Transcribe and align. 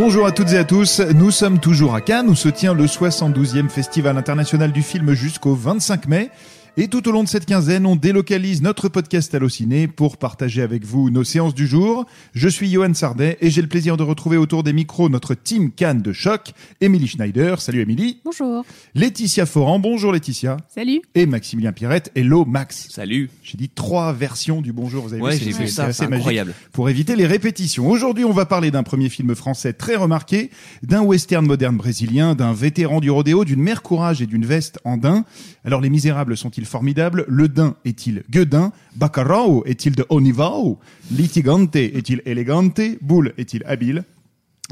Bonjour 0.00 0.26
à 0.26 0.30
toutes 0.30 0.52
et 0.52 0.58
à 0.58 0.62
tous, 0.62 1.00
nous 1.00 1.32
sommes 1.32 1.58
toujours 1.58 1.96
à 1.96 2.00
Cannes 2.00 2.28
où 2.28 2.36
se 2.36 2.48
tient 2.48 2.72
le 2.72 2.84
72e 2.84 3.68
Festival 3.68 4.16
international 4.16 4.70
du 4.70 4.82
film 4.82 5.12
jusqu'au 5.12 5.56
25 5.56 6.06
mai. 6.06 6.30
Et 6.80 6.86
tout 6.86 7.08
au 7.08 7.10
long 7.12 7.24
de 7.24 7.28
cette 7.28 7.44
quinzaine, 7.44 7.86
on 7.86 7.96
délocalise 7.96 8.62
notre 8.62 8.88
podcast 8.88 9.34
Allociné 9.34 9.88
pour 9.88 10.16
partager 10.16 10.62
avec 10.62 10.84
vous 10.84 11.10
nos 11.10 11.24
séances 11.24 11.52
du 11.52 11.66
jour. 11.66 12.06
Je 12.34 12.48
suis 12.48 12.70
Johan 12.70 12.94
Sardet 12.94 13.36
et 13.40 13.50
j'ai 13.50 13.62
le 13.62 13.66
plaisir 13.66 13.96
de 13.96 14.04
retrouver 14.04 14.36
autour 14.36 14.62
des 14.62 14.72
micros 14.72 15.08
notre 15.08 15.34
team 15.34 15.72
Cannes 15.72 16.02
de 16.02 16.12
choc, 16.12 16.52
Émilie 16.80 17.08
Schneider. 17.08 17.60
Salut 17.60 17.80
Émilie. 17.80 18.20
Bonjour. 18.24 18.64
Laetitia 18.94 19.44
Foran. 19.44 19.80
Bonjour 19.80 20.12
Laetitia. 20.12 20.56
Salut. 20.68 21.00
Et 21.16 21.26
Maximilien 21.26 21.72
Pirette. 21.72 22.12
Hello 22.14 22.44
Max. 22.44 22.86
Salut. 22.90 23.28
J'ai 23.42 23.58
dit 23.58 23.70
trois 23.70 24.12
versions 24.12 24.62
du 24.62 24.72
bonjour. 24.72 25.02
Vous 25.02 25.14
avez 25.14 25.22
Ouais, 25.22 25.32
vu, 25.36 25.46
j'ai 25.46 25.52
c'est- 25.52 25.58
vu 25.58 25.66
c'est 25.66 25.72
ça, 25.74 25.84
assez 25.86 26.02
magique 26.04 26.18
incroyable. 26.18 26.54
pour 26.70 26.88
éviter 26.88 27.16
les 27.16 27.26
répétitions. 27.26 27.88
Aujourd'hui, 27.90 28.24
on 28.24 28.32
va 28.32 28.46
parler 28.46 28.70
d'un 28.70 28.84
premier 28.84 29.08
film 29.08 29.34
français 29.34 29.72
très 29.72 29.96
remarqué, 29.96 30.50
d'un 30.84 31.02
western 31.02 31.44
moderne 31.44 31.76
brésilien, 31.76 32.36
d'un 32.36 32.52
vétéran 32.52 33.00
du 33.00 33.10
rodéo, 33.10 33.44
d'une 33.44 33.60
mère 33.62 33.82
courage 33.82 34.22
et 34.22 34.26
d'une 34.26 34.46
veste 34.46 34.78
en 34.84 34.96
daim. 34.96 35.24
Alors, 35.64 35.80
les 35.80 35.90
misérables 35.90 36.36
sont-ils 36.36 36.67
formidables 36.68 37.24
Le 37.28 37.48
daim 37.48 37.74
est-il 37.84 38.22
gueudin 38.30 38.72
Baccarao 38.96 39.62
est-il 39.66 39.94
de 39.94 40.04
Onivao 40.08 40.78
Litigante 41.10 41.74
est-il 41.76 42.22
elegante 42.26 42.80
Boule 43.00 43.32
est-il 43.38 43.62
habile? 43.66 44.04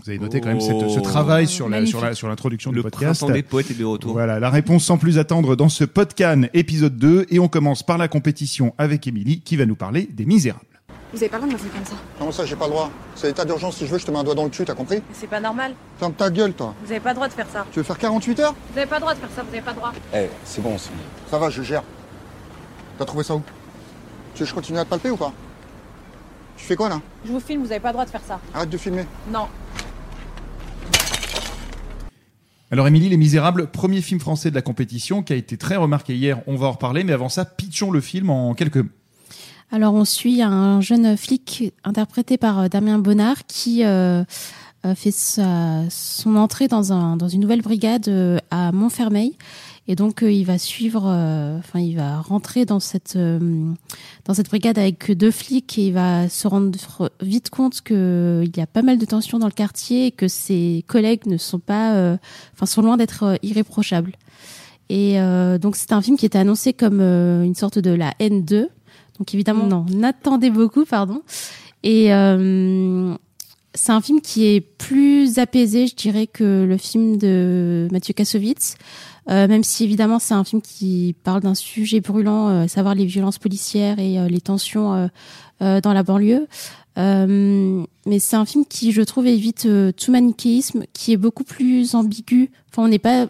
Vous 0.04 0.10
avez 0.10 0.18
noté 0.18 0.42
quand 0.42 0.48
même 0.48 0.60
cette- 0.60 0.90
ce 0.90 0.98
Oh. 0.98 1.02
travail 1.02 1.46
sur 1.46 1.70
la- 1.70 1.86
sur 1.86 2.02
la- 2.02 2.14
sur 2.14 2.28
l'introduction 2.28 2.70
du 2.70 2.76
Le 2.76 2.82
podcast. 2.82 3.20
printemps 3.20 3.32
des 3.34 3.42
poètes 3.42 3.70
est 3.70 3.78
de 3.78 3.84
retour. 3.84 4.12
Voilà, 4.12 4.38
la 4.38 4.50
réponse 4.50 4.84
sans 4.84 4.98
plus 4.98 5.18
attendre 5.18 5.56
dans 5.56 5.70
ce 5.70 5.84
podcast 5.84 6.38
épisode 6.52 6.98
2 6.98 7.24
et 7.30 7.38
on 7.38 7.48
commence 7.48 7.82
par 7.82 7.96
la 7.96 8.06
compétition 8.06 8.74
avec 8.76 9.06
Émilie 9.06 9.40
qui 9.40 9.56
va 9.56 9.64
nous 9.64 9.74
parler 9.74 10.06
des 10.12 10.26
misérables. 10.26 10.65
Vous 11.16 11.22
avez 11.22 11.30
pas 11.30 11.38
le 11.38 11.44
droit 11.44 11.56
de 11.56 11.62
m'appeler 11.64 11.78
comme 11.78 11.86
ça. 11.86 12.02
Comment 12.18 12.30
ça, 12.30 12.44
j'ai 12.44 12.56
pas 12.56 12.66
le 12.66 12.72
droit 12.72 12.90
C'est 13.14 13.28
l'état 13.28 13.46
d'urgence, 13.46 13.78
si 13.78 13.86
je 13.86 13.90
veux, 13.90 13.96
je 13.98 14.04
te 14.04 14.10
mets 14.10 14.18
un 14.18 14.24
doigt 14.24 14.34
dans 14.34 14.44
le 14.44 14.50
cul, 14.50 14.66
t'as 14.66 14.74
compris 14.74 15.00
C'est 15.14 15.26
pas 15.26 15.40
normal. 15.40 15.72
Ferme 15.98 16.12
ta 16.12 16.28
gueule, 16.28 16.52
toi. 16.52 16.74
Vous 16.84 16.90
avez 16.90 17.00
pas 17.00 17.08
le 17.08 17.14
droit 17.14 17.26
de 17.26 17.32
faire 17.32 17.46
ça. 17.50 17.64
Tu 17.72 17.78
veux 17.78 17.84
faire 17.84 17.96
48 17.96 18.40
heures 18.40 18.54
Vous 18.70 18.78
avez 18.78 18.86
pas 18.86 18.96
le 18.96 19.00
droit 19.00 19.14
de 19.14 19.20
faire 19.20 19.30
ça. 19.34 19.42
Vous 19.42 19.48
avez 19.48 19.62
pas 19.62 19.70
le 19.70 19.76
droit. 19.78 19.92
Eh, 20.14 20.26
c'est 20.44 20.60
bon, 20.60 20.76
c'est 20.76 20.90
Ça 21.30 21.38
va, 21.38 21.48
je 21.48 21.62
gère. 21.62 21.82
T'as 22.98 23.06
trouvé 23.06 23.24
ça 23.24 23.34
où 23.34 23.42
Tu 24.34 24.40
veux 24.40 24.44
que 24.44 24.50
je 24.50 24.54
continue 24.54 24.78
à 24.78 24.84
te 24.84 24.90
palper 24.90 25.08
ou 25.08 25.16
pas 25.16 25.32
Tu 26.58 26.66
fais 26.66 26.76
quoi, 26.76 26.90
là 26.90 27.00
Je 27.24 27.32
vous 27.32 27.40
filme. 27.40 27.62
Vous 27.64 27.70
avez 27.72 27.80
pas 27.80 27.88
le 27.88 27.94
droit 27.94 28.04
de 28.04 28.10
faire 28.10 28.20
ça. 28.28 28.38
Arrête 28.52 28.68
de 28.68 28.76
filmer. 28.76 29.06
Non. 29.32 29.46
Alors 32.70 32.86
Émilie, 32.88 33.08
Les 33.08 33.16
Misérables, 33.16 33.68
premier 33.68 34.02
film 34.02 34.20
français 34.20 34.50
de 34.50 34.54
la 34.54 34.60
compétition 34.60 35.22
qui 35.22 35.32
a 35.32 35.36
été 35.36 35.56
très 35.56 35.76
remarqué 35.76 36.14
hier, 36.14 36.42
on 36.46 36.56
va 36.56 36.66
en 36.66 36.72
reparler, 36.72 37.04
mais 37.04 37.14
avant 37.14 37.30
ça, 37.30 37.46
pitchons 37.46 37.90
le 37.90 38.02
film 38.02 38.28
en 38.28 38.52
quelques 38.52 38.76
mots. 38.76 38.90
Alors 39.70 39.94
on 39.94 40.04
suit 40.04 40.42
un 40.42 40.80
jeune 40.80 41.16
flic 41.16 41.72
interprété 41.84 42.38
par 42.38 42.60
euh, 42.60 42.68
Damien 42.68 42.98
Bonnard 42.98 43.46
qui 43.46 43.84
euh, 43.84 44.22
euh, 44.86 44.94
fait 44.94 45.10
sa, 45.10 45.82
son 45.90 46.36
entrée 46.36 46.68
dans, 46.68 46.92
un, 46.92 47.16
dans 47.16 47.28
une 47.28 47.40
nouvelle 47.40 47.62
brigade 47.62 48.08
euh, 48.08 48.38
à 48.50 48.72
Montfermeil. 48.72 49.36
Et 49.88 49.94
donc 49.94 50.22
il 50.22 50.44
va 50.44 50.58
suivre, 50.58 51.04
euh, 51.06 51.58
enfin 51.58 51.78
il 51.78 51.96
va 51.96 52.20
rentrer 52.20 52.64
dans 52.64 52.80
cette 52.80 53.14
euh, 53.14 53.38
dans 54.24 54.34
cette 54.34 54.48
brigade 54.48 54.78
avec 54.78 55.12
deux 55.12 55.30
flics 55.30 55.78
et 55.78 55.86
il 55.88 55.92
va 55.92 56.28
se 56.28 56.48
rendre 56.48 56.76
vite 57.22 57.50
compte 57.50 57.82
que 57.82 58.42
il 58.44 58.56
y 58.56 58.60
a 58.60 58.66
pas 58.66 58.82
mal 58.82 58.98
de 58.98 59.04
tensions 59.04 59.38
dans 59.38 59.46
le 59.46 59.52
quartier 59.52 60.06
et 60.06 60.10
que 60.10 60.26
ses 60.26 60.84
collègues 60.88 61.26
ne 61.26 61.36
sont 61.36 61.60
pas, 61.60 62.18
enfin 62.52 62.66
sont 62.66 62.82
loin 62.82 62.96
d'être 62.96 63.38
irréprochables. 63.42 64.16
Et 64.88 65.20
donc 65.60 65.76
c'est 65.76 65.92
un 65.92 66.02
film 66.02 66.16
qui 66.16 66.26
était 66.26 66.38
annoncé 66.38 66.72
comme 66.72 67.00
une 67.00 67.54
sorte 67.54 67.78
de 67.78 67.92
la 67.92 68.10
N2. 68.18 68.66
Donc 69.18 69.32
évidemment, 69.34 69.66
non, 69.66 69.86
n'attendez 69.90 70.50
beaucoup, 70.50 70.84
pardon. 70.84 71.22
Et 71.82 72.12
euh, 72.12 73.14
c'est 73.74 73.92
un 73.92 74.00
film 74.00 74.20
qui 74.20 74.46
est 74.46 74.60
plus 74.60 75.38
apaisé, 75.38 75.86
je 75.86 75.94
dirais, 75.94 76.26
que 76.26 76.64
le 76.64 76.76
film 76.76 77.16
de 77.16 77.88
Mathieu 77.92 78.14
Kassovitz. 78.14 78.76
Euh, 79.28 79.48
même 79.48 79.64
si 79.64 79.82
évidemment 79.82 80.20
c'est 80.20 80.34
un 80.34 80.44
film 80.44 80.62
qui 80.62 81.16
parle 81.24 81.40
d'un 81.40 81.56
sujet 81.56 82.00
brûlant, 82.00 82.48
euh, 82.48 82.62
à 82.64 82.68
savoir 82.68 82.94
les 82.94 83.06
violences 83.06 83.38
policières 83.38 83.98
et 83.98 84.20
euh, 84.20 84.28
les 84.28 84.40
tensions 84.40 84.94
euh, 84.94 85.08
euh, 85.62 85.80
dans 85.80 85.92
la 85.92 86.04
banlieue. 86.04 86.46
Euh, 86.96 87.84
mais 88.06 88.18
c'est 88.20 88.36
un 88.36 88.44
film 88.44 88.64
qui, 88.64 88.92
je 88.92 89.02
trouve, 89.02 89.26
évite 89.26 89.68
tout 89.96 90.12
manichéisme, 90.12 90.84
qui 90.92 91.12
est 91.12 91.16
beaucoup 91.16 91.44
plus 91.44 91.94
ambigu. 91.94 92.50
Enfin, 92.70 92.84
on 92.84 92.88
n'est 92.88 93.00
pas. 93.00 93.26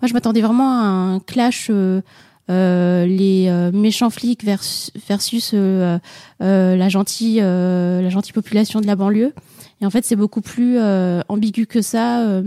Moi, 0.00 0.08
je 0.08 0.12
m'attendais 0.12 0.42
vraiment 0.42 0.70
à 0.70 0.84
un 0.84 1.20
clash. 1.20 1.70
Euh, 2.50 3.06
les 3.06 3.46
euh, 3.48 3.70
méchants 3.72 4.10
flics 4.10 4.44
versus, 4.44 4.90
versus 5.08 5.52
euh, 5.54 5.98
la 6.40 6.88
gentille 6.88 7.40
la 7.40 8.08
gentille 8.10 8.32
population 8.32 8.80
de 8.80 8.86
la 8.86 8.96
banlieue. 8.96 9.32
Et 9.80 9.86
en 9.86 9.90
fait 9.90 10.04
c'est 10.04 10.16
beaucoup 10.16 10.40
plus 10.42 10.78
ambigu 11.28 11.66
que 11.66 11.80
ça. 11.82 12.42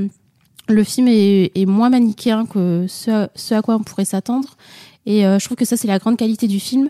Le 0.70 0.84
film 0.84 1.08
est, 1.10 1.52
est 1.56 1.66
moins 1.66 1.90
manichéen 1.90 2.46
que 2.46 2.86
ce, 2.88 3.12
à- 3.12 3.30
ce 3.36 3.54
à 3.56 3.62
quoi 3.62 3.76
on 3.76 3.84
pourrait 3.84 4.06
s'attendre. 4.06 4.56
Et 5.06 5.22
je 5.24 5.44
trouve 5.46 5.58
que 5.58 5.66
ça 5.66 5.78
c'est 5.78 5.88
la 5.88 6.00
grande 6.00 6.18
qualité 6.18 6.48
du 6.48 6.60
film. 6.60 6.90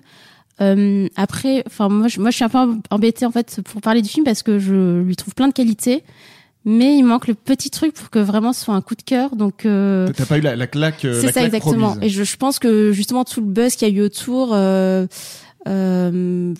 Euh, 0.61 1.07
après 1.15 1.63
enfin 1.65 1.89
moi 1.89 2.07
je, 2.07 2.19
moi 2.19 2.29
je 2.29 2.35
suis 2.35 2.45
un 2.45 2.49
peu 2.49 2.59
embêtée 2.91 3.25
en 3.25 3.31
fait 3.31 3.59
pour 3.65 3.81
parler 3.81 4.03
du 4.03 4.09
film 4.09 4.23
parce 4.23 4.43
que 4.43 4.59
je 4.59 5.01
lui 5.01 5.15
trouve 5.15 5.33
plein 5.33 5.47
de 5.47 5.53
qualités 5.53 6.03
mais 6.65 6.95
il 6.97 7.03
manque 7.03 7.27
le 7.27 7.33
petit 7.33 7.69
truc 7.69 7.93
pour 7.93 8.09
que 8.09 8.19
vraiment 8.19 8.53
ce 8.53 8.63
soit 8.63 8.73
un 8.73 8.81
coup 8.81 8.95
de 8.95 9.01
cœur 9.01 9.35
donc 9.35 9.65
euh, 9.65 10.07
T'as 10.15 10.25
pas 10.25 10.37
eu 10.37 10.41
la, 10.41 10.55
la 10.55 10.67
claque, 10.67 11.05
euh, 11.05 11.19
c'est 11.19 11.27
la 11.27 11.33
ça 11.33 11.39
claque 11.41 11.53
exactement. 11.55 11.91
promise. 11.91 12.03
Et 12.05 12.09
je, 12.09 12.23
je 12.23 12.37
pense 12.37 12.59
que 12.59 12.91
justement 12.91 13.23
tout 13.25 13.41
le 13.41 13.47
buzz 13.47 13.75
qu'il 13.75 13.87
y 13.87 13.91
a 13.91 13.93
eu 13.93 14.01
autour, 14.01 14.51
euh, 14.53 15.05
euh, 15.67 16.53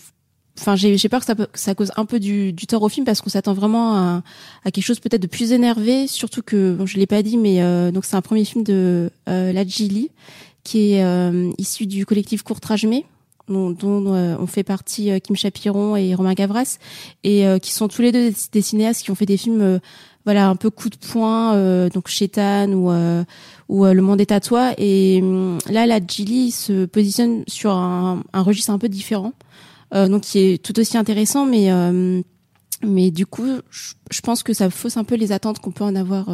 enfin 0.59 0.75
j'ai 0.75 0.97
j'ai 0.97 1.09
peur 1.09 1.19
que 1.21 1.25
ça, 1.25 1.35
que 1.35 1.47
ça 1.53 1.73
cause 1.75 1.91
un 1.95 2.05
peu 2.05 2.19
du, 2.19 2.53
du 2.53 2.67
tort 2.67 2.81
au 2.83 2.89
film 2.89 3.05
parce 3.05 3.21
qu'on 3.21 3.29
s'attend 3.29 3.53
vraiment 3.53 3.95
à, 3.95 4.23
à 4.65 4.71
quelque 4.71 4.85
chose 4.85 4.99
peut-être 4.99 5.21
de 5.21 5.27
plus 5.27 5.51
énervé, 5.51 6.07
surtout 6.07 6.41
que 6.41 6.73
bon, 6.73 6.85
je 6.85 6.97
l'ai 6.97 7.07
pas 7.07 7.23
dit, 7.23 7.37
mais 7.37 7.61
euh, 7.61 7.91
donc 7.91 8.05
c'est 8.05 8.15
un 8.15 8.21
premier 8.21 8.45
film 8.45 8.63
de 8.63 9.09
euh, 9.29 9.51
Lajili 9.53 10.09
qui 10.63 10.93
est 10.93 11.03
euh, 11.03 11.51
issu 11.57 11.85
du 11.87 12.05
collectif 12.05 12.41
Courtrajmé 12.43 13.05
dont, 13.47 13.71
dont 13.71 14.13
euh, 14.13 14.35
on 14.39 14.47
fait 14.47 14.63
partie 14.63 15.11
euh, 15.11 15.19
Kim 15.19 15.35
Chapiron 15.35 15.95
et 15.95 16.15
Romain 16.15 16.33
Gavras 16.33 16.77
et 17.23 17.45
euh, 17.45 17.59
qui 17.59 17.71
sont 17.71 17.87
tous 17.87 18.01
les 18.01 18.11
deux 18.11 18.31
des, 18.51 18.61
cinéastes 18.61 19.03
qui 19.03 19.11
ont 19.11 19.15
fait 19.15 19.25
des 19.25 19.37
films 19.37 19.61
euh, 19.61 19.79
voilà 20.25 20.47
un 20.47 20.55
peu 20.55 20.69
coup 20.69 20.89
de 20.89 20.95
poing 20.95 21.53
euh, 21.55 21.89
donc 21.89 22.07
Chétan 22.07 22.71
ou 22.71 22.91
euh, 22.91 23.23
ou 23.67 23.85
Le 23.85 24.01
Monde 24.01 24.21
est 24.21 24.31
à 24.31 24.39
toi 24.39 24.73
et 24.77 25.19
hum, 25.21 25.57
là 25.69 25.85
la 25.85 25.99
Gilly 26.05 26.51
se 26.51 26.85
positionne 26.85 27.43
sur 27.47 27.71
un, 27.71 28.23
un 28.31 28.41
registre 28.41 28.71
un 28.71 28.79
peu 28.79 28.89
différent 28.89 29.33
donc 29.91 30.21
qui 30.21 30.39
est 30.39 30.63
tout 30.63 30.79
aussi 30.79 30.97
intéressant 30.97 31.45
mais 31.45 31.69
mais 32.81 33.11
du 33.11 33.27
coup 33.27 33.45
je, 33.69 34.21
pense 34.21 34.41
que 34.41 34.51
ça 34.51 34.71
fausse 34.71 34.97
un 34.97 35.03
peu 35.03 35.13
les 35.13 35.31
attentes 35.31 35.59
qu'on 35.59 35.69
peut 35.69 35.83
en 35.83 35.95
avoir 35.95 36.25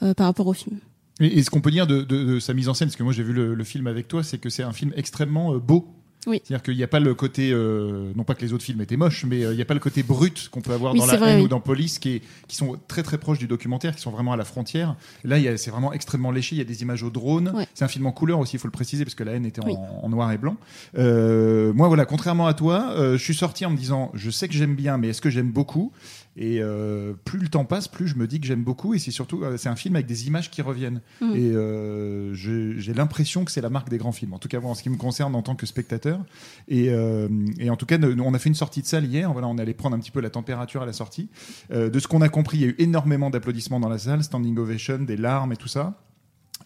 par 0.00 0.26
rapport 0.26 0.48
au 0.48 0.52
film. 0.52 0.80
Et, 1.20 1.42
ce 1.42 1.50
qu'on 1.50 1.60
peut 1.60 1.70
dire 1.70 1.86
de, 1.86 2.02
de- 2.02 2.24
de 2.24 2.40
sa 2.40 2.52
mise 2.54 2.68
en 2.68 2.74
scène, 2.74 2.88
parce 2.88 2.96
que 2.96 3.02
moi 3.02 3.12
j'ai 3.12 3.22
vu 3.22 3.32
le, 3.32 3.54
le 3.54 3.64
film 3.64 3.86
avec 3.86 4.06
toi, 4.08 4.22
c'est 4.22 4.38
que 4.38 4.50
c'est 4.50 4.62
un 4.62 4.72
film 4.72 4.92
extrêmement 4.96 5.54
euh, 5.54 5.58
beau. 5.58 5.88
Oui. 6.28 6.40
C'est-à-dire 6.42 6.64
qu'il 6.64 6.76
n'y 6.76 6.82
a 6.82 6.88
pas 6.88 6.98
le 6.98 7.14
côté, 7.14 7.50
euh, 7.52 8.10
non 8.16 8.24
pas 8.24 8.34
que 8.34 8.42
les 8.42 8.52
autres 8.52 8.64
films 8.64 8.80
étaient 8.80 8.96
moches, 8.96 9.24
mais 9.24 9.44
euh, 9.44 9.52
il 9.52 9.56
n'y 9.56 9.62
a 9.62 9.64
pas 9.64 9.74
le 9.74 9.80
côté 9.80 10.02
brut 10.02 10.48
qu'on 10.50 10.60
peut 10.60 10.72
avoir 10.72 10.92
Oui, 10.92 10.98
dans 10.98 11.06
La 11.06 11.16
vrai, 11.18 11.30
haine 11.30 11.38
oui. 11.38 11.44
ou 11.44 11.48
dans 11.48 11.60
Police, 11.60 12.00
qui, 12.00 12.16
est, 12.16 12.22
qui 12.48 12.56
sont 12.56 12.76
très 12.88 13.04
très 13.04 13.16
proches 13.16 13.38
du 13.38 13.46
documentaire, 13.46 13.94
qui 13.94 14.02
sont 14.02 14.10
vraiment 14.10 14.32
à 14.32 14.36
la 14.36 14.44
frontière. 14.44 14.96
Là, 15.22 15.36
c'est 15.56 15.70
vraiment 15.70 15.92
extrêmement 15.92 16.32
léché. 16.32 16.56
Il 16.56 16.58
y 16.58 16.62
a 16.62 16.64
des 16.64 16.82
images 16.82 17.04
au 17.04 17.10
drone. 17.10 17.52
Ouais. 17.54 17.68
C'est 17.74 17.84
un 17.84 17.88
film 17.88 18.06
en 18.06 18.12
couleur 18.12 18.40
aussi, 18.40 18.56
il 18.56 18.58
faut 18.58 18.66
le 18.66 18.72
préciser, 18.72 19.04
parce 19.04 19.14
que 19.14 19.22
La 19.22 19.34
haine 19.34 19.46
était 19.46 19.60
en, 19.62 20.08
noir 20.08 20.32
et 20.32 20.38
blanc. 20.38 20.56
Euh, 20.98 21.72
moi, 21.74 21.86
voilà, 21.86 22.04
contrairement 22.06 22.48
à 22.48 22.54
toi, 22.54 22.90
euh, 22.96 23.16
je 23.16 23.22
suis 23.22 23.34
sorti 23.36 23.64
en 23.64 23.70
me 23.70 23.76
disant, 23.76 24.10
je 24.14 24.28
sais 24.30 24.48
que 24.48 24.54
j'aime 24.54 24.74
bien, 24.74 24.98
mais 24.98 25.10
est-ce 25.10 25.20
que 25.20 25.30
j'aime 25.30 25.52
beaucoup? 25.52 25.92
Et 26.36 26.58
euh, 26.60 27.14
plus 27.24 27.38
le 27.38 27.48
temps 27.48 27.64
passe, 27.64 27.88
plus 27.88 28.08
je 28.08 28.16
me 28.16 28.26
dis 28.26 28.40
que 28.40 28.46
j'aime 28.46 28.62
beaucoup. 28.62 28.94
Et 28.94 28.98
c'est 28.98 29.10
surtout, 29.10 29.42
euh, 29.42 29.56
c'est 29.56 29.68
un 29.68 29.76
film 29.76 29.96
avec 29.96 30.06
des 30.06 30.26
images 30.26 30.50
qui 30.50 30.62
reviennent. 30.62 31.00
Mm. 31.20 31.34
Et 31.34 31.50
euh, 31.52 32.34
j'ai 32.34 32.92
l'impression 32.92 33.44
que 33.44 33.50
c'est 33.50 33.60
la 33.60 33.70
marque 33.70 33.88
des 33.88 33.98
grands 33.98 34.12
films. 34.12 34.34
En 34.34 34.38
tout 34.38 34.48
cas, 34.48 34.60
en 34.60 34.74
ce 34.74 34.82
qui 34.82 34.90
me 34.90 34.96
concerne 34.96 35.34
en 35.34 35.42
tant 35.42 35.54
que 35.54 35.66
spectateur. 35.66 36.20
Et, 36.68 36.90
euh, 36.90 37.28
et 37.58 37.70
en 37.70 37.76
tout 37.76 37.86
cas, 37.86 37.98
on 37.98 38.34
a 38.34 38.38
fait 38.38 38.48
une 38.48 38.54
sortie 38.54 38.82
de 38.82 38.86
salle 38.86 39.06
hier. 39.06 39.32
Voilà, 39.32 39.48
on 39.48 39.58
allait 39.58 39.74
prendre 39.74 39.96
un 39.96 40.00
petit 40.00 40.10
peu 40.10 40.20
la 40.20 40.30
température 40.30 40.82
à 40.82 40.86
la 40.86 40.92
sortie. 40.92 41.28
De 41.70 41.98
ce 41.98 42.08
qu'on 42.08 42.20
a 42.20 42.28
compris, 42.28 42.58
il 42.58 42.60
y 42.60 42.64
a 42.64 42.68
eu 42.68 42.76
énormément 42.78 43.30
d'applaudissements 43.30 43.80
dans 43.80 43.88
la 43.88 43.98
salle, 43.98 44.22
standing 44.22 44.56
ovation, 44.58 44.98
des 44.98 45.16
larmes 45.16 45.52
et 45.52 45.56
tout 45.56 45.68
ça. 45.68 45.98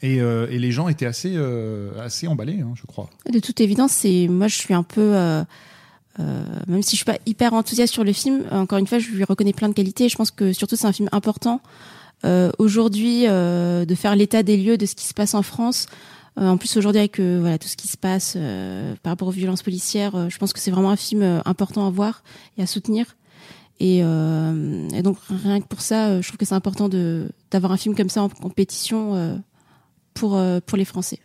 Et, 0.03 0.21
euh, 0.21 0.47
et 0.51 0.59
les 0.59 0.73
gens 0.73 0.89
étaient 0.89 1.07
assez, 1.07 1.33
euh, 1.35 1.91
assez 2.01 2.27
emballés, 2.27 2.61
hein, 2.61 2.73
je 2.75 2.87
crois. 2.87 3.11
De 3.31 3.39
toute 3.39 3.61
évidence, 3.61 3.93
c'est 3.93 4.29
moi 4.29 4.49
je 4.49 4.57
suis 4.57 4.73
un 4.73 4.83
peu 4.83 5.15
euh, 5.15 5.45
euh, 6.19 6.43
même 6.67 6.83
si 6.83 6.93
je 6.93 6.97
suis 6.97 7.05
pas 7.05 7.19
hyper 7.27 7.53
enthousiaste 7.53 7.93
sur 7.93 8.05
le 8.05 8.13
film, 8.13 8.45
encore 8.51 8.79
une 8.79 8.87
fois, 8.87 8.99
je 8.99 9.11
lui 9.11 9.25
reconnais 9.25 9.53
plein 9.53 9.69
de 9.69 9.75
qualités. 9.75 10.09
Je 10.09 10.17
pense 10.17 10.31
que 10.31 10.53
surtout 10.53 10.77
c'est 10.77 10.87
un 10.87 10.93
film 10.93 11.09
important 11.13 11.61
euh, 12.25 12.51
aujourd'hui 12.59 13.27
euh, 13.27 13.85
de 13.85 13.95
faire 13.95 14.17
l'état 14.17 14.43
des 14.43 14.57
lieux 14.57 14.77
de 14.77 14.87
ce 14.87 14.95
qui 14.95 15.07
se 15.07 15.15
passe 15.15 15.35
en 15.35 15.43
France. 15.43 15.87
Euh, 16.39 16.49
en 16.49 16.57
plus 16.57 16.77
aujourd'hui 16.77 17.01
avec 17.01 17.19
euh, 17.19 17.39
voilà 17.41 17.59
tout 17.59 17.69
ce 17.69 17.77
qui 17.77 17.89
se 17.89 17.97
passe 17.97 18.35
euh, 18.37 18.95
par 19.03 19.13
rapport 19.13 19.29
aux 19.29 19.33
violences 19.33 19.63
policières, 19.63 20.31
je 20.31 20.39
pense 20.39 20.53
que 20.53 20.61
c'est 20.61 20.71
vraiment 20.71 20.91
un 20.91 20.97
film 20.97 21.43
important 21.45 21.87
à 21.87 21.91
voir 21.91 22.23
et 22.57 22.63
à 22.63 22.67
soutenir. 22.67 23.17
Et, 23.83 24.01
et 24.01 25.03
donc 25.03 25.17
rien 25.31 25.59
que 25.63 25.67
pour 25.67 25.81
ça, 25.81 26.21
je 26.21 26.27
trouve 26.29 26.37
que 26.37 26.45
c'est 26.45 26.55
important 26.55 26.91
de 26.91 27.31
d'avoir 27.51 27.73
un 27.73 27.79
film 27.79 27.95
comme 27.95 28.11
ça 28.11 28.23
en 28.23 28.29
compétition 28.29 29.41
pour 30.13 30.39
pour 30.67 30.77
les 30.77 30.85
Français. 30.85 31.19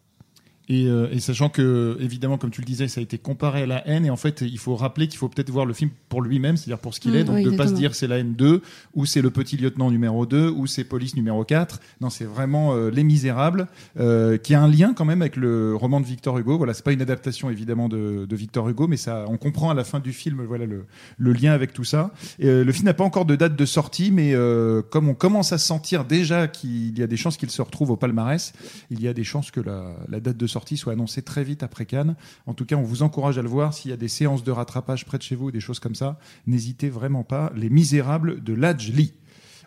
Et, 0.67 0.87
euh, 0.87 1.07
et 1.11 1.19
sachant 1.19 1.49
que, 1.49 1.97
évidemment, 1.99 2.37
comme 2.37 2.51
tu 2.51 2.61
le 2.61 2.65
disais, 2.65 2.87
ça 2.87 2.99
a 2.99 3.03
été 3.03 3.17
comparé 3.17 3.63
à 3.63 3.65
la 3.65 3.87
haine, 3.87 4.05
et 4.05 4.09
en 4.09 4.15
fait, 4.15 4.41
il 4.41 4.57
faut 4.57 4.75
rappeler 4.75 5.07
qu'il 5.07 5.17
faut 5.17 5.29
peut-être 5.29 5.49
voir 5.49 5.65
le 5.65 5.73
film 5.73 5.91
pour 6.09 6.21
lui-même, 6.21 6.57
c'est-à-dire 6.57 6.79
pour 6.79 6.93
ce 6.93 6.99
qu'il 6.99 7.11
Mm, 7.11 7.15
est, 7.15 7.23
donc 7.23 7.35
oui, 7.35 7.43
de 7.43 7.51
pas 7.51 7.67
se 7.67 7.73
dire 7.73 7.95
c'est 7.95 8.07
la 8.07 8.17
haine 8.17 8.33
2, 8.33 8.61
ou 8.95 9.05
c'est 9.05 9.21
le 9.21 9.29
petit 9.29 9.57
lieutenant 9.57 9.91
numéro 9.91 10.25
2, 10.25 10.49
ou 10.49 10.67
c'est 10.67 10.83
police 10.83 11.15
numéro 11.15 11.43
4. 11.43 11.79
Non, 12.01 12.09
c'est 12.09 12.25
vraiment 12.25 12.73
euh, 12.73 12.89
Les 12.89 13.03
Misérables, 13.03 13.67
euh, 13.99 14.37
qui 14.37 14.53
a 14.53 14.61
un 14.61 14.67
lien 14.67 14.93
quand 14.93 15.05
même 15.05 15.21
avec 15.21 15.35
le 15.35 15.75
roman 15.75 16.01
de 16.01 16.05
Victor 16.05 16.37
Hugo. 16.37 16.57
Voilà, 16.57 16.73
c'est 16.73 16.83
pas 16.83 16.93
une 16.93 17.01
adaptation 17.01 17.49
évidemment 17.49 17.87
de, 17.87 18.25
de 18.25 18.35
Victor 18.35 18.67
Hugo, 18.67 18.87
mais 18.87 18.97
ça, 18.97 19.25
on 19.27 19.37
comprend 19.37 19.69
à 19.69 19.73
la 19.73 19.83
fin 19.83 19.99
du 19.99 20.13
film, 20.13 20.43
voilà 20.47 20.65
le, 20.65 20.85
le 21.17 21.33
lien 21.33 21.51
avec 21.51 21.73
tout 21.73 21.83
ça. 21.83 22.11
Et, 22.39 22.47
euh, 22.47 22.63
le 22.63 22.71
film 22.71 22.85
n'a 22.85 22.93
pas 22.93 23.03
encore 23.03 23.25
de 23.25 23.35
date 23.35 23.55
de 23.55 23.65
sortie, 23.65 24.11
mais 24.11 24.33
euh, 24.33 24.81
comme 24.81 25.09
on 25.09 25.13
commence 25.13 25.53
à 25.53 25.57
sentir 25.57 26.05
déjà 26.05 26.47
qu'il 26.47 26.97
y 26.97 27.03
a 27.03 27.07
des 27.07 27.17
chances 27.17 27.37
qu'il 27.37 27.51
se 27.51 27.61
retrouve 27.61 27.91
au 27.91 27.97
palmarès, 27.97 28.53
il 28.89 29.01
y 29.01 29.07
a 29.07 29.13
des 29.13 29.23
chances 29.23 29.51
que 29.51 29.59
la, 29.59 29.95
la 30.09 30.19
date 30.19 30.37
de 30.37 30.47
sortie 30.47 30.54
soit 30.75 30.93
annoncée 30.93 31.21
très 31.21 31.43
vite 31.43 31.63
après 31.63 31.85
Cannes. 31.85 32.15
En 32.45 32.53
tout 32.53 32.65
cas, 32.65 32.75
on 32.75 32.83
vous 32.83 33.03
encourage 33.03 33.37
à 33.37 33.41
le 33.41 33.49
voir. 33.49 33.73
S'il 33.73 33.91
y 33.91 33.93
a 33.93 33.97
des 33.97 34.07
séances 34.07 34.43
de 34.43 34.51
rattrapage 34.51 35.05
près 35.05 35.17
de 35.17 35.23
chez 35.23 35.35
vous, 35.35 35.51
des 35.51 35.59
choses 35.59 35.79
comme 35.79 35.95
ça, 35.95 36.19
n'hésitez 36.47 36.89
vraiment 36.89 37.23
pas. 37.23 37.51
Les 37.55 37.69
Misérables 37.69 38.43
de 38.43 38.53
Ladj 38.53 38.91
Lee. 38.91 39.13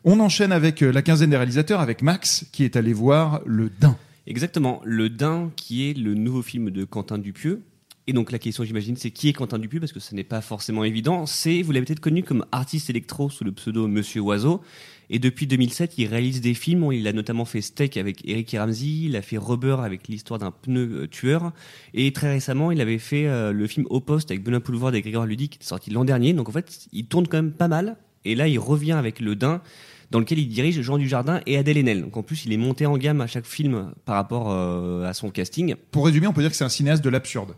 On 0.05 0.21
enchaîne 0.21 0.53
avec 0.53 0.83
euh, 0.83 0.93
la 0.93 1.03
quinzaine 1.03 1.31
des 1.31 1.37
réalisateurs, 1.37 1.81
avec 1.81 2.03
Max, 2.03 2.47
qui 2.53 2.65
est 2.65 2.77
allé 2.77 2.93
voir 2.93 3.41
Le 3.47 3.71
Dain. 3.81 3.97
Exactement, 4.27 4.81
Le 4.85 5.11
Dain, 5.11 5.51
qui 5.57 5.89
est 5.89 5.95
le 5.95 6.15
nouveau 6.15 6.43
film 6.43 6.71
de 6.71 6.85
Quentin 6.85 7.19
Dupieux. 7.19 7.63
Et 8.07 8.13
donc 8.13 8.33
la 8.33 8.39
question, 8.39 8.65
j'imagine, 8.65 8.97
c'est 8.97 9.11
qui 9.11 9.29
est 9.29 9.33
Quentin 9.33 9.59
Dupieux 9.59 9.81
Parce 9.81 9.93
que 9.93 10.01
ce 10.01 10.15
n'est 10.15 10.25
pas 10.25 10.41
forcément 10.41 10.85
évident. 10.85 11.27
C'est, 11.27 11.63
vous 11.63 11.73
l'avez 11.73 11.85
peut-être 11.85 12.01
connu 12.01 12.23
comme 12.23 12.47
artiste 12.53 12.89
électro 12.89 13.29
sous 13.29 13.45
le 13.45 13.53
pseudo 13.53 13.87
Monsieur 13.87 14.23
Oiseau. 14.23 14.63
Et 15.11 15.19
depuis 15.19 15.47
2007, 15.47 15.99
il 15.99 16.07
réalise 16.07 16.41
des 16.41 16.55
films. 16.55 16.93
Il 16.93 17.07
a 17.09 17.13
notamment 17.13 17.45
fait 17.45 17.61
Steak 17.61 17.97
avec 17.97 18.29
Eric 18.29 18.55
Ramsey. 18.59 19.05
Il 19.05 19.17
a 19.17 19.23
fait 19.23 19.39
Rubber 19.39 19.77
avec 19.83 20.09
l'histoire 20.09 20.39
d'un 20.39 20.51
pneu 20.51 21.03
euh, 21.03 21.07
tueur. 21.07 21.53
Et 21.95 22.13
très 22.13 22.31
récemment, 22.31 22.71
il 22.71 22.81
avait 22.81 22.99
fait 22.99 23.27
euh, 23.27 23.53
le 23.53 23.67
film 23.67 23.87
Au 23.91 24.01
Poste 24.01 24.31
avec 24.31 24.43
Benoît 24.43 24.61
Poulvord 24.61 24.95
et 24.95 25.01
Grégoire 25.01 25.27
Ludy, 25.27 25.49
qui 25.49 25.59
est 25.61 25.65
sorti 25.65 25.91
l'an 25.91 26.05
dernier. 26.05 26.33
Donc 26.33 26.49
en 26.49 26.53
fait, 26.53 26.87
il 26.93 27.07
tourne 27.07 27.27
quand 27.27 27.39
même 27.39 27.53
pas 27.53 27.69
mal. 27.69 27.97
Et 28.25 28.35
là, 28.35 28.49
il 28.49 28.59
revient 28.59 28.93
avec 28.93 29.21
Le 29.21 29.37
Dain 29.37 29.63
dans 30.11 30.19
lequel 30.19 30.39
il 30.39 30.49
dirige 30.49 30.81
Jean 30.81 30.99
Dujardin 30.99 31.41
et 31.47 31.57
Adèle 31.57 31.79
Haenel. 31.79 32.03
Donc 32.03 32.17
en 32.17 32.23
plus, 32.23 32.45
il 32.47 32.53
est 32.53 32.59
monté 32.59 32.87
en 32.87 32.97
gamme 32.97 33.21
à 33.21 33.27
chaque 33.27 33.47
film 33.47 33.93
par 34.05 34.15
rapport 34.15 34.51
euh, 34.51 35.05
à 35.05 35.13
son 35.13 35.31
casting. 35.31 35.75
Pour 35.91 36.07
résumer, 36.07 36.27
on 36.27 36.33
peut 36.33 36.41
dire 36.41 36.51
que 36.51 36.57
c'est 36.57 36.65
un 36.65 36.71
cinéaste 36.71 37.05
de 37.05 37.11
l'absurde. 37.11 37.55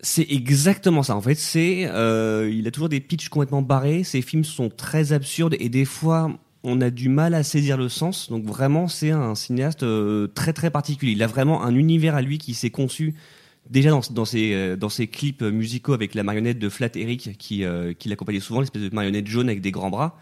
C'est 0.00 0.26
exactement 0.30 1.02
ça. 1.02 1.16
En 1.16 1.20
fait, 1.20 1.34
c'est 1.34 1.86
euh, 1.88 2.48
il 2.52 2.68
a 2.68 2.70
toujours 2.70 2.88
des 2.88 3.00
pitchs 3.00 3.28
complètement 3.28 3.62
barrés. 3.62 4.04
Ses 4.04 4.22
films 4.22 4.44
sont 4.44 4.70
très 4.70 5.12
absurdes 5.12 5.56
et 5.58 5.68
des 5.68 5.84
fois 5.84 6.30
on 6.68 6.80
a 6.80 6.90
du 6.90 7.08
mal 7.08 7.34
à 7.34 7.42
saisir 7.42 7.76
le 7.76 7.88
sens. 7.88 8.30
Donc 8.30 8.44
vraiment, 8.44 8.88
c'est 8.88 9.10
un 9.10 9.34
cinéaste 9.34 9.82
euh, 9.82 10.26
très 10.28 10.52
très 10.52 10.70
particulier. 10.70 11.12
Il 11.12 11.22
a 11.22 11.26
vraiment 11.26 11.64
un 11.64 11.74
univers 11.74 12.14
à 12.14 12.22
lui 12.22 12.38
qui 12.38 12.54
s'est 12.54 12.70
conçu 12.70 13.14
déjà 13.70 13.90
dans, 13.90 14.24
euh, 14.34 14.88
ses 14.88 15.06
clips 15.06 15.42
musicaux 15.42 15.92
avec 15.92 16.14
la 16.14 16.22
marionnette 16.22 16.58
de 16.58 16.68
Flat 16.68 16.90
Eric 16.94 17.36
qui 17.38 17.64
euh, 17.64 17.92
qui 17.92 18.08
l'accompagnait 18.08 18.40
souvent, 18.40 18.60
l'espèce 18.60 18.82
de 18.82 18.94
marionnette 18.94 19.26
jaune 19.26 19.48
avec 19.48 19.60
des 19.60 19.70
grands 19.70 19.90
bras. 19.90 20.18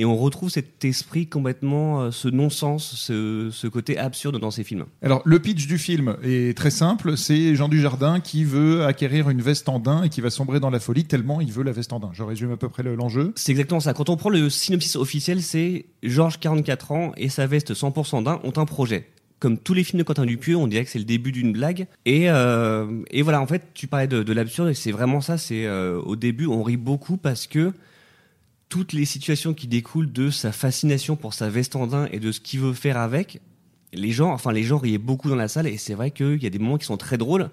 Et 0.00 0.04
on 0.04 0.16
retrouve 0.16 0.48
cet 0.48 0.84
esprit 0.84 1.26
complètement, 1.26 2.02
euh, 2.02 2.10
ce 2.12 2.28
non-sens, 2.28 2.94
ce, 2.94 3.48
ce 3.52 3.66
côté 3.66 3.98
absurde 3.98 4.38
dans 4.40 4.52
ses 4.52 4.62
films. 4.62 4.84
Alors, 5.02 5.20
le 5.24 5.40
pitch 5.40 5.66
du 5.66 5.76
film 5.76 6.16
est 6.22 6.56
très 6.56 6.70
simple. 6.70 7.16
C'est 7.16 7.56
Jean 7.56 7.68
Dujardin 7.68 8.20
qui 8.20 8.44
veut 8.44 8.84
acquérir 8.84 9.28
une 9.28 9.42
veste 9.42 9.68
en 9.68 9.80
daim 9.80 10.04
et 10.04 10.08
qui 10.08 10.20
va 10.20 10.30
sombrer 10.30 10.60
dans 10.60 10.70
la 10.70 10.78
folie 10.78 11.04
tellement 11.04 11.40
il 11.40 11.50
veut 11.52 11.64
la 11.64 11.72
veste 11.72 11.92
en 11.92 11.98
daim. 11.98 12.10
Je 12.12 12.22
résume 12.22 12.52
à 12.52 12.56
peu 12.56 12.68
près 12.68 12.84
le- 12.84 12.94
l'enjeu. 12.94 13.32
C'est 13.34 13.50
exactement 13.50 13.80
ça. 13.80 13.92
Quand 13.92 14.08
on 14.08 14.16
prend 14.16 14.30
le 14.30 14.48
synopsis 14.48 14.94
officiel, 14.96 15.42
c'est 15.42 15.86
Georges, 16.04 16.38
44 16.38 16.92
ans, 16.92 17.12
et 17.16 17.28
sa 17.28 17.48
veste 17.48 17.74
100% 17.74 18.22
d'un 18.22 18.38
ont 18.44 18.52
un 18.56 18.64
projet. 18.66 19.08
Comme 19.40 19.58
tous 19.58 19.74
les 19.74 19.82
films 19.84 19.98
de 19.98 20.04
Quentin 20.04 20.26
Dupieux, 20.26 20.56
on 20.56 20.66
dirait 20.68 20.84
que 20.84 20.90
c'est 20.90 20.98
le 21.00 21.04
début 21.04 21.32
d'une 21.32 21.52
blague. 21.52 21.86
Et, 22.06 22.30
euh, 22.30 23.02
et 23.10 23.22
voilà, 23.22 23.40
en 23.40 23.46
fait, 23.48 23.62
tu 23.74 23.86
parlais 23.88 24.06
de, 24.08 24.22
de 24.22 24.32
l'absurde, 24.32 24.68
et 24.68 24.74
c'est 24.74 24.92
vraiment 24.92 25.20
ça. 25.20 25.38
C'est 25.38 25.66
euh, 25.66 26.00
au 26.00 26.14
début, 26.16 26.46
on 26.46 26.62
rit 26.62 26.76
beaucoup 26.76 27.16
parce 27.16 27.46
que 27.48 27.72
toutes 28.68 28.92
les 28.92 29.04
situations 29.04 29.54
qui 29.54 29.66
découlent 29.66 30.12
de 30.12 30.30
sa 30.30 30.52
fascination 30.52 31.16
pour 31.16 31.34
sa 31.34 31.48
veste 31.48 31.76
en 31.76 32.06
et 32.06 32.18
de 32.18 32.32
ce 32.32 32.40
qu'il 32.40 32.60
veut 32.60 32.74
faire 32.74 32.98
avec, 32.98 33.40
les 33.92 34.10
gens, 34.10 34.32
enfin 34.32 34.52
les 34.52 34.62
gens 34.62 34.78
riaient 34.78 34.98
beaucoup 34.98 35.28
dans 35.28 35.36
la 35.36 35.48
salle, 35.48 35.66
et 35.66 35.78
c'est 35.78 35.94
vrai 35.94 36.10
qu'il 36.10 36.42
y 36.42 36.46
a 36.46 36.50
des 36.50 36.58
moments 36.58 36.78
qui 36.78 36.86
sont 36.86 36.96
très 36.96 37.18
drôles. 37.18 37.50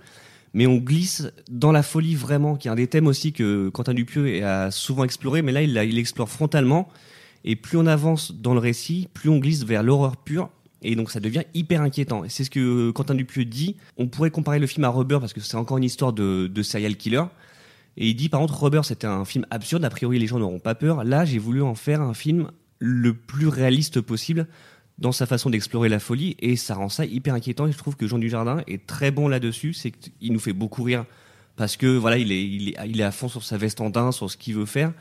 Mais 0.54 0.68
on 0.68 0.78
glisse 0.78 1.32
dans 1.50 1.72
la 1.72 1.84
folie 1.84 2.16
vraiment, 2.16 2.56
qui 2.56 2.68
est 2.68 2.72
un 2.72 2.76
des 2.76 2.88
thèmes 2.88 3.08
aussi 3.08 3.34
que 3.34 3.70
Quentin 3.70 3.94
Dupieux 3.94 4.46
a 4.46 4.72
souvent 4.72 5.04
exploré, 5.04 5.42
mais 5.42 5.52
là 5.52 5.62
il, 5.62 5.72
il 5.72 5.96
l'explore 5.96 6.30
frontalement. 6.30 6.90
Et 7.44 7.56
plus 7.56 7.78
on 7.78 7.86
avance 7.86 8.34
dans 8.34 8.54
le 8.54 8.60
récit, 8.60 9.10
plus 9.14 9.30
on 9.30 9.38
glisse 9.38 9.64
vers 9.66 9.84
l'horreur 9.84 10.18
pure. 10.18 10.50
Et 10.82 10.96
donc 10.96 11.12
ça 11.12 11.20
devient 11.20 11.44
hyper 11.54 11.82
inquiétant. 11.82 12.24
Et 12.24 12.30
c'est 12.30 12.44
ce 12.44 12.50
que 12.50 12.92
Quentin 12.92 13.16
Dupieux 13.16 13.46
dit. 13.46 13.76
On 13.98 14.08
pourrait 14.08 14.32
comparer 14.32 14.60
le 14.60 14.68
film 14.68 14.84
à 14.86 14.90
Rubber 14.90 15.20
parce 15.20 15.34
que 15.34 15.42
c'est 15.42 15.58
encore 15.58 15.78
une 15.78 15.84
histoire 15.84 16.14
de 16.14 16.64
serial 16.64 16.96
killer. 16.96 17.24
Et 17.98 18.10
il 18.10 18.16
dit 18.16 18.30
par 18.30 18.42
contre 18.42 18.62
Rubber 18.62 18.82
c'était 18.84 19.08
un 19.08 19.26
film 19.26 19.46
absurde. 19.50 19.84
A 19.86 19.90
priori 19.90 20.20
les 20.20 20.28
gens 20.28 20.40
n'auront 20.40 20.60
pas 20.60 20.76
peur. 20.76 21.04
Là 21.04 21.26
j'ai 21.26 21.40
voulu 21.40 21.62
en 21.62 21.76
faire 21.76 22.02
un 22.02 22.14
film 22.14 22.52
le 22.80 23.14
plus 23.14 23.48
réaliste 23.48 24.02
possible 24.02 24.48
dans 24.98 25.12
sa 25.12 25.26
façon 25.26 25.50
d'explorer 25.50 25.90
la 25.90 26.00
folie 26.00 26.36
et 26.40 26.56
ça 26.56 26.76
rend 26.76 26.90
ça 26.90 27.06
hyper 27.06 27.34
inquiétant 27.34 27.68
et 27.68 27.72
je 27.72 27.78
trouve 27.78 27.96
que 27.96 28.08
Jean 28.08 28.18
Dujardin 28.18 28.62
est 28.68 28.86
très 28.86 29.12
bon 29.12 29.28
là-dessus 29.28 29.74
c'est 29.74 29.92
qu'il 29.92 30.32
nous 30.32 30.40
fait 30.40 30.54
beaucoup 30.54 30.84
rire 30.84 31.06
parce 31.58 31.76
que 31.76 31.98
voilà 31.98 32.18
il 32.18 32.32
est, 32.32 32.44
il 32.44 32.70
est 32.70 32.78
il 32.88 33.02
est 33.02 33.04
à 33.04 33.12
fond 33.12 33.28
sur 33.28 33.44
sa 33.44 33.58
veste 33.58 33.82
en 33.82 33.90
daim 33.90 34.12
sur 34.14 34.32
ce 34.32 34.38
qu'il 34.38 34.56
veut 34.56 34.66
faire 34.66 34.94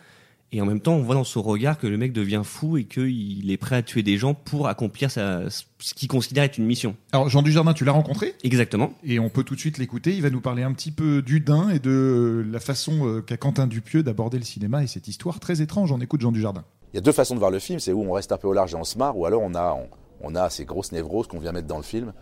et 0.55 0.61
en 0.61 0.67
même 0.67 0.81
temps 0.81 0.95
on 0.95 1.03
voit 1.03 1.15
dans 1.17 1.25
son 1.25 1.43
regard 1.43 1.79
que 1.79 1.87
le 1.87 1.97
mec 1.97 2.13
devient 2.13 2.43
fou 2.45 2.77
et 2.77 2.85
qu'il 2.85 3.51
est 3.51 3.57
prêt 3.57 3.77
à 3.77 3.83
tuer 3.83 4.03
des 4.03 4.17
gens 4.17 4.35
pour 4.35 4.69
accomplir 4.69 5.11
sa, 5.11 5.51
ce 5.51 5.95
qu'il 5.95 6.09
considère 6.09 6.45
être 6.45 6.59
une 6.59 6.67
mission 6.67 6.97
Alors, 7.13 7.29
Jean 7.29 7.43
Dujardin, 7.43 7.75
tu 7.75 7.85
l'as 7.85 7.93
rencontré? 7.93 8.35
Exactement 8.45 8.93
et 9.03 9.19
on 9.19 9.29
peut 9.29 9.45
tout 9.45 9.55
de 9.55 9.61
suite 9.61 9.79
l'écouter. 9.79 10.15
Il 10.15 10.23
va 10.23 10.31
nous 10.31 10.41
parler 10.41 10.63
un 10.63 10.73
petit 10.73 10.91
peu 10.91 11.23
du 11.23 11.41
daim 11.41 11.71
et 11.71 11.79
de 11.79 12.45
la 12.51 12.61
façon 12.61 13.07
euh, 13.07 13.21
qu'a 13.21 13.37
Quentin 13.37 13.67
Dupieux 13.67 14.03
d'aborder 14.03 14.39
le 14.39 14.45
cinéma 14.45 14.83
et 14.83 14.87
cette 14.87 15.09
histoire 15.09 15.41
très 15.41 15.61
étrange. 15.61 15.93
On 15.93 16.01
écoute 16.01 16.21
Jean 16.21 16.33
Dujardin. 16.33 16.65
Il 16.93 16.97
y 16.97 16.99
a 16.99 17.03
deux 17.03 17.13
façons 17.13 17.35
de 17.35 17.41
voir 17.41 17.51
le 17.51 17.59
film, 17.59 17.81
c'est 17.81 17.93
où 17.93 18.03
on 18.03 18.13
reste 18.13 18.31
un 18.33 18.37
peu 18.37 18.47
au 18.47 18.53
large 18.53 18.73
et 18.73 18.77
on 18.77 18.85
se 18.85 18.97
marre, 18.99 19.19
ou 19.19 19.27
alors 19.27 19.43
on 19.43 19.55
a, 19.55 19.73
on, 19.73 19.89
on 20.21 20.35
a 20.35 20.49
ces 20.51 20.65
grosses 20.65 20.93
névroses 20.93 21.27
qu'on 21.27 21.41
vient 21.41 21.53
mettre 21.53 21.67
dans 21.67 21.77
le 21.77 21.83
film, 21.83 22.13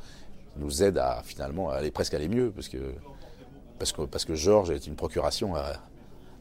qui 0.54 0.60
nous 0.60 0.82
aident 0.82 0.98
à 0.98 1.22
finalement 1.24 1.70
à 1.70 1.74
aller 1.74 1.90
presque 1.90 2.14
aller 2.14 2.28
mieux, 2.28 2.50
parce 2.50 2.68
que, 2.68 2.94
parce 3.78 3.92
que, 3.92 4.02
parce 4.02 4.24
que 4.24 4.34
Georges 4.34 4.70
est 4.70 4.86
une 4.86 4.96
procuration 4.96 5.54
à 5.54 5.74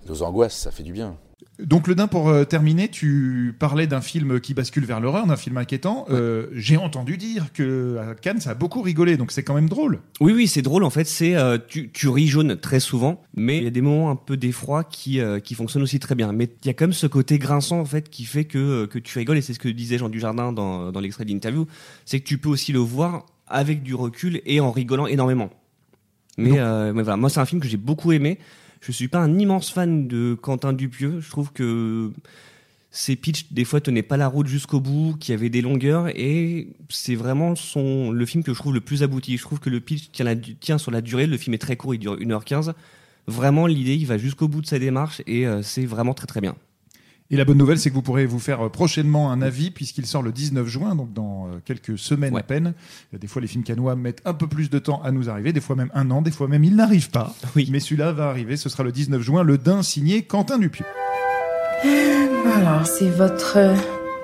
nos 0.07 0.23
angoisses, 0.23 0.55
ça 0.55 0.71
fait 0.71 0.83
du 0.83 0.93
bien. 0.93 1.17
Donc, 1.59 1.87
Le 1.87 1.93
Dain, 1.93 2.07
pour 2.07 2.29
euh, 2.29 2.43
terminer, 2.43 2.87
tu 2.89 3.55
parlais 3.59 3.85
d'un 3.85 4.01
film 4.01 4.39
qui 4.39 4.53
bascule 4.53 4.85
vers 4.85 4.99
l'horreur, 4.99 5.27
d'un 5.27 5.35
film 5.35 5.57
inquiétant. 5.57 6.05
Euh, 6.09 6.47
J'ai 6.53 6.77
entendu 6.77 7.17
dire 7.17 7.53
que 7.53 7.97
à 7.97 8.15
Cannes, 8.15 8.39
ça 8.39 8.51
a 8.51 8.53
beaucoup 8.55 8.81
rigolé, 8.81 9.15
donc 9.15 9.31
c'est 9.31 9.43
quand 9.43 9.53
même 9.53 9.69
drôle. 9.69 9.99
Oui, 10.19 10.33
oui, 10.33 10.47
c'est 10.47 10.63
drôle 10.63 10.83
en 10.83 10.89
fait. 10.89 11.05
C'est 11.05 11.35
euh, 11.35 11.59
tu, 11.67 11.91
tu 11.91 12.07
ris 12.09 12.27
jaune 12.27 12.57
très 12.57 12.79
souvent, 12.79 13.21
mais 13.35 13.57
il 13.57 13.63
y 13.63 13.67
a 13.67 13.71
des 13.71 13.81
moments 13.81 14.09
un 14.09 14.15
peu 14.15 14.37
d'effroi 14.37 14.83
qui 14.83 15.19
qui 15.43 15.55
fonctionnent 15.55 15.83
aussi 15.83 15.99
très 15.99 16.15
bien. 16.15 16.31
Mais 16.31 16.49
il 16.63 16.67
y 16.67 16.69
a 16.69 16.73
quand 16.73 16.85
même 16.85 16.93
ce 16.93 17.07
côté 17.07 17.37
grinçant 17.37 17.79
en 17.79 17.85
fait 17.85 18.09
qui 18.09 18.25
fait 18.25 18.45
que 18.45 18.85
que 18.85 18.97
tu 18.97 19.17
rigoles 19.19 19.37
et 19.37 19.41
c'est 19.41 19.53
ce 19.53 19.59
que 19.59 19.69
disait 19.69 19.97
Jean 19.97 20.09
Dujardin 20.09 20.51
dans 20.51 20.91
dans 20.91 20.99
l'extrait 20.99 21.25
d'interview, 21.25 21.67
c'est 22.05 22.19
que 22.19 22.25
tu 22.25 22.37
peux 22.37 22.49
aussi 22.49 22.71
le 22.71 22.79
voir 22.79 23.25
avec 23.47 23.83
du 23.83 23.93
recul 23.93 24.41
et 24.45 24.59
en 24.59 24.71
rigolant 24.71 25.05
énormément. 25.05 25.49
Mais, 26.37 26.51
mais 26.51 27.03
voilà, 27.03 27.17
moi 27.17 27.29
c'est 27.29 27.39
un 27.39 27.45
film 27.45 27.61
que 27.61 27.67
j'ai 27.67 27.77
beaucoup 27.77 28.11
aimé. 28.11 28.39
Je 28.81 28.91
suis 28.91 29.07
pas 29.07 29.19
un 29.19 29.37
immense 29.37 29.71
fan 29.71 30.07
de 30.07 30.33
Quentin 30.33 30.73
Dupieux. 30.73 31.19
Je 31.21 31.29
trouve 31.29 31.53
que 31.53 32.11
ses 32.89 33.15
pitchs 33.15 33.45
des 33.51 33.63
fois 33.63 33.79
tenaient 33.79 34.03
pas 34.03 34.17
la 34.17 34.27
route 34.27 34.47
jusqu'au 34.47 34.79
bout, 34.79 35.15
qu'il 35.19 35.33
y 35.33 35.37
avait 35.37 35.49
des 35.49 35.61
longueurs 35.61 36.09
et 36.09 36.67
c'est 36.89 37.15
vraiment 37.15 37.55
son 37.55 38.11
le 38.11 38.25
film 38.25 38.43
que 38.43 38.53
je 38.53 38.59
trouve 38.59 38.73
le 38.73 38.81
plus 38.81 39.03
abouti. 39.03 39.37
Je 39.37 39.43
trouve 39.43 39.59
que 39.59 39.69
le 39.69 39.79
pitch 39.79 40.11
tient, 40.11 40.25
la, 40.25 40.77
sur 40.77 40.91
la 40.91 41.01
durée. 41.01 41.27
Le 41.27 41.37
film 41.37 41.53
est 41.53 41.59
très 41.59 41.77
court, 41.77 41.93
il 41.93 41.99
dure 41.99 42.17
1h15. 42.17 42.73
Vraiment, 43.27 43.67
l'idée, 43.67 43.95
il 43.95 44.07
va 44.07 44.17
jusqu'au 44.17 44.47
bout 44.47 44.61
de 44.61 44.67
sa 44.67 44.79
démarche 44.79 45.21
et 45.27 45.47
euh, 45.47 45.61
c'est 45.61 45.85
vraiment 45.85 46.15
très 46.15 46.27
très 46.27 46.41
bien. 46.41 46.55
Et 47.33 47.37
la 47.37 47.45
bonne 47.45 47.57
nouvelle, 47.57 47.79
c'est 47.79 47.89
que 47.89 47.95
vous 47.95 48.01
pourrez 48.01 48.25
vous 48.25 48.39
faire 48.39 48.65
euh, 48.65 48.69
prochainement 48.69 49.31
un 49.31 49.41
avis, 49.41 49.71
puisqu'il 49.71 50.05
sort 50.05 50.21
le 50.21 50.31
19 50.33 50.67
juin, 50.67 50.95
donc 50.95 51.13
dans 51.13 51.47
euh, 51.47 51.59
quelques 51.63 51.97
semaines 51.97 52.33
Ouais. 52.33 52.41
à 52.41 52.43
peine. 52.43 52.73
A 53.15 53.17
Des 53.17 53.27
fois, 53.27 53.41
les 53.41 53.47
films 53.47 53.63
canois 53.63 53.95
mettent 53.95 54.21
un 54.25 54.33
peu 54.33 54.47
plus 54.47 54.69
de 54.69 54.79
temps 54.79 55.01
à 55.01 55.11
nous 55.11 55.29
arriver, 55.29 55.53
des 55.53 55.61
fois 55.61 55.75
même 55.77 55.89
un 55.93 56.11
an, 56.11 56.21
des 56.21 56.31
fois 56.31 56.47
même 56.49 56.63
ils 56.65 56.75
n'arrivent 56.75 57.09
pas. 57.09 57.33
Oui. 57.55 57.67
Mais 57.71 57.79
celui-là 57.79 58.11
va 58.11 58.27
arriver, 58.27 58.57
ce 58.57 58.67
sera 58.69 58.83
le 58.83 58.91
19 58.91 59.21
juin, 59.21 59.43
le 59.43 59.57
Dain 59.57 59.81
signé 59.81 60.23
Quentin 60.23 60.59
Dupieux. 60.59 60.85
Alors, 62.55 62.85
c'est 62.85 63.09
votre 63.09 63.53
euh, 63.57 63.75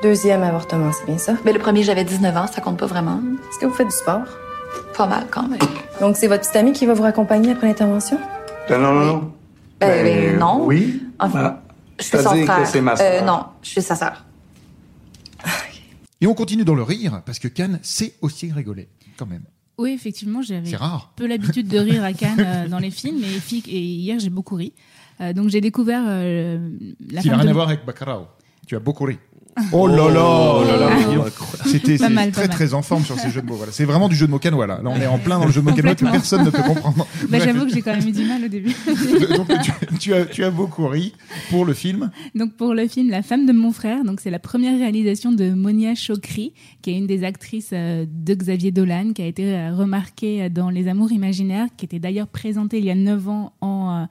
deuxième 0.03 0.43
avortement, 0.43 0.91
c'est 0.91 1.05
bien 1.05 1.17
ça? 1.17 1.33
Mais 1.45 1.53
le 1.53 1.59
premier, 1.59 1.83
j'avais 1.83 2.03
19 2.03 2.35
ans, 2.37 2.47
ça 2.47 2.61
compte 2.61 2.77
pas 2.77 2.85
vraiment. 2.87 3.19
Est-ce 3.49 3.59
que 3.59 3.65
vous 3.65 3.73
faites 3.73 3.87
du 3.87 3.95
sport? 3.95 4.25
Pas 4.97 5.07
mal 5.07 5.25
quand 5.31 5.47
même. 5.47 5.59
Donc, 6.01 6.17
c'est 6.17 6.27
votre 6.27 6.47
petit 6.47 6.57
ami 6.57 6.73
qui 6.73 6.85
va 6.85 6.93
vous 6.93 7.03
raccompagner 7.03 7.51
après 7.51 7.67
l'intervention? 7.67 8.19
Non, 8.69 8.79
non, 8.79 8.93
non. 9.05 9.31
Ben, 9.79 10.03
ben, 10.03 10.39
non. 10.39 10.65
Oui. 10.65 11.03
Enfin, 11.19 11.39
Ah, 11.43 11.61
je 11.99 12.03
suis 12.05 12.17
son 12.17 12.29
frère. 12.45 12.59
que 12.61 12.65
c'est 12.67 12.81
ma 12.81 12.93
Euh, 12.93 12.95
sœur. 12.95 13.25
non, 13.25 13.45
je 13.61 13.69
suis 13.69 13.81
sa 13.81 13.95
sœur. 13.95 14.25
Et 16.19 16.25
on 16.27 16.33
continue 16.33 16.65
dans 16.65 16.73
le 16.75 16.83
rire, 16.83 17.21
parce 17.25 17.37
que 17.39 17.47
Cannes, 17.47 17.79
c'est 17.83 18.15
aussi 18.21 18.51
rigoler, 18.51 18.87
quand 19.17 19.27
même. 19.27 19.43
Oui, 19.77 19.91
effectivement, 19.91 20.41
j'avais 20.41 20.67
C'est 20.71 20.75
rare. 20.75 21.13
peu 21.15 21.27
l'habitude 21.27 21.67
de 21.67 21.77
rire 21.77 22.03
à 22.03 22.11
Cannes 22.13 22.39
euh, 22.39 22.67
dans 22.67 22.79
les 22.79 22.89
films, 22.89 23.23
et, 23.23 23.39
fi- 23.39 23.63
et 23.67 23.79
hier 23.79 24.17
j'ai 24.19 24.31
beaucoup 24.31 24.55
ri. 24.55 24.73
Euh, 25.21 25.33
donc 25.33 25.49
j'ai 25.49 25.61
découvert 25.61 26.03
euh, 26.07 26.69
la 27.11 27.21
Qui 27.21 27.29
n'a 27.29 27.35
rien 27.37 27.45
de- 27.45 27.49
à 27.51 27.53
voir 27.53 27.67
avec 27.67 27.85
Baccarao. 27.85 28.25
Tu 28.65 28.75
as 28.75 28.79
beaucoup 28.79 29.03
ri. 29.05 29.17
Oh 29.71 29.87
là 29.87 30.09
là, 30.09 30.53
oh 30.59 30.63
là 30.65 30.77
là, 30.77 30.95
Guillaume. 30.95 31.25
incroyable. 31.25 31.69
C'était 31.69 31.97
très 31.97 32.09
mal. 32.09 32.31
très 32.31 32.73
en 32.73 32.81
forme 32.81 33.03
sur 33.03 33.19
ces 33.19 33.29
jeux 33.29 33.41
de 33.41 33.47
mots. 33.47 33.55
Voilà, 33.55 33.71
c'est 33.71 33.85
vraiment 33.85 34.07
du 34.07 34.15
jeu 34.15 34.25
de 34.27 34.31
mots 34.31 34.39
canois 34.39 34.67
là. 34.67 34.79
Là, 34.83 34.89
on 34.89 34.99
est 35.01 35.07
en 35.07 35.17
plein 35.17 35.39
dans 35.39 35.45
le 35.45 35.51
jeu 35.51 35.61
de 35.61 35.65
mots 35.69 35.75
canois 35.75 35.95
que 35.95 36.05
personne 36.05 36.45
ne 36.45 36.49
peut 36.49 36.63
comprendre. 36.63 37.07
Bah, 37.29 37.39
J'avoue 37.39 37.65
que 37.65 37.73
j'ai 37.73 37.81
quand 37.81 37.95
même 37.95 38.07
eu 38.07 38.11
du 38.11 38.25
mal 38.25 38.43
au 38.43 38.47
début. 38.47 38.75
donc 39.35 39.47
tu, 39.63 39.71
tu 39.99 40.13
as 40.13 40.25
tu 40.25 40.43
as 40.43 40.51
beaucoup 40.51 40.87
ri 40.87 41.13
pour 41.49 41.65
le 41.65 41.73
film. 41.73 42.11
Donc 42.35 42.53
pour 42.53 42.73
le 42.73 42.87
film 42.87 43.09
La 43.09 43.21
femme 43.23 43.45
de 43.45 43.53
mon 43.53 43.71
frère, 43.71 44.03
donc 44.03 44.19
c'est 44.19 44.29
la 44.29 44.39
première 44.39 44.77
réalisation 44.77 45.31
de 45.31 45.51
Monia 45.51 45.95
Chokri, 45.95 46.53
qui 46.81 46.91
est 46.91 46.97
une 46.97 47.07
des 47.07 47.23
actrices 47.23 47.71
euh, 47.73 48.05
de 48.07 48.33
Xavier 48.33 48.71
Dolan, 48.71 49.13
qui 49.13 49.21
a 49.21 49.25
été 49.25 49.55
euh, 49.55 49.73
remarquée 49.73 50.43
euh, 50.43 50.49
dans 50.49 50.69
Les 50.69 50.87
Amours 50.87 51.11
imaginaires, 51.11 51.67
qui 51.77 51.85
était 51.85 51.99
d'ailleurs 51.99 52.27
présentée 52.27 52.77
il 52.79 52.85
y 52.85 52.91
a 52.91 52.95
9 52.95 53.29
ans 53.29 53.53
en 53.61 54.03
euh, 54.03 54.05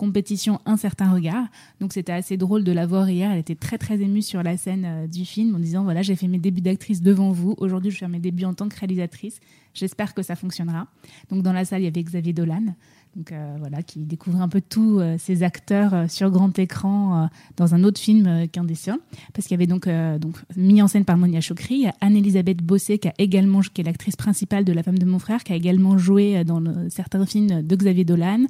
compétition 0.00 0.60
Un 0.64 0.78
certain 0.78 1.12
regard. 1.12 1.46
Donc 1.78 1.92
c'était 1.92 2.12
assez 2.12 2.38
drôle 2.38 2.64
de 2.64 2.72
la 2.72 2.86
voir 2.86 3.10
hier. 3.10 3.30
Elle 3.30 3.38
était 3.38 3.54
très 3.54 3.76
très 3.76 4.00
émue 4.00 4.22
sur 4.22 4.42
la 4.42 4.56
scène 4.56 4.84
euh, 4.86 5.06
du 5.06 5.26
film 5.26 5.54
en 5.54 5.58
disant 5.58 5.84
voilà 5.84 6.00
j'ai 6.00 6.16
fait 6.16 6.26
mes 6.26 6.38
débuts 6.38 6.62
d'actrice 6.62 7.02
devant 7.02 7.32
vous. 7.32 7.54
Aujourd'hui 7.58 7.90
je 7.90 7.98
fais 7.98 8.08
mes 8.08 8.18
débuts 8.18 8.46
en 8.46 8.54
tant 8.54 8.68
que 8.70 8.78
réalisatrice. 8.78 9.40
J'espère 9.74 10.14
que 10.14 10.22
ça 10.22 10.36
fonctionnera. 10.36 10.86
Donc 11.30 11.42
dans 11.42 11.52
la 11.52 11.66
salle 11.66 11.82
il 11.82 11.84
y 11.84 11.88
avait 11.88 12.02
Xavier 12.02 12.32
Dolan. 12.32 12.74
Donc 13.16 13.32
euh, 13.32 13.56
voilà, 13.58 13.82
qui 13.82 14.00
découvre 14.00 14.40
un 14.40 14.48
peu 14.48 14.60
tous 14.60 15.00
euh, 15.00 15.16
ces 15.18 15.42
acteurs 15.42 15.94
euh, 15.94 16.08
sur 16.08 16.30
grand 16.30 16.56
écran 16.58 17.28
dans 17.56 17.74
un 17.74 17.82
autre 17.82 18.00
film 18.00 18.48
qu'un 18.48 18.64
des 18.64 18.74
siens. 18.74 19.00
Parce 19.34 19.46
qu'il 19.46 19.56
y 19.56 19.58
avait 19.58 19.66
donc, 19.66 19.88
donc 20.20 20.36
mis 20.56 20.80
en 20.80 20.88
scène 20.88 21.04
par 21.04 21.16
Monia 21.16 21.40
Chokri, 21.40 21.86
Anne-Elisabeth 22.00 22.62
Bossé 22.62 22.98
qui 22.98 23.08
a 23.08 23.14
également, 23.18 23.60
qui 23.60 23.80
est 23.80 23.84
l'actrice 23.84 24.16
principale 24.16 24.64
de 24.64 24.72
La 24.72 24.82
femme 24.82 24.98
de 24.98 25.04
mon 25.04 25.18
frère, 25.18 25.42
qui 25.42 25.52
a 25.52 25.56
également 25.56 25.98
joué 25.98 26.44
dans 26.44 26.62
certains 26.88 27.26
films 27.26 27.62
de 27.62 27.76
Xavier 27.76 28.04
Dolan. 28.04 28.46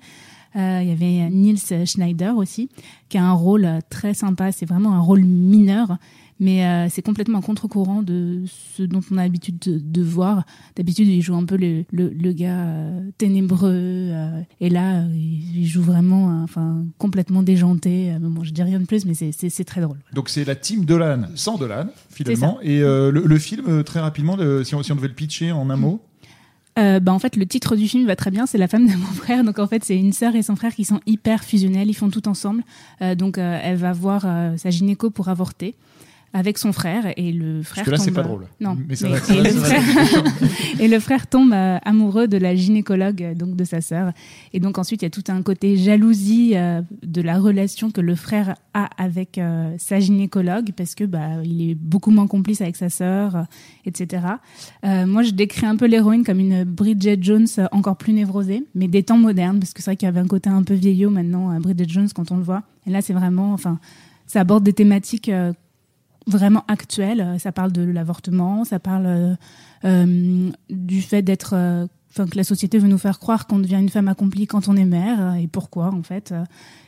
Euh, 0.57 0.81
il 0.83 0.89
y 0.89 0.93
avait 0.93 1.31
Niels 1.31 1.87
Schneider 1.87 2.37
aussi, 2.37 2.69
qui 3.09 3.19
a 3.19 3.25
un 3.25 3.33
rôle 3.33 3.65
euh, 3.65 3.79
très 3.89 4.15
sympa. 4.15 4.51
C'est 4.53 4.67
vraiment 4.67 4.95
un 4.95 5.01
rôle 5.01 5.23
mineur, 5.23 5.97
mais 6.41 6.65
euh, 6.67 6.89
c'est 6.91 7.03
complètement 7.03 7.41
contre-courant 7.41 8.03
de 8.03 8.43
ce 8.77 8.83
dont 8.83 9.01
on 9.13 9.19
a 9.19 9.23
l'habitude 9.23 9.59
de, 9.61 9.79
de 9.79 10.03
voir. 10.03 10.45
D'habitude, 10.75 11.07
il 11.07 11.21
joue 11.23 11.37
un 11.37 11.45
peu 11.45 11.57
le, 11.57 11.85
le, 11.93 12.09
le 12.09 12.33
gars 12.33 12.65
euh, 12.67 13.11
ténébreux, 13.19 13.71
euh, 13.73 14.41
et 14.61 14.71
là, 14.71 15.05
il 15.15 15.67
joue 15.67 15.83
vraiment, 15.83 16.43
enfin, 16.43 16.85
complètement 16.99 17.43
déjanté. 17.45 18.13
Bon, 18.21 18.43
je 18.43 18.53
dis 18.53 18.63
rien 18.63 18.81
de 18.81 18.87
plus, 18.87 19.05
mais 19.07 19.15
c'est- 19.15 19.65
très 19.65 19.83
drôle. 19.83 19.99
Donc 20.15 20.31
c'est 20.31 20.45
la 20.45 20.55
team 20.57 20.85
Dolan 20.85 21.25
sans 21.35 21.59
Dolan 21.59 21.87
finalement. 22.09 22.59
Et 22.63 22.81
le, 22.81 23.11
le 23.11 23.39
film 23.39 23.85
très 23.85 24.01
rapidement, 24.01 24.37
le- 24.37 24.65
si, 24.65 24.75
on, 24.75 24.83
si 24.83 24.91
on 24.91 24.97
devait 24.97 25.09
le 25.09 25.15
pitcher 25.15 25.53
en 25.53 25.69
un 25.71 25.77
mot? 25.77 26.01
Euh, 26.81 26.99
bah, 26.99 27.13
en 27.13 27.19
fait, 27.19 27.37
le 27.37 27.47
titre 27.47 27.77
du 27.77 27.87
film 27.87 28.07
va 28.07 28.17
très 28.17 28.31
bien. 28.31 28.47
C'est 28.47 28.59
la 28.59 28.69
femme 28.69 28.87
de 28.87 28.95
mon 28.97 29.07
frère. 29.07 29.45
Donc, 29.45 29.59
en 29.59 29.67
fait, 29.67 29.85
c'est 29.85 29.97
une 29.97 30.13
sœur 30.13 30.35
et 30.35 30.43
son 30.43 30.57
frère 30.57 30.75
qui 30.75 30.85
sont 30.85 31.01
hyper 31.07 31.45
fusionnels. 31.45 31.89
Ils 31.89 31.95
font 31.95 32.11
tout 32.11 32.27
ensemble. 32.29 32.63
Euh, 33.03 33.15
donc, 33.15 33.39
euh, 33.39 33.61
elle 33.63 33.77
va 33.77 33.93
voir 33.93 34.27
sa 34.57 34.71
gynéco 34.71 35.11
pour 35.11 35.29
avorter 35.29 35.75
avec 36.33 36.59
son 36.59 36.73
frère 36.73 37.13
et 37.17 37.33
le 37.33 37.63
frère 37.63 37.85
que 37.85 37.91
là, 37.91 37.97
c'est 37.97 38.07
tombe- 38.07 38.15
pas 38.15 38.23
drôle. 38.23 38.47
Non. 38.61 38.77
Mais 38.89 38.95
ça 38.95 39.09
mais- 39.09 39.15
va, 39.15 39.21
ça 39.21 39.35
et, 39.35 39.39
va, 39.39 39.43
le 39.43 39.51
frère... 39.59 39.83
et 40.81 40.89
le 40.89 41.01
frère 41.01 41.27
tombe 41.27 41.53
euh, 41.53 41.79
amoureux 41.85 42.29
de 42.29 42.37
la 42.37 42.55
gynécologue 42.55 43.23
euh, 43.23 43.35
donc 43.35 43.57
de 43.57 43.65
sa 43.65 43.81
sœur. 43.81 44.13
Et 44.53 44.61
donc 44.61 44.79
ensuite, 44.79 45.03
il 45.03 45.07
y 45.07 45.09
a 45.09 45.11
tout 45.11 45.25
un 45.29 45.43
côté 45.43 45.77
jalousie 45.77 46.53
euh, 46.55 46.83
de 47.03 47.21
la 47.21 47.39
relation 47.39 47.91
que 47.91 48.01
le 48.01 48.15
frère 48.15 48.55
a 48.75 48.89
avec 48.97 49.39
euh, 49.39 49.75
sa 49.79 49.99
gynécologue 49.99 50.71
parce 50.77 50.95
que 50.95 51.03
bah 51.05 51.43
il 51.45 51.71
est 51.71 51.75
beaucoup 51.75 52.11
moins 52.13 52.29
complice 52.29 52.61
avec 52.61 52.77
sa 52.77 52.91
sœur, 52.91 53.35
euh, 53.35 53.43
etc. 53.85 54.25
Euh, 54.85 55.07
moi, 55.07 55.23
je 55.25 55.31
décris 55.33 55.67
un 55.67 55.77
peu 55.77 55.87
l'héroïne 55.87 56.23
comme 56.25 56.39
une 56.39 56.63
Bridget 56.63 57.19
Jones 57.21 57.49
encore 57.73 57.97
plus 57.97 58.13
névrosée, 58.13 58.65
mais 58.77 58.87
des 58.87 59.03
temps 59.03 59.19
modernes 59.19 59.59
parce 59.59 59.73
que 59.73 59.83
c'est 59.83 59.91
vrai 59.91 59.97
qu'il 59.97 60.07
y 60.07 60.09
avait 60.09 60.21
un 60.21 60.29
côté 60.29 60.49
un 60.49 60.63
peu 60.63 60.75
vieillot 60.75 61.11
maintenant 61.11 61.51
à 61.51 61.59
Bridget 61.59 61.89
Jones 61.89 62.09
quand 62.15 62.31
on 62.31 62.37
le 62.37 62.43
voit. 62.45 62.63
Et 62.87 62.91
là, 62.91 63.03
c'est 63.03 63.13
vraiment, 63.15 63.53
enfin, 63.53 63.81
ça 64.27 64.41
aborde 64.41 64.63
des 64.63 64.73
thématiques 64.73 65.29
euh, 65.29 65.53
vraiment 66.27 66.65
actuelles. 66.69 67.21
Euh, 67.21 67.39
Ça 67.39 67.53
parle 67.53 67.73
de 67.73 67.83
l'avortement, 67.83 68.65
ça 68.65 68.79
parle 68.79 69.07
euh, 69.07 69.35
euh, 69.85 70.51
du 70.69 71.03
fait 71.03 71.23
d'être, 71.23 71.55
enfin, 72.11 72.27
que 72.27 72.37
la 72.37 72.45
société 72.45 72.79
veut 72.79 72.89
nous 72.89 72.99
faire 72.99 73.19
croire 73.19 73.47
qu'on 73.47 73.59
devient 73.59 73.79
une 73.81 73.89
femme 73.89 74.09
accomplie 74.09 74.47
quand 74.47 74.69
on 74.69 74.77
est 74.77 74.85
mère 74.85 75.37
et 75.37 75.47
pourquoi 75.47 75.87
en 75.87 76.03
fait. 76.03 76.35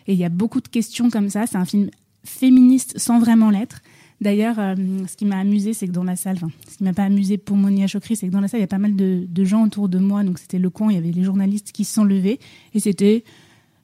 Et 0.06 0.12
il 0.12 0.18
y 0.18 0.24
a 0.24 0.28
beaucoup 0.28 0.60
de 0.60 0.68
questions 0.68 1.10
comme 1.10 1.28
ça. 1.28 1.46
C'est 1.46 1.56
un 1.56 1.64
film 1.64 1.90
féministe 2.24 2.98
sans 2.98 3.18
vraiment 3.18 3.50
l'être. 3.50 3.82
D'ailleurs, 4.20 4.54
ce 4.56 5.16
qui 5.16 5.24
m'a 5.24 5.38
amusé, 5.38 5.72
c'est 5.72 5.88
que 5.88 5.92
dans 5.92 6.04
la 6.04 6.14
salle, 6.14 6.38
ce 6.70 6.76
qui 6.76 6.84
m'a 6.84 6.92
pas 6.92 7.02
amusé 7.02 7.38
pour 7.38 7.56
Monia 7.56 7.88
Chokri, 7.88 8.14
c'est 8.14 8.28
que 8.28 8.32
dans 8.32 8.40
la 8.40 8.46
salle, 8.46 8.60
il 8.60 8.62
y 8.62 8.64
a 8.64 8.68
pas 8.68 8.78
mal 8.78 8.94
de, 8.94 9.44
gens 9.44 9.64
autour 9.64 9.88
de 9.88 9.98
moi. 9.98 10.22
Donc, 10.22 10.38
c'était 10.38 10.60
le 10.60 10.70
coin, 10.70 10.92
il 10.92 10.94
y 10.94 10.98
avait 10.98 11.10
les 11.10 11.24
journalistes 11.24 11.72
qui 11.72 11.84
se 11.84 11.94
sont 11.94 12.04
levés. 12.04 12.38
Et 12.72 12.78
c'était, 12.78 13.24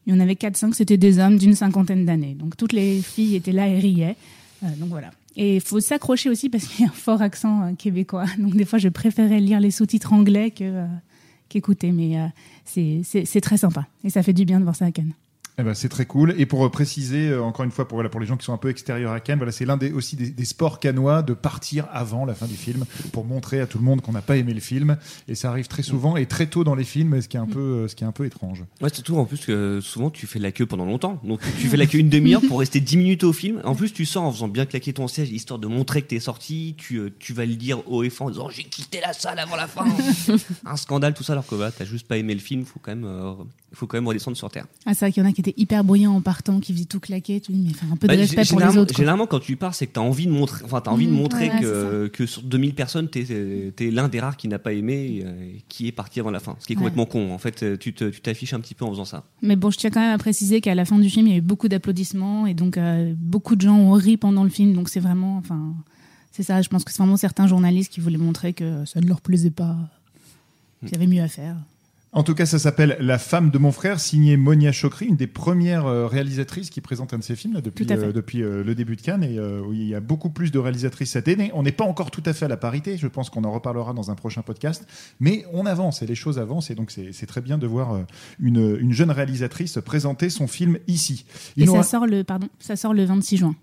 il 0.07 0.15
y 0.15 0.17
en 0.17 0.21
avait 0.21 0.35
4-5, 0.35 0.75
c'était 0.75 0.97
des 0.97 1.19
hommes 1.19 1.39
d'une 1.39 1.55
cinquantaine 1.55 2.05
d'années. 2.05 2.35
Donc, 2.35 2.57
toutes 2.57 2.73
les 2.73 3.03
filles 3.03 3.35
étaient 3.35 3.51
là 3.51 3.67
et 3.67 3.81
riaient. 3.81 4.17
Euh, 4.63 4.67
donc, 4.77 4.89
voilà. 4.89 5.11
Et 5.37 5.57
il 5.57 5.61
faut 5.61 5.81
s'accrocher 5.81 6.29
aussi 6.29 6.49
parce 6.49 6.67
qu'il 6.67 6.85
y 6.85 6.89
a 6.89 6.91
un 6.91 6.95
fort 6.95 7.23
accent 7.23 7.63
euh, 7.63 7.73
québécois. 7.75 8.25
Donc, 8.39 8.57
des 8.57 8.65
fois, 8.65 8.79
je 8.79 8.89
préférais 8.89 9.41
lire 9.41 9.61
les 9.61 9.71
sous-titres 9.71 10.13
anglais 10.13 10.51
que, 10.51 10.65
euh, 10.65 10.87
qu'écouter. 11.49 11.93
Mais 11.93 12.19
euh, 12.19 12.27
c'est, 12.65 13.03
c'est, 13.05 13.25
c'est 13.25 13.41
très 13.41 13.57
sympa. 13.57 13.87
Et 14.03 14.11
ça 14.11 14.23
fait 14.23 14.33
du 14.33 14.45
bien 14.45 14.59
de 14.59 14.65
voir 14.65 14.75
ça 14.75 14.87
à 14.87 14.91
Cannes. 14.91 15.13
Eh 15.61 15.65
ben, 15.65 15.75
c'est 15.75 15.89
très 15.89 16.07
cool. 16.07 16.35
Et 16.39 16.47
pour 16.47 16.65
euh, 16.65 16.71
préciser, 16.71 17.31
euh, 17.31 17.43
encore 17.43 17.65
une 17.65 17.73
fois, 17.73 17.89
pour, 17.89 17.97
voilà, 17.97 18.09
pour 18.09 18.21
les 18.21 18.27
gens 18.27 18.37
qui 18.37 18.45
sont 18.45 18.53
un 18.53 18.59
peu 18.59 18.71
extérieurs 18.71 19.11
à 19.11 19.19
Cannes, 19.19 19.39
voilà, 19.39 19.51
c'est 19.51 19.65
l'un 19.65 19.77
des, 19.77 19.91
aussi 19.91 20.15
des, 20.15 20.31
des 20.31 20.45
sports 20.45 20.79
canois 20.79 21.23
de 21.23 21.35
partir 21.35 21.89
avant 21.91 22.25
la 22.25 22.35
fin 22.35 22.47
du 22.47 22.55
film 22.55 22.85
pour 23.11 23.25
montrer 23.25 23.61
à 23.61 23.67
tout 23.67 23.79
le 23.79 23.85
monde 23.85 24.01
qu'on 24.01 24.13
n'a 24.13 24.23
pas 24.23 24.37
aimé 24.37 24.55
le 24.55 24.61
film. 24.61 24.99
Et 25.27 25.35
ça 25.35 25.51
arrive 25.51 25.67
très 25.67 25.83
souvent 25.83 26.17
et 26.17 26.27
très 26.27 26.47
tôt 26.47 26.63
dans 26.63 26.77
les 26.77 26.85
films, 26.85 27.21
ce 27.21 27.27
qui 27.27 27.37
est 27.37 27.41
un 27.41 27.47
peu, 27.47 27.59
euh, 27.59 27.89
ce 27.89 27.97
qui 27.97 28.05
est 28.05 28.07
un 28.07 28.13
peu 28.13 28.25
étrange. 28.25 28.65
Ouais, 28.81 28.89
surtout 28.89 29.17
en 29.17 29.25
plus 29.25 29.45
que 29.45 29.81
souvent 29.83 30.11
tu 30.11 30.29
fais 30.29 30.39
la 30.39 30.53
queue 30.53 30.67
pendant 30.67 30.85
longtemps. 30.85 31.21
Donc 31.25 31.41
tu 31.59 31.67
fais 31.67 31.77
la 31.77 31.87
queue 31.87 31.99
une 31.99 32.09
demi-heure 32.09 32.43
pour 32.47 32.61
rester 32.61 32.79
10 32.79 32.97
minutes 32.97 33.25
au 33.25 33.33
film. 33.33 33.61
En 33.65 33.75
plus, 33.75 33.93
tu 33.93 34.07
sors 34.07 34.23
en 34.23 34.31
faisant 34.31 34.49
bien 34.49 34.65
claquer 34.65 34.93
ton 34.93 35.09
siège 35.09 35.31
histoire 35.31 35.59
de 35.59 35.67
montrer 35.67 36.03
que 36.03 36.07
t'es 36.07 36.21
sorti. 36.21 36.77
Tu, 36.79 37.01
tu 37.19 37.33
vas 37.33 37.47
le 37.47 37.57
dire 37.57 37.83
haut 37.91 38.05
et 38.05 38.11
fort 38.11 38.29
en 38.29 38.31
disant 38.31 38.49
j'ai 38.49 38.63
quitté 38.63 39.01
la 39.01 39.13
salle 39.13 39.41
avant 39.41 39.57
la 39.57 39.67
fin. 39.67 39.85
un 40.65 40.77
scandale, 40.77 41.15
tout 41.15 41.25
ça, 41.25 41.33
alors 41.33 41.47
que 41.47 41.57
bah, 41.57 41.73
t'as 41.77 41.85
juste 41.85 42.07
pas 42.07 42.17
aimé 42.17 42.35
le 42.35 42.41
film. 42.41 42.65
Faut 42.65 42.79
quand 42.81 42.93
même, 42.93 43.05
euh, 43.05 43.33
faut 43.73 43.89
quand 43.89 43.97
même 43.97 44.07
redescendre 44.07 44.37
sur 44.37 44.49
terre. 44.51 44.67
Ah, 44.87 44.95
c'est 44.95 45.05
vrai 45.05 45.13
qu'il 45.13 45.25
y 45.25 45.27
en 45.27 45.29
a 45.29 45.33
qui 45.33 45.48
hyper 45.57 45.85
bruyants 45.85 46.15
en 46.15 46.21
partant, 46.21 46.61
qui 46.61 46.73
faisaient 46.73 46.85
tout 46.85 47.01
claquer. 47.01 47.41
Tu 47.41 47.53
dis, 47.53 47.59
mais 47.65 47.71
enfin, 47.71 47.87
un 47.93 47.97
peu 47.97 48.07
de 48.09 48.13
Bah, 48.13 48.19
respect 48.19 48.45
pour 48.45 48.61
les 48.61 48.77
autres. 48.77 48.95
Généralement, 48.97 49.27
quand 49.27 49.41
tu 49.41 49.57
pars, 49.57 49.75
c'est 49.75 49.87
que 49.87 49.93
t'as 49.93 50.01
envie 50.01 50.27
de 50.27 50.33
montrer, 50.33 50.65
enfin, 50.65 50.81
t'as 50.81 50.91
envie 50.91 51.07
de 51.07 51.13
Mmh, 51.13 51.15
montrer 51.17 51.51
ouais, 51.51 51.61
que, 51.61 52.07
que 52.09 52.27
sur 52.27 52.43
2000 52.43 52.75
personnes, 52.75 53.09
t'es, 53.09 53.73
t'es 53.75 53.91
l'un 53.91 54.09
des 54.09 54.21
rares 54.21 54.37
qui 54.37 54.49
n'a 54.49 54.59
pas 54.59 54.73
aimé, 54.73 55.23
euh, 55.25 55.43
et 55.57 55.63
qui 55.69 55.87
est 55.89 55.93
parti 55.93 56.21
avant 56.21 56.31
la 56.31 56.41
fin. 56.41 56.57
Ce 56.61 56.67
qui 56.67 56.73
est 56.73 56.77
Ouais. 56.77 56.81
complètement 56.83 57.07
con. 57.07 57.33
En 57.33 57.39
fait, 57.39 57.63
euh, 57.63 57.77
tu 57.77 57.93
tu 57.93 58.11
t'affiches 58.21 58.53
un 58.55 58.61
petit 58.61 58.75
peu 58.75 58.85
en 58.85 58.91
faisant 58.91 59.05
ça. 59.05 59.25
Mais 59.43 59.57
bon, 59.57 59.71
je 59.71 59.79
tiens 59.79 59.91
quand 59.91 60.01
même 60.01 60.15
à 60.15 60.19
préciser 60.19 60.61
qu'à 60.61 60.75
la 60.75 60.85
fin 60.85 60.99
du 60.99 61.09
film, 61.11 61.27
il 61.27 61.31
y 61.33 61.35
a 61.35 61.39
eu 61.39 61.43
beaucoup 61.43 61.69
d'applaudissements 61.69 62.47
et 62.47 62.55
donc 62.55 62.77
euh, 62.77 63.15
beaucoup 63.17 63.57
de 63.57 63.61
gens 63.63 63.77
ont 63.79 63.93
ri 63.93 64.17
pendant 64.17 64.45
le 64.45 64.51
film. 64.51 64.73
Donc 64.75 64.89
c'est 64.89 65.01
vraiment, 65.01 65.37
enfin, 65.39 65.75
c'est 66.33 66.43
ça. 66.43 66.63
Je 66.63 66.69
pense 66.69 66.85
que 66.85 66.93
c'est 66.93 66.99
vraiment 66.99 67.17
certains 67.17 67.47
journalistes 67.47 67.93
qui 67.93 68.01
voulaient 68.01 68.17
montrer 68.19 68.53
que 68.53 68.85
ça 68.85 69.01
ne 69.01 69.07
leur 69.07 69.21
plaisait 69.21 69.51
pas, 69.51 69.77
qu'il 70.81 70.93
y 70.93 70.95
avait 70.97 71.07
mieux 71.07 71.23
à 71.23 71.29
faire. 71.29 71.57
En 72.19 72.25
tout 72.25 72.35
cas, 72.35 72.47
ça 72.47 72.59
s'appelle 72.59 72.97
La 72.99 73.17
femme 73.17 73.51
de 73.51 73.59
mon 73.59 73.71
frère, 73.71 74.01
signé 74.01 74.37
Monia 74.37 74.73
Chokri, 74.73 75.07
une 75.07 75.15
des 75.15 75.29
premières 75.29 75.87
euh, 75.87 76.09
réalisatrices 76.09 76.69
qui 76.69 76.81
présente 76.81 77.15
un 77.15 77.19
de 77.19 77.23
ses 77.23 77.37
films 77.37 77.55
là, 77.55 77.61
depuis, 77.61 77.87
euh, 77.89 78.11
depuis 78.11 78.43
euh, 78.43 78.65
le 78.65 78.75
début 78.75 78.97
de 78.97 79.03
Cannes. 79.03 79.23
Et 79.23 79.39
euh, 79.39 79.63
il 79.71 79.87
y 79.87 79.95
a 79.95 80.01
beaucoup 80.01 80.29
plus 80.29 80.51
de 80.51 80.59
réalisatrices 80.59 81.13
cette 81.13 81.29
année. 81.29 81.53
On 81.55 81.63
n'est 81.63 81.71
pas 81.71 81.85
encore 81.85 82.11
tout 82.11 82.25
à 82.27 82.33
fait 82.33 82.47
à 82.47 82.49
la 82.49 82.57
parité. 82.57 82.97
Je 82.97 83.07
pense 83.07 83.31
qu'on 83.31 83.45
en 83.45 83.53
reparlera 83.53 83.93
dans 83.93 84.11
un 84.11 84.17
prochain 84.17 84.43
podcast. 84.43 84.85
Mais 85.21 85.45
on 85.53 85.65
avance 85.65 86.03
et 86.03 86.07
les 86.07 86.17
choses 86.17 86.41
avancent. 86.41 86.73
Et 86.73 86.75
donc, 86.75 86.91
c'est 86.91 87.27
très 87.27 87.41
bien 87.41 87.57
de 87.57 87.69
voir 87.69 88.01
une, 88.41 88.77
une 88.81 88.93
jeune 88.93 89.13
réalisatrice 89.13 89.79
présenter 89.79 90.29
son 90.29 90.49
film 90.49 90.79
ici. 90.89 91.25
Et 91.57 91.67
ça 91.69 91.85
sort 91.85 92.05
le, 92.05 92.25
pardon, 92.25 92.49
ça 92.59 92.75
sort 92.75 92.95
le 92.95 93.05
26 93.05 93.37
juin. 93.37 93.55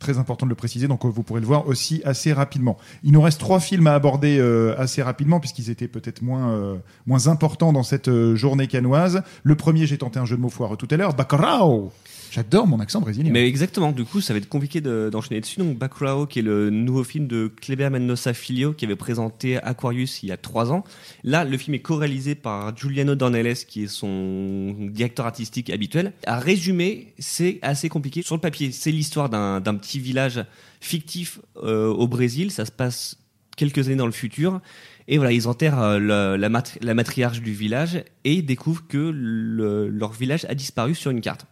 Très 0.00 0.18
important 0.18 0.46
de 0.46 0.50
le 0.50 0.54
préciser, 0.54 0.86
donc 0.86 1.04
euh, 1.04 1.08
vous 1.08 1.24
pourrez 1.24 1.40
le 1.40 1.46
voir 1.46 1.66
aussi 1.66 2.02
assez 2.04 2.32
rapidement. 2.32 2.76
Il 3.02 3.12
nous 3.12 3.20
reste 3.20 3.40
trois 3.40 3.58
films 3.58 3.88
à 3.88 3.94
aborder 3.94 4.38
euh, 4.38 4.78
assez 4.78 5.02
rapidement, 5.02 5.40
puisqu'ils 5.40 5.70
étaient 5.70 5.88
peut-être 5.88 6.22
moins, 6.22 6.50
euh, 6.50 6.76
moins 7.06 7.26
importants 7.26 7.72
dans 7.72 7.82
cette 7.82 8.06
euh, 8.06 8.36
journée 8.36 8.68
canoise. 8.68 9.22
Le 9.42 9.56
premier, 9.56 9.86
j'ai 9.86 9.98
tenté 9.98 10.20
un 10.20 10.24
jeu 10.24 10.36
de 10.36 10.40
mots 10.40 10.50
foireux 10.50 10.76
tout 10.76 10.86
à 10.92 10.96
l'heure, 10.96 11.14
Bacurau 11.14 11.90
J'adore 12.38 12.68
mon 12.68 12.78
accent 12.78 13.00
brésilien. 13.00 13.32
Mais 13.32 13.48
exactement, 13.48 13.90
du 13.90 14.04
coup, 14.04 14.20
ça 14.20 14.32
va 14.32 14.38
être 14.38 14.48
compliqué 14.48 14.80
de- 14.80 15.08
d'enchaîner 15.10 15.40
dessus. 15.40 15.58
Donc, 15.58 15.76
Bacurau, 15.76 16.26
qui 16.26 16.38
est 16.38 16.42
le 16.42 16.70
nouveau 16.70 17.02
film 17.02 17.26
de 17.26 17.48
Kleber 17.48 17.90
Mendoza 17.90 18.32
Filho, 18.32 18.72
qui 18.74 18.84
avait 18.84 18.94
présenté 18.94 19.56
Aquarius 19.56 20.22
il 20.22 20.28
y 20.28 20.32
a 20.32 20.36
trois 20.36 20.70
ans. 20.70 20.84
Là, 21.24 21.44
le 21.44 21.58
film 21.58 21.74
est 21.74 21.80
co-réalisé 21.80 22.36
par 22.36 22.76
Giuliano 22.76 23.16
Dornelles, 23.16 23.56
qui 23.66 23.82
est 23.82 23.86
son 23.88 24.76
directeur 24.92 25.26
artistique 25.26 25.68
habituel. 25.70 26.12
À 26.26 26.38
résumer, 26.38 27.12
c'est 27.18 27.58
assez 27.62 27.88
compliqué. 27.88 28.22
Sur 28.22 28.36
le 28.36 28.40
papier, 28.40 28.70
c'est 28.70 28.92
l'histoire 28.92 29.28
d'un 29.28 29.74
petit 29.74 29.98
village 29.98 30.44
fictif 30.80 31.40
euh, 31.64 31.88
au 31.88 32.06
Brésil. 32.06 32.52
Ça 32.52 32.64
se 32.64 32.70
passe 32.70 33.16
quelques 33.56 33.88
années 33.88 33.96
dans 33.96 34.06
le 34.06 34.12
futur. 34.12 34.60
Et 35.08 35.16
voilà, 35.16 35.32
ils 35.32 35.48
enterrent 35.48 35.80
euh, 35.82 36.36
la, 36.36 36.48
matri- 36.48 36.78
la 36.82 36.94
matriarche 36.94 37.40
du 37.40 37.52
village 37.52 38.04
et 38.24 38.42
découvrent 38.42 38.86
que 38.86 39.10
le- 39.12 39.88
leur 39.88 40.12
village 40.12 40.44
a 40.48 40.54
disparu 40.54 40.94
sur 40.94 41.10
une 41.10 41.20
carte. 41.20 41.46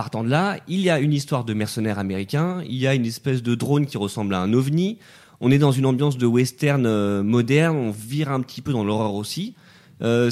Partant 0.00 0.24
de 0.24 0.30
là, 0.30 0.56
il 0.66 0.80
y 0.80 0.88
a 0.88 0.98
une 0.98 1.12
histoire 1.12 1.44
de 1.44 1.52
mercenaires 1.52 1.98
américains, 1.98 2.62
il 2.66 2.76
y 2.76 2.86
a 2.86 2.94
une 2.94 3.04
espèce 3.04 3.42
de 3.42 3.54
drone 3.54 3.84
qui 3.84 3.98
ressemble 3.98 4.34
à 4.34 4.40
un 4.40 4.54
ovni, 4.54 4.96
on 5.40 5.50
est 5.50 5.58
dans 5.58 5.72
une 5.72 5.84
ambiance 5.84 6.16
de 6.16 6.24
western 6.24 6.86
euh, 6.86 7.22
moderne, 7.22 7.76
on 7.76 7.90
vire 7.90 8.30
un 8.30 8.40
petit 8.40 8.62
peu 8.62 8.72
dans 8.72 8.82
l'horreur 8.82 9.12
aussi. 9.12 9.54
Euh, 10.00 10.30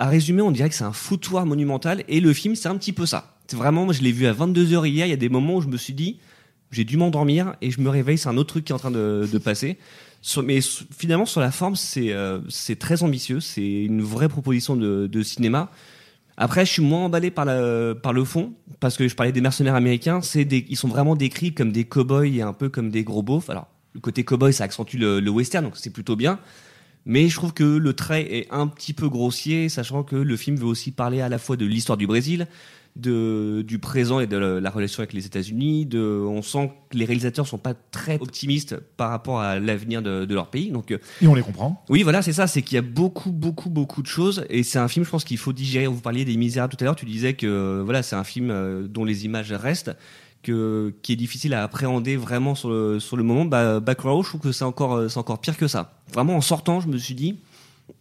à 0.00 0.08
résumer, 0.08 0.42
on 0.42 0.50
dirait 0.50 0.68
que 0.68 0.74
c'est 0.74 0.82
un 0.82 0.92
foutoir 0.92 1.46
monumental 1.46 2.02
et 2.08 2.18
le 2.18 2.32
film, 2.32 2.56
c'est 2.56 2.66
un 2.66 2.76
petit 2.76 2.92
peu 2.92 3.06
ça. 3.06 3.36
C'est 3.46 3.54
vraiment, 3.54 3.84
moi, 3.84 3.94
je 3.94 4.02
l'ai 4.02 4.10
vu 4.10 4.26
à 4.26 4.32
22h 4.32 4.84
hier, 4.84 5.06
il 5.06 5.10
y 5.10 5.12
a 5.12 5.16
des 5.16 5.28
moments 5.28 5.54
où 5.54 5.60
je 5.60 5.68
me 5.68 5.76
suis 5.76 5.94
dit, 5.94 6.18
j'ai 6.72 6.82
dû 6.82 6.96
m'endormir 6.96 7.54
et 7.62 7.70
je 7.70 7.80
me 7.80 7.90
réveille, 7.90 8.18
c'est 8.18 8.30
un 8.30 8.36
autre 8.36 8.48
truc 8.48 8.64
qui 8.64 8.72
est 8.72 8.74
en 8.74 8.80
train 8.80 8.90
de, 8.90 9.38
passer. 9.44 9.78
Mais 10.42 10.58
finalement, 10.60 11.24
sur 11.24 11.40
la 11.40 11.52
forme, 11.52 11.76
c'est 11.76 12.12
euh, 12.12 12.40
c'est 12.48 12.80
très 12.80 13.04
ambitieux. 13.04 13.38
C'est 13.38 13.84
une 13.84 14.02
vraie 14.02 14.28
proposition 14.28 14.74
de 14.74 15.22
cinéma. 15.22 15.70
Après, 16.36 16.66
je 16.66 16.72
suis 16.72 16.82
moins 16.82 17.04
emballé 17.04 17.30
par, 17.30 17.44
la, 17.44 17.94
par 17.94 18.12
le 18.12 18.24
fond, 18.24 18.54
parce 18.80 18.96
que 18.96 19.06
je 19.06 19.14
parlais 19.14 19.32
des 19.32 19.40
mercenaires 19.40 19.74
américains. 19.74 20.20
C'est 20.20 20.44
des, 20.44 20.66
ils 20.68 20.76
sont 20.76 20.88
vraiment 20.88 21.14
décrits 21.14 21.54
comme 21.54 21.70
des 21.70 21.84
cow-boys 21.84 22.26
et 22.26 22.42
un 22.42 22.52
peu 22.52 22.68
comme 22.68 22.90
des 22.90 23.04
gros 23.04 23.22
beaufs. 23.22 23.50
Alors, 23.50 23.68
le 23.94 24.00
côté 24.00 24.24
cow-boy, 24.24 24.52
ça 24.52 24.64
accentue 24.64 24.96
le, 24.96 25.20
le 25.20 25.30
western, 25.30 25.64
donc 25.64 25.76
c'est 25.76 25.90
plutôt 25.90 26.16
bien. 26.16 26.40
Mais 27.06 27.28
je 27.28 27.36
trouve 27.36 27.52
que 27.52 27.64
le 27.64 27.92
trait 27.92 28.34
est 28.34 28.48
un 28.50 28.66
petit 28.66 28.94
peu 28.94 29.08
grossier, 29.08 29.68
sachant 29.68 30.02
que 30.02 30.16
le 30.16 30.36
film 30.36 30.56
veut 30.56 30.66
aussi 30.66 30.90
parler 30.90 31.20
à 31.20 31.28
la 31.28 31.38
fois 31.38 31.56
de 31.56 31.66
l'histoire 31.66 31.98
du 31.98 32.06
Brésil, 32.06 32.48
de, 32.96 33.62
du 33.66 33.78
présent 33.80 34.20
et 34.20 34.26
de 34.26 34.36
la, 34.36 34.60
la 34.60 34.70
relation 34.70 35.00
avec 35.00 35.12
les 35.12 35.26
États-Unis. 35.26 35.88
On 35.94 36.42
sent 36.42 36.70
que 36.90 36.96
les 36.96 37.04
réalisateurs 37.04 37.46
sont 37.46 37.58
pas 37.58 37.74
très 37.74 38.20
optimistes 38.20 38.76
par 38.96 39.10
rapport 39.10 39.40
à 39.40 39.58
l'avenir 39.58 40.00
de, 40.00 40.24
de 40.24 40.34
leur 40.34 40.48
pays. 40.48 40.70
Donc, 40.70 40.90
euh, 40.92 40.98
Et 41.20 41.26
on 41.26 41.34
les 41.34 41.42
comprend. 41.42 41.82
oui, 41.88 42.02
voilà, 42.04 42.22
c'est 42.22 42.32
ça. 42.32 42.46
C'est 42.46 42.62
qu'il 42.62 42.76
y 42.76 42.78
a 42.78 42.82
beaucoup, 42.82 43.32
beaucoup, 43.32 43.68
beaucoup 43.68 44.00
de 44.02 44.06
choses. 44.06 44.44
Et 44.48 44.62
c'est 44.62 44.78
un 44.78 44.88
film, 44.88 45.04
je 45.04 45.10
pense 45.10 45.24
qu'il 45.24 45.38
faut 45.38 45.52
digérer. 45.52 45.86
Vous 45.88 46.00
parliez 46.00 46.24
des 46.24 46.36
Misérables 46.36 46.74
tout 46.76 46.82
à 46.82 46.84
l'heure. 46.84 46.96
Tu 46.96 47.04
disais 47.06 47.34
que 47.34 47.46
euh, 47.46 47.82
voilà, 47.84 48.02
c'est 48.04 48.16
un 48.16 48.24
film 48.24 48.50
euh, 48.50 48.86
dont 48.86 49.04
les 49.04 49.24
images 49.24 49.52
restent, 49.52 49.90
que 50.44 50.94
qui 51.02 51.14
est 51.14 51.16
difficile 51.16 51.54
à 51.54 51.64
appréhender 51.64 52.16
vraiment 52.16 52.54
sur 52.54 52.68
le 52.70 53.00
sur 53.00 53.16
le 53.16 53.24
moment. 53.24 53.44
Bah, 53.44 53.80
Backrow, 53.80 54.22
je 54.22 54.28
trouve 54.28 54.40
que 54.40 54.52
c'est 54.52 54.64
encore 54.64 55.10
c'est 55.10 55.18
encore 55.18 55.40
pire 55.40 55.56
que 55.56 55.66
ça. 55.66 55.94
Vraiment, 56.12 56.36
en 56.36 56.40
sortant, 56.40 56.80
je 56.80 56.86
me 56.88 56.96
suis 56.98 57.14
dit. 57.14 57.38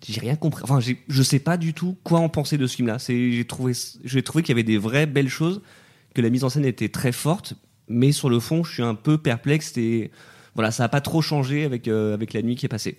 J'ai 0.08 0.20
rien 0.20 0.36
compris. 0.36 0.64
Enfin, 0.64 0.80
je 0.80 1.24
sais 1.24 1.40
pas 1.40 1.58
du 1.58 1.74
tout 1.74 1.98
quoi 2.04 2.20
en 2.20 2.30
penser 2.30 2.58
de 2.58 2.68
ce 2.68 2.76
film-là. 2.76 2.98
J'ai 3.08 3.46
trouvé, 3.46 3.74
trouvé 4.24 4.44
qu'il 4.44 4.50
y 4.50 4.56
avait 4.56 4.64
des 4.64 4.78
vraies 4.78 5.06
belles 5.06 5.30
choses, 5.30 5.62
que 6.14 6.22
la 6.22 6.30
mise 6.30 6.44
en 6.44 6.50
scène 6.50 6.66
était 6.66 6.90
très 6.90 7.12
forte, 7.12 7.56
mais 7.88 8.12
sur 8.12 8.30
le 8.30 8.40
fond, 8.40 8.64
je 8.64 8.74
suis 8.74 8.84
un 8.84 8.96
peu 8.96 9.18
perplexe 9.18 9.78
et 9.78 10.12
voilà, 10.56 10.72
ça 10.72 10.84
a 10.84 10.90
pas 10.90 11.02
trop 11.02 11.22
changé 11.22 11.64
avec 11.64 11.88
euh, 11.88 12.14
avec 12.14 12.34
la 12.34 12.42
nuit 12.42 12.56
qui 12.56 12.66
est 12.66 12.70
passée. 12.70 12.98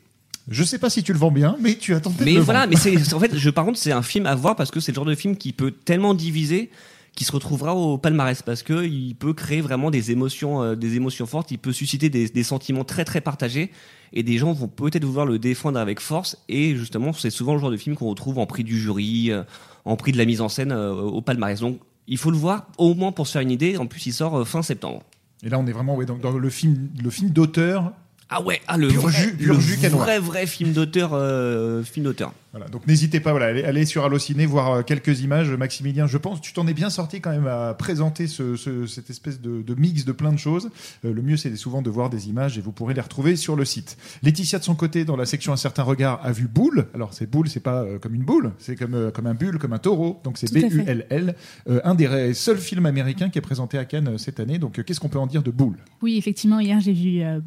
Je 0.48 0.62
sais 0.62 0.78
pas 0.78 0.90
si 0.90 1.02
tu 1.02 1.12
le 1.12 1.18
vends 1.18 1.30
bien, 1.30 1.56
mais 1.60 1.74
tu 1.76 1.94
as 1.94 2.00
tenté 2.00 2.20
de 2.20 2.24
Mais 2.24 2.34
le 2.34 2.40
voilà, 2.40 2.66
mais 2.66 2.76
c'est 2.76 3.14
en 3.14 3.20
fait, 3.20 3.36
je 3.36 3.50
par 3.50 3.64
contre, 3.64 3.78
c'est 3.78 3.92
un 3.92 4.02
film 4.02 4.26
à 4.26 4.34
voir 4.34 4.56
parce 4.56 4.70
que 4.70 4.80
c'est 4.80 4.92
le 4.92 4.96
genre 4.96 5.04
de 5.04 5.14
film 5.14 5.36
qui 5.36 5.52
peut 5.52 5.70
tellement 5.70 6.14
diviser 6.14 6.70
qui 7.14 7.24
se 7.24 7.32
retrouvera 7.32 7.74
au 7.76 7.96
palmarès 7.98 8.42
parce 8.42 8.62
que 8.62 8.84
il 8.84 9.14
peut 9.14 9.32
créer 9.34 9.60
vraiment 9.60 9.90
des 9.90 10.10
émotions, 10.10 10.62
euh, 10.62 10.74
des 10.74 10.96
émotions 10.96 11.26
fortes. 11.26 11.50
Il 11.52 11.58
peut 11.58 11.72
susciter 11.72 12.08
des, 12.10 12.28
des 12.28 12.42
sentiments 12.42 12.84
très 12.84 13.04
très 13.04 13.20
partagés 13.20 13.70
et 14.12 14.22
des 14.22 14.36
gens 14.38 14.52
vont 14.52 14.68
peut-être 14.68 15.04
vouloir 15.04 15.24
le 15.26 15.38
défendre 15.38 15.78
avec 15.78 16.00
force. 16.00 16.36
Et 16.48 16.74
justement, 16.76 17.12
c'est 17.12 17.30
souvent 17.30 17.54
le 17.54 17.60
genre 17.60 17.70
de 17.70 17.76
film 17.76 17.94
qu'on 17.96 18.08
retrouve 18.08 18.38
en 18.38 18.46
prix 18.46 18.64
du 18.64 18.78
jury, 18.80 19.30
euh, 19.30 19.42
en 19.84 19.96
prix 19.96 20.10
de 20.12 20.18
la 20.18 20.24
mise 20.24 20.40
en 20.40 20.48
scène 20.48 20.72
euh, 20.72 20.92
au 20.92 21.20
palmarès. 21.22 21.60
Donc, 21.60 21.78
il 22.06 22.18
faut 22.18 22.30
le 22.30 22.36
voir 22.36 22.66
au 22.78 22.94
moins 22.94 23.12
pour 23.12 23.26
se 23.26 23.32
faire 23.32 23.42
une 23.42 23.50
idée. 23.50 23.76
En 23.76 23.86
plus, 23.86 24.06
il 24.06 24.12
sort 24.12 24.40
euh, 24.40 24.44
fin 24.44 24.62
septembre. 24.62 25.02
Et 25.44 25.48
là, 25.48 25.58
on 25.58 25.66
est 25.66 25.72
vraiment 25.72 25.94
ouais, 25.96 26.06
dans, 26.06 26.16
dans 26.16 26.32
le 26.36 26.50
film, 26.50 26.88
le 27.02 27.10
film 27.10 27.30
d'auteur. 27.30 27.92
Ah 28.30 28.42
ouais, 28.42 28.60
ah 28.66 28.76
le 28.76 28.88
Pur 28.88 29.02
vrai, 29.02 29.12
jus- 29.12 29.36
le 29.40 29.54
vrai 29.88 30.18
vrai 30.18 30.46
film 30.46 30.72
d'auteur, 30.72 31.10
euh, 31.12 31.82
film 31.84 32.06
d'auteur. 32.06 32.32
Voilà, 32.56 32.68
donc 32.70 32.86
n'hésitez 32.86 33.18
pas, 33.18 33.32
voilà, 33.32 33.46
allez, 33.46 33.64
allez 33.64 33.84
sur 33.84 34.04
Allociné 34.04 34.46
voir 34.46 34.70
euh, 34.70 34.82
quelques 34.82 35.22
images. 35.22 35.50
Maximilien, 35.50 36.06
je 36.06 36.18
pense, 36.18 36.40
tu 36.40 36.52
t'en 36.52 36.68
es 36.68 36.72
bien 36.72 36.88
sorti 36.88 37.20
quand 37.20 37.30
même 37.32 37.48
à 37.48 37.74
présenter 37.74 38.28
ce, 38.28 38.54
ce- 38.54 38.86
cette 38.86 39.10
espèce 39.10 39.40
de, 39.40 39.60
de 39.60 39.74
mix 39.74 40.04
de 40.04 40.12
plein 40.12 40.32
de 40.32 40.38
choses. 40.38 40.70
Euh, 41.04 41.12
le 41.12 41.20
mieux, 41.20 41.36
c'est 41.36 41.56
souvent 41.56 41.82
de 41.82 41.90
voir 41.90 42.10
des 42.10 42.28
images 42.28 42.56
et 42.56 42.60
vous 42.60 42.70
pourrez 42.70 42.94
les 42.94 43.00
retrouver 43.00 43.34
sur 43.34 43.56
le 43.56 43.64
site. 43.64 43.96
Laetitia, 44.22 44.60
de 44.60 44.64
son 44.64 44.76
côté, 44.76 45.04
dans 45.04 45.16
la 45.16 45.26
section 45.26 45.52
Un 45.52 45.56
certain 45.56 45.82
regard, 45.82 46.20
a 46.24 46.30
vu 46.30 46.46
Boule. 46.46 46.86
Alors, 46.94 47.12
c'est 47.12 47.28
Boule, 47.28 47.48
c'est 47.48 47.58
pas 47.58 47.82
euh, 47.82 47.98
comme 47.98 48.14
une 48.14 48.22
boule, 48.22 48.52
c'est 48.58 48.76
comme, 48.76 48.94
euh, 48.94 49.10
comme 49.10 49.26
un 49.26 49.34
bulle, 49.34 49.58
comme 49.58 49.72
un 49.72 49.78
taureau. 49.78 50.20
Donc, 50.22 50.38
c'est. 50.38 50.52
B-U-L-L. 50.54 51.34
Un 51.82 51.94
des 51.96 52.34
seuls 52.34 52.58
films 52.58 52.86
américains 52.86 53.30
qui 53.30 53.38
est 53.38 53.42
présenté 53.42 53.78
à 53.78 53.84
Cannes 53.84 54.16
cette 54.18 54.38
année. 54.38 54.58
Donc, 54.58 54.80
qu'est-ce 54.84 55.00
qu'on 55.00 55.08
peut 55.08 55.18
en 55.18 55.26
dire 55.26 55.42
de 55.42 55.50
Boule? 55.50 55.76
Oui, 56.02 56.16
effectivement, 56.18 56.60
hier 56.60 56.78
j'ai 56.80 56.92
vu 56.92 57.20
euh, 57.22 57.40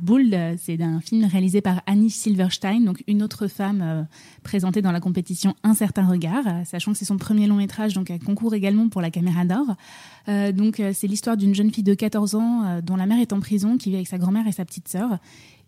C'est 0.57 0.81
un 0.81 0.99
film 0.99 1.25
réalisé 1.25 1.61
par 1.61 1.81
Annie 1.85 2.09
Silverstein, 2.09 2.81
donc 2.81 3.03
une 3.07 3.23
autre 3.23 3.47
femme 3.47 4.05
présentée 4.43 4.81
dans 4.81 4.91
la 4.91 4.96
compétition 4.99 5.55
Un 5.63 5.73
certain 5.73 6.05
regard, 6.05 6.47
euh, 6.47 6.63
sachant 6.65 6.91
que 6.91 6.97
c'est 6.97 7.05
son 7.05 7.17
premier 7.17 7.47
long 7.47 7.55
métrage, 7.55 7.93
donc 7.93 8.09
elle 8.09 8.19
concourt 8.19 8.53
également 8.53 8.89
pour 8.89 9.01
la 9.01 9.11
caméra 9.11 9.45
d'or. 9.45 9.75
Euh, 10.27 10.51
donc 10.51 10.79
euh, 10.79 10.91
c'est 10.93 11.07
l'histoire 11.07 11.37
d'une 11.37 11.55
jeune 11.55 11.71
fille 11.71 11.83
de 11.83 11.93
14 11.93 12.35
ans 12.35 12.81
dont 12.83 12.95
la 12.95 13.05
mère 13.05 13.19
est 13.19 13.33
en 13.33 13.39
prison, 13.39 13.77
qui 13.77 13.89
vit 13.89 13.95
avec 13.95 14.07
sa 14.07 14.17
grand-mère 14.17 14.47
et 14.47 14.51
sa 14.51 14.65
petite 14.65 14.87
sœur. 14.87 15.17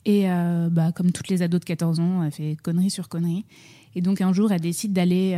Et 0.06 0.28
bah, 0.72 0.92
comme 0.94 1.12
toutes 1.12 1.28
les 1.28 1.42
ados 1.42 1.60
de 1.60 1.66
14 1.66 2.00
ans, 2.00 2.24
elle 2.24 2.32
fait 2.32 2.58
connerie 2.64 2.90
sur 2.90 3.10
connerie. 3.10 3.46
Et 3.96 4.02
donc 4.02 4.22
un 4.22 4.32
jour, 4.34 4.52
elle 4.52 4.62
décide 4.62 4.94
d'aller 4.94 5.38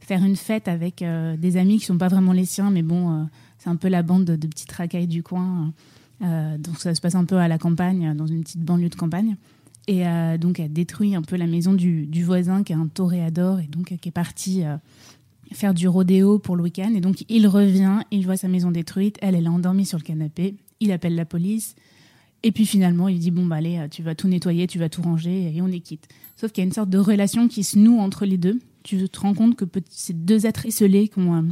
faire 0.00 0.24
une 0.24 0.36
fête 0.36 0.66
avec 0.66 1.02
des 1.38 1.56
amis 1.56 1.78
qui 1.78 1.86
sont 1.86 1.96
pas 1.96 2.08
vraiment 2.08 2.32
les 2.32 2.44
siens, 2.44 2.70
mais 2.70 2.82
bon, 2.82 3.26
c'est 3.58 3.70
un 3.70 3.76
peu 3.76 3.88
la 3.88 4.02
bande 4.02 4.24
de, 4.24 4.36
de 4.36 4.46
petites 4.48 4.72
racailles 4.72 5.06
du 5.06 5.22
coin. 5.22 5.72
Donc 6.20 6.78
ça 6.78 6.94
se 6.94 7.00
passe 7.00 7.14
un 7.14 7.24
peu 7.24 7.36
à 7.36 7.46
la 7.46 7.56
campagne, 7.56 8.14
dans 8.14 8.26
une 8.26 8.42
petite 8.42 8.62
banlieue 8.62 8.88
de 8.88 8.96
campagne. 8.96 9.36
Et 9.90 10.06
euh, 10.06 10.38
donc 10.38 10.60
elle 10.60 10.72
détruit 10.72 11.16
un 11.16 11.22
peu 11.22 11.34
la 11.34 11.48
maison 11.48 11.72
du, 11.72 12.08
voisin 12.22 12.62
qui 12.62 12.72
est 12.72 12.76
un 12.76 12.86
toréador 12.86 13.58
et 13.58 13.66
donc 13.66 13.90
euh, 13.90 13.96
qui 13.96 14.08
est 14.08 14.12
parti 14.12 14.62
euh, 14.62 14.76
faire 15.50 15.74
du 15.74 15.88
rodéo 15.88 16.38
pour 16.38 16.54
le 16.54 16.62
week-end. 16.62 16.92
Et 16.94 17.00
donc 17.00 17.24
il 17.28 17.48
revient, 17.48 17.98
il 18.12 18.24
voit 18.24 18.36
sa 18.36 18.46
maison 18.46 18.70
détruite, 18.70 19.16
elle, 19.20 19.34
elle 19.34 19.46
est 19.46 19.48
endormie 19.48 19.84
sur 19.84 19.98
le 19.98 20.04
canapé, 20.04 20.54
il 20.78 20.92
appelle 20.92 21.16
la 21.16 21.24
police. 21.24 21.74
Et 22.44 22.52
puis 22.52 22.66
finalement, 22.66 23.08
il 23.08 23.18
dit 23.18 23.32
bon 23.32 23.46
bah 23.46 23.56
allez, 23.56 23.84
tu 23.90 24.04
vas 24.04 24.14
tout 24.14 24.28
nettoyer, 24.28 24.68
tu 24.68 24.78
vas 24.78 24.88
tout 24.88 25.02
ranger 25.02 25.52
et 25.52 25.60
on 25.60 25.66
est 25.66 25.80
quitte. 25.80 26.06
Sauf 26.36 26.52
qu'il 26.52 26.62
y 26.62 26.64
a 26.64 26.68
une 26.68 26.72
sorte 26.72 26.88
de 26.88 26.98
relation 26.98 27.48
qui 27.48 27.64
se 27.64 27.76
noue 27.76 27.98
entre 27.98 28.26
les 28.26 28.38
deux. 28.38 28.60
Tu 28.84 29.08
te 29.08 29.18
rends 29.18 29.34
compte 29.34 29.56
que 29.56 29.64
c'est 29.90 30.24
deux 30.24 30.46
êtres 30.46 30.66
isolés 30.66 31.08
qui 31.08 31.18
ont 31.18 31.48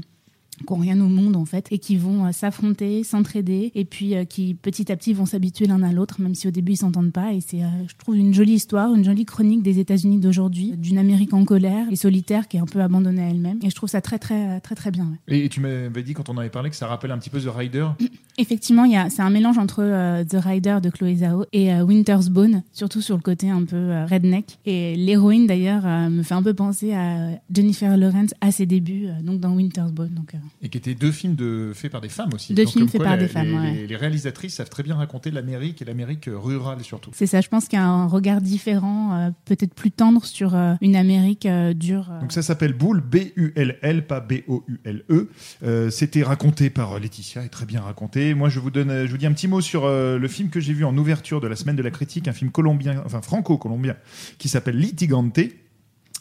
qui 0.66 0.72
ont 0.72 0.76
rien 0.76 1.00
au 1.00 1.08
monde 1.08 1.36
en 1.36 1.44
fait 1.44 1.66
et 1.70 1.78
qui 1.78 1.96
vont 1.96 2.26
euh, 2.26 2.32
s'affronter, 2.32 3.04
s'entraider 3.04 3.72
et 3.74 3.84
puis 3.84 4.14
euh, 4.14 4.24
qui 4.24 4.54
petit 4.54 4.90
à 4.92 4.96
petit 4.96 5.12
vont 5.14 5.26
s'habituer 5.26 5.66
l'un 5.66 5.82
à 5.82 5.92
l'autre 5.92 6.20
même 6.20 6.34
si 6.34 6.48
au 6.48 6.50
début 6.50 6.72
ils 6.72 6.76
s'entendent 6.76 7.12
pas 7.12 7.32
et 7.32 7.40
c'est 7.40 7.62
euh, 7.62 7.86
je 7.86 7.94
trouve 7.96 8.16
une 8.16 8.34
jolie 8.34 8.54
histoire, 8.54 8.94
une 8.94 9.04
jolie 9.04 9.24
chronique 9.24 9.62
des 9.62 9.78
États-Unis 9.78 10.18
d'aujourd'hui, 10.18 10.74
d'une 10.76 10.98
Amérique 10.98 11.32
en 11.34 11.44
colère 11.44 11.86
et 11.90 11.96
solitaire 11.96 12.48
qui 12.48 12.56
est 12.56 12.60
un 12.60 12.66
peu 12.66 12.80
abandonnée 12.80 13.22
à 13.22 13.28
elle-même 13.28 13.58
et 13.62 13.70
je 13.70 13.74
trouve 13.74 13.88
ça 13.88 14.00
très 14.00 14.18
très 14.18 14.60
très 14.60 14.74
très 14.74 14.90
bien. 14.90 15.04
ouais. 15.28 15.38
Et 15.38 15.48
tu 15.48 15.60
m'avais 15.60 16.02
dit 16.02 16.14
quand 16.14 16.28
on 16.28 16.34
en 16.34 16.38
avait 16.38 16.50
parlé 16.50 16.70
que 16.70 16.76
ça 16.76 16.86
rappelle 16.86 17.10
un 17.10 17.18
petit 17.18 17.30
peu 17.30 17.40
The 17.40 17.48
Rider. 17.48 17.88
Effectivement, 18.38 18.84
il 18.84 18.92
y 18.92 18.96
a 18.96 19.10
c'est 19.10 19.22
un 19.22 19.30
mélange 19.30 19.58
entre 19.58 19.82
euh, 19.82 20.24
The 20.24 20.36
Rider 20.40 20.78
de 20.82 20.90
Chloé 20.90 21.16
Zhao 21.16 21.44
et 21.52 21.72
euh, 21.72 21.82
Winter's 21.82 22.28
Bone, 22.28 22.62
surtout 22.72 23.00
sur 23.00 23.16
le 23.16 23.22
côté 23.22 23.50
un 23.50 23.64
peu 23.64 23.76
euh, 23.76 24.06
redneck 24.06 24.58
et 24.64 24.94
l'héroïne 24.96 25.46
d'ailleurs 25.46 25.84
me 26.10 26.22
fait 26.22 26.34
un 26.34 26.42
peu 26.42 26.54
penser 26.54 26.94
à 26.94 27.30
Jennifer 27.52 27.96
Lawrence 27.96 28.34
à 28.40 28.52
ses 28.52 28.66
débuts 28.66 29.08
donc 29.22 29.40
dans 29.40 29.54
Winter's 29.54 29.92
Bone 29.92 30.10
donc 30.10 30.34
Et 30.62 30.68
qui 30.68 30.78
étaient 30.78 30.94
deux 30.94 31.12
films 31.12 31.34
de, 31.34 31.72
faits 31.74 31.90
par 31.92 32.00
des 32.00 32.08
femmes 32.08 32.30
aussi. 32.34 32.54
Deux 32.54 32.64
Donc, 32.64 32.72
films 32.72 32.88
faits 32.88 33.02
par 33.02 33.16
les- 33.16 33.22
des 33.22 33.28
femmes, 33.28 33.46
les, 33.48 33.54
ouais. 33.54 33.72
les- 33.72 33.86
les 33.86 33.96
réalisatrices 33.96 34.54
savent 34.54 34.68
très 34.70 34.82
bien 34.82 34.96
raconter 34.96 35.30
l'Amérique 35.30 35.82
et 35.82 35.84
l'Amérique 35.84 36.28
rurale 36.32 36.82
surtout. 36.82 37.10
C'est 37.14 37.26
ça, 37.26 37.40
je 37.40 37.48
pense 37.48 37.66
qu'il 37.68 37.78
y 37.78 37.82
a 37.82 37.86
un 37.86 38.06
regard 38.06 38.40
différent, 38.40 39.14
euh, 39.14 39.30
peut-être 39.44 39.74
plus 39.74 39.90
tendre 39.90 40.24
sur 40.24 40.54
euh, 40.54 40.74
une 40.80 40.96
Amérique 40.96 41.46
euh, 41.46 41.74
dure. 41.74 42.08
euh. 42.10 42.20
Donc 42.20 42.32
ça 42.32 42.42
s'appelle 42.42 42.72
Boule, 42.72 43.00
B-U-L-L, 43.00 44.06
pas 44.06 44.20
B-O-U-L-E. 44.20 45.28
Euh, 45.62 45.90
C'était 45.90 46.22
raconté 46.22 46.70
par 46.70 46.98
Laetitia 46.98 47.44
et 47.44 47.48
très 47.48 47.66
bien 47.66 47.80
raconté. 47.80 48.34
Moi, 48.34 48.48
je 48.48 48.60
vous 48.60 48.70
donne, 48.70 48.90
euh, 48.90 49.06
je 49.06 49.10
vous 49.10 49.18
dis 49.18 49.26
un 49.26 49.32
petit 49.32 49.48
mot 49.48 49.60
sur 49.60 49.84
euh, 49.84 50.18
le 50.18 50.28
film 50.28 50.50
que 50.50 50.60
j'ai 50.60 50.72
vu 50.72 50.84
en 50.84 50.96
ouverture 50.96 51.40
de 51.40 51.46
la 51.46 51.56
semaine 51.56 51.76
de 51.76 51.82
la 51.82 51.90
critique, 51.90 52.28
un 52.28 52.32
film 52.32 52.50
colombien, 52.50 53.02
enfin 53.04 53.20
franco-colombien, 53.22 53.96
qui 54.38 54.48
s'appelle 54.48 54.78
Litigante. 54.78 55.38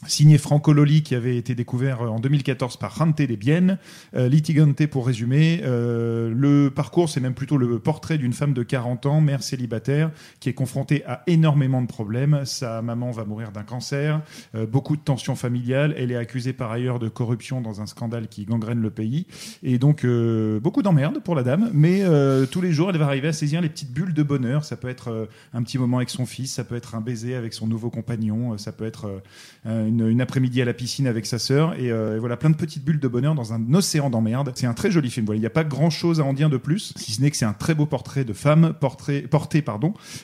Signé 0.05 0.37
Franco 0.37 0.73
Loli, 0.73 1.01
qui 1.01 1.15
avait 1.15 1.37
été 1.37 1.55
découvert 1.55 2.01
euh, 2.01 2.09
en 2.09 2.19
2014 2.19 2.77
par 2.77 2.95
Jante 2.95 3.21
de 3.21 3.35
Bien. 3.35 3.79
Euh, 4.15 4.29
Litigante, 4.29 4.85
pour 4.85 5.07
résumer, 5.07 5.61
euh, 5.63 6.31
le 6.33 6.69
parcours, 6.69 7.09
c'est 7.09 7.19
même 7.19 7.33
plutôt 7.33 7.57
le 7.57 7.79
portrait 7.79 8.19
d'une 8.19 8.31
femme 8.33 8.53
de 8.53 8.61
40 8.61 9.07
ans, 9.07 9.21
mère 9.21 9.41
célibataire, 9.41 10.11
qui 10.39 10.49
est 10.49 10.53
confrontée 10.53 11.03
à 11.05 11.23
énormément 11.25 11.81
de 11.81 11.87
problèmes. 11.87 12.45
Sa 12.45 12.83
maman 12.83 13.09
va 13.09 13.25
mourir 13.25 13.51
d'un 13.51 13.63
cancer, 13.63 14.21
euh, 14.53 14.67
beaucoup 14.67 14.95
de 14.95 15.01
tensions 15.01 15.35
familiales. 15.35 15.95
Elle 15.97 16.11
est 16.11 16.15
accusée 16.15 16.53
par 16.53 16.71
ailleurs 16.71 16.99
de 16.99 17.09
corruption 17.09 17.59
dans 17.59 17.81
un 17.81 17.87
scandale 17.87 18.27
qui 18.27 18.45
gangrène 18.45 18.79
le 18.79 18.91
pays. 18.91 19.25
Et 19.63 19.79
donc, 19.79 20.05
euh, 20.05 20.59
beaucoup 20.59 20.83
d'emmerdes 20.83 21.19
pour 21.23 21.33
la 21.33 21.41
dame. 21.41 21.71
Mais 21.73 22.03
euh, 22.03 22.45
tous 22.45 22.61
les 22.61 22.71
jours, 22.71 22.91
elle 22.91 22.97
va 22.97 23.05
arriver 23.05 23.29
à 23.29 23.33
saisir 23.33 23.61
les 23.61 23.69
petites 23.69 23.91
bulles 23.91 24.13
de 24.13 24.23
bonheur. 24.23 24.63
Ça 24.63 24.77
peut 24.77 24.89
être 24.89 25.27
un 25.53 25.63
petit 25.63 25.79
moment 25.79 25.97
avec 25.97 26.11
son 26.11 26.27
fils, 26.27 26.53
ça 26.53 26.63
peut 26.63 26.75
être 26.75 26.93
un 26.93 27.01
baiser 27.01 27.35
avec 27.35 27.53
son 27.53 27.65
nouveau 27.65 27.89
compagnon, 27.89 28.57
ça 28.59 28.71
peut 28.71 28.85
être 28.85 29.21
euh, 29.65 29.86
une, 29.87 30.21
après-midi 30.21 30.61
à 30.61 30.65
la 30.65 30.73
piscine 30.73 31.07
avec 31.07 31.25
sa 31.25 31.39
sœur. 31.39 31.73
Et, 31.79 31.91
euh, 31.91 32.17
et 32.17 32.19
voilà, 32.19 32.37
plein 32.37 32.49
de 32.49 32.55
petites 32.55 32.83
bulles 32.83 32.99
de 32.99 33.07
bonheur 33.07 33.35
dans 33.35 33.53
un 33.53 33.73
océan 33.73 34.09
d'emmerdes. 34.09 34.51
C'est 34.55 34.67
un 34.67 34.73
très 34.73 34.91
joli 34.91 35.09
film. 35.09 35.27
Il 35.33 35.39
n'y 35.39 35.45
a 35.45 35.51
pas 35.51 35.63
grand-chose 35.63 36.19
à 36.19 36.23
en 36.23 36.33
dire 36.33 36.49
de 36.49 36.57
plus, 36.57 36.93
si 36.95 37.11
ce 37.13 37.21
n'est 37.21 37.31
que 37.31 37.37
c'est 37.37 37.45
un 37.45 37.53
très 37.53 37.75
beau 37.75 37.85
portrait 37.85 38.25
de 38.25 38.33
femme, 38.33 38.73
porté 38.79 39.27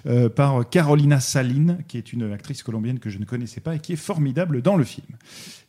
euh, 0.05 0.29
par 0.29 0.69
Carolina 0.69 1.19
Saline, 1.19 1.79
qui 1.87 1.97
est 1.97 2.13
une 2.13 2.31
actrice 2.31 2.63
colombienne 2.63 2.99
que 2.99 3.09
je 3.09 3.19
ne 3.19 3.25
connaissais 3.25 3.61
pas 3.61 3.75
et 3.75 3.79
qui 3.79 3.93
est 3.93 3.97
formidable 3.97 4.61
dans 4.61 4.75
le 4.75 4.83
film. 4.83 5.07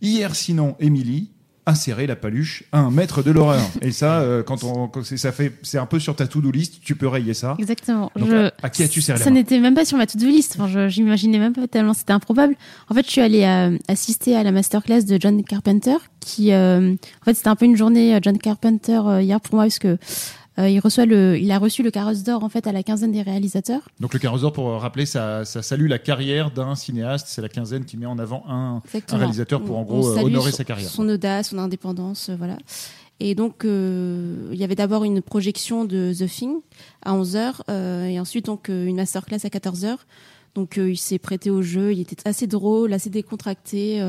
Hier, 0.01 0.35
sinon, 0.35 0.77
Émilie 0.81 1.31
insérer 1.67 2.07
la 2.07 2.17
paluche 2.17 2.65
à 2.73 2.79
un 2.81 2.91
maître 2.91 3.23
de 3.23 3.31
l'horreur. 3.31 3.63
Et 3.81 3.91
ça, 3.91 4.19
euh, 4.21 4.43
quand 4.43 4.65
on, 4.65 4.89
quand 4.89 5.05
c'est- 5.05 5.17
ça 5.17 5.33
fait, 5.33 5.53
c'est 5.63 5.79
un 5.79 5.87
peu 5.87 5.99
sur 5.99 6.15
ta 6.15 6.27
to-do 6.27 6.51
list, 6.51 6.81
tu 6.83 6.95
peux 6.95 7.09
rayer 7.09 7.33
ça. 7.35 7.57
Exactement. 7.59 8.11
Donc, 8.17 8.29
Je- 8.29 8.35
à, 8.47 8.53
à 8.63 8.71
qui 8.71 8.83
as-tu 8.83 9.01
serré 9.01 9.19
Ça 9.19 9.31
n'était 9.31 9.59
même 9.61 9.75
pas 9.75 9.85
sur 9.85 9.97
ma 9.97 10.07
to-do 10.07 10.27
list. 10.27 10.57
Enfin, 10.59 10.69
je 10.69 10.89
j'imaginais 10.89 11.39
même 11.39 11.53
pas 11.55 11.67
tellement 11.67 11.95
c'était 11.95 12.13
improbable. 12.13 12.55
En 12.91 12.95
fait, 12.95 13.05
je 13.07 13.11
suis 13.11 13.21
allée 13.21 13.45
euh, 13.45 13.79
assister 13.89 14.37
à 14.37 14.43
la 14.43 14.53
masterclass 14.53 15.05
de 15.05 15.19
John 15.21 15.43
Carpenter, 15.43 15.97
qui, 16.21 16.53
euh, 16.53 16.93
en 16.93 17.25
fait, 17.25 17.35
c'était 17.35 17.49
un 17.49 17.57
peu 17.57 17.65
une 17.65 17.77
journée 17.77 18.15
euh, 18.15 18.19
John 18.23 18.37
Carpenter 18.39 19.01
euh, 19.07 19.23
hier 19.23 19.41
pour 19.41 19.55
moi 19.55 19.65
parce 19.65 19.79
que 19.79 19.97
Euh, 20.59 20.69
il 20.69 20.79
reçoit 20.79 21.05
le, 21.05 21.37
il 21.39 21.51
a 21.51 21.59
reçu 21.59 21.83
le 21.83 21.91
carrosse 21.91 22.23
d'or 22.23 22.45
en 22.45 22.49
fait 22.49 22.67
à 22.69 22.73
la 22.73 22.83
quinzaine 22.85 23.11
des 23.11 23.23
réalisateurs. 23.23 23.81
Donc 23.99 24.13
le 24.15 24.21
carrosse 24.21 24.43
d'or, 24.43 24.53
pour 24.53 24.67
rappeler, 24.81 25.05
ça, 25.05 25.45
ça 25.45 25.63
salue 25.63 25.89
la 25.89 25.99
carrière 25.99 26.53
d'un 26.53 26.77
cinéaste. 26.77 27.27
C'est 27.29 27.43
la 27.43 27.49
quinzaine 27.49 27.85
qui 27.85 27.97
met 27.97 28.07
en 28.07 28.19
avant 28.21 28.45
un, 28.49 28.81
un 29.11 29.17
réalisateur 29.17 29.61
pour 29.63 29.77
en 29.79 29.83
gros 29.83 30.09
euh, 30.17 30.23
honorer 30.23 30.53
son- 30.53 30.57
sa 30.59 30.65
carrière. 30.65 30.89
Son 30.89 31.09
audace, 31.09 31.49
son 31.49 31.59
indépendance, 31.59 32.29
euh, 32.29 32.37
voilà. 32.37 32.57
Et 33.21 33.35
donc, 33.35 33.65
euh, 33.65 34.49
il 34.53 34.59
y 34.59 34.65
avait 34.65 34.75
d'abord 34.75 35.05
une 35.05 35.23
projection 35.23 35.85
de 35.85 36.13
The 36.17 36.27
Thing 36.29 36.57
à 37.05 37.15
11h 37.15 38.09
et 38.09 38.19
ensuite 38.21 38.47
donc 38.47 38.69
une 38.69 38.97
masterclass 38.97 39.39
à 39.45 39.49
14h. 39.49 39.97
Donc, 40.55 40.79
euh, 40.79 40.91
il 40.93 40.97
s'est 40.97 41.19
prêté 41.19 41.51
au 41.51 41.63
jeu, 41.63 41.93
il 41.93 42.01
était 42.01 42.17
assez 42.29 42.47
drôle, 42.47 42.93
assez 42.93 43.11
décontracté. 43.11 44.01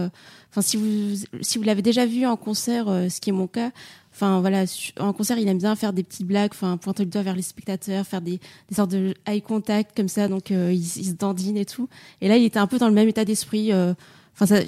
Enfin, 0.52 0.62
si 0.62 0.78
vous, 0.78 1.24
si 1.42 1.58
vous 1.58 1.64
l'avez 1.64 1.82
déjà 1.82 2.06
vu 2.06 2.26
en 2.28 2.36
concert, 2.38 2.86
ce 2.88 3.20
qui 3.20 3.30
est 3.30 3.34
mon 3.34 3.48
cas, 3.48 3.72
enfin 4.16 4.40
voilà, 4.40 4.64
en 5.00 5.12
concert, 5.12 5.38
il 5.38 5.48
aime 5.50 5.58
bien 5.58 5.76
faire 5.76 5.92
des 5.92 6.04
petites 6.04 6.26
blagues, 6.26 6.52
enfin 6.54 6.78
pointer 6.78 7.04
le 7.04 7.10
doigt 7.10 7.22
vers 7.22 7.36
les 7.36 7.42
spectateurs, 7.42 8.06
faire 8.08 8.22
des, 8.22 8.40
des 8.70 8.76
sortes 8.76 8.92
de 8.92 9.14
eye 9.28 9.42
contact 9.42 9.96
comme 9.96 10.08
ça, 10.08 10.30
donc 10.30 10.52
euh, 10.52 10.72
il, 10.72 10.86
se 10.86 11.12
dandine 11.12 11.58
et 11.58 11.66
tout. 11.66 11.90
Et 12.22 12.30
là, 12.30 12.38
il 12.38 12.46
était 12.46 12.60
un 12.60 12.68
peu 12.68 12.78
dans 12.78 12.88
le 12.88 12.94
même 12.94 13.10
état 13.10 13.26
d'esprit. 13.26 13.74
euh, 13.74 13.94
Enfin, 14.34 14.46
ça, 14.48 14.62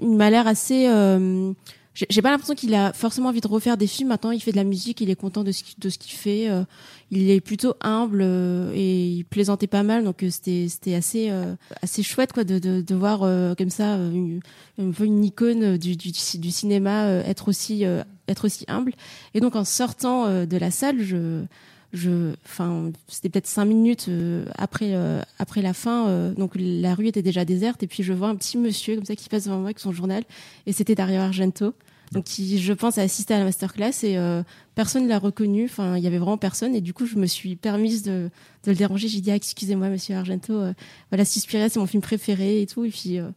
il 0.00 0.16
m'a 0.16 0.30
l'air 0.30 0.48
assez. 0.48 0.88
J'ai 1.94 2.22
pas 2.22 2.30
l'impression 2.30 2.54
qu'il 2.54 2.74
a 2.74 2.92
forcément 2.94 3.28
envie 3.28 3.42
de 3.42 3.48
refaire 3.48 3.76
des 3.76 3.86
films. 3.86 4.08
Maintenant, 4.08 4.30
il 4.30 4.40
fait 4.40 4.52
de 4.52 4.56
la 4.56 4.64
musique, 4.64 5.00
il 5.02 5.10
est 5.10 5.14
content 5.14 5.44
de 5.44 5.52
ce 5.52 5.62
de 5.78 5.88
ce 5.90 5.98
qu'il 5.98 6.12
fait. 6.12 6.48
euh, 6.48 6.64
il 7.10 7.28
est 7.30 7.42
plutôt 7.42 7.74
humble 7.82 8.20
euh, 8.22 8.72
et 8.74 9.06
il 9.08 9.24
plaisantait 9.24 9.66
pas 9.66 9.82
mal, 9.82 10.02
donc 10.02 10.22
euh, 10.22 10.30
c'était 10.30 10.66
c'était 10.68 10.94
assez 10.94 11.28
euh, 11.30 11.54
assez 11.82 12.02
chouette 12.02 12.32
quoi 12.32 12.44
de 12.44 12.58
de, 12.58 12.80
de 12.80 12.94
voir 12.94 13.22
euh, 13.22 13.54
comme 13.54 13.68
ça 13.68 13.96
une, 13.96 14.40
une 14.78 15.24
icône 15.24 15.76
du 15.76 15.96
du, 15.96 16.10
du 16.12 16.50
cinéma 16.50 17.10
être 17.26 17.48
aussi 17.48 17.84
être 18.28 18.44
aussi 18.46 18.64
humble. 18.68 18.94
Et 19.34 19.40
donc 19.40 19.54
en 19.56 19.64
sortant 19.64 20.46
de 20.46 20.56
la 20.56 20.70
salle, 20.70 21.02
je 21.02 21.42
je 21.92 22.34
enfin 22.44 22.90
c'était 23.08 23.28
peut-être 23.28 23.46
cinq 23.46 23.66
minutes 23.66 24.06
euh, 24.08 24.46
après 24.56 24.94
euh, 24.94 25.20
après 25.38 25.60
la 25.60 25.74
fin 25.74 26.08
euh, 26.08 26.32
donc 26.32 26.52
la 26.56 26.94
rue 26.94 27.08
était 27.08 27.22
déjà 27.22 27.44
déserte 27.44 27.82
et 27.82 27.86
puis 27.86 28.02
je 28.02 28.12
vois 28.12 28.28
un 28.28 28.36
petit 28.36 28.56
monsieur 28.56 28.96
comme 28.96 29.04
ça 29.04 29.14
qui 29.14 29.28
passe 29.28 29.44
devant 29.44 29.58
moi 29.58 29.66
avec 29.66 29.78
son 29.78 29.92
journal 29.92 30.24
et 30.66 30.72
c'était 30.72 30.94
Dario 30.94 31.20
Argento 31.20 31.74
donc 32.12 32.24
qui 32.24 32.58
je 32.58 32.72
pense 32.72 32.98
a 32.98 33.02
assisté 33.02 33.34
à 33.34 33.38
la 33.38 33.44
masterclass 33.44 34.04
et 34.04 34.18
euh, 34.18 34.42
personne 34.74 35.08
l'a 35.08 35.18
reconnu 35.18 35.64
enfin 35.64 35.96
il 35.96 36.04
y 36.04 36.06
avait 36.06 36.18
vraiment 36.18 36.36
personne 36.36 36.74
et 36.74 36.80
du 36.80 36.92
coup 36.92 37.06
je 37.06 37.16
me 37.16 37.26
suis 37.26 37.56
permise 37.56 38.02
de, 38.02 38.30
de 38.64 38.70
le 38.70 38.76
déranger. 38.76 39.08
J'ai 39.08 39.20
dit 39.20 39.30
ah, 39.30 39.36
excusez-moi 39.36 39.88
monsieur 39.88 40.14
Argento 40.14 40.52
euh, 40.52 40.74
voilà 41.10 41.24
Suspiria 41.24 41.68
c'est 41.68 41.80
mon 41.80 41.86
film 41.86 42.02
préféré 42.02 42.60
et 42.60 42.66
tout 42.66 42.84
et 42.84 42.90
puis 42.90 43.18
euh, 43.18 43.28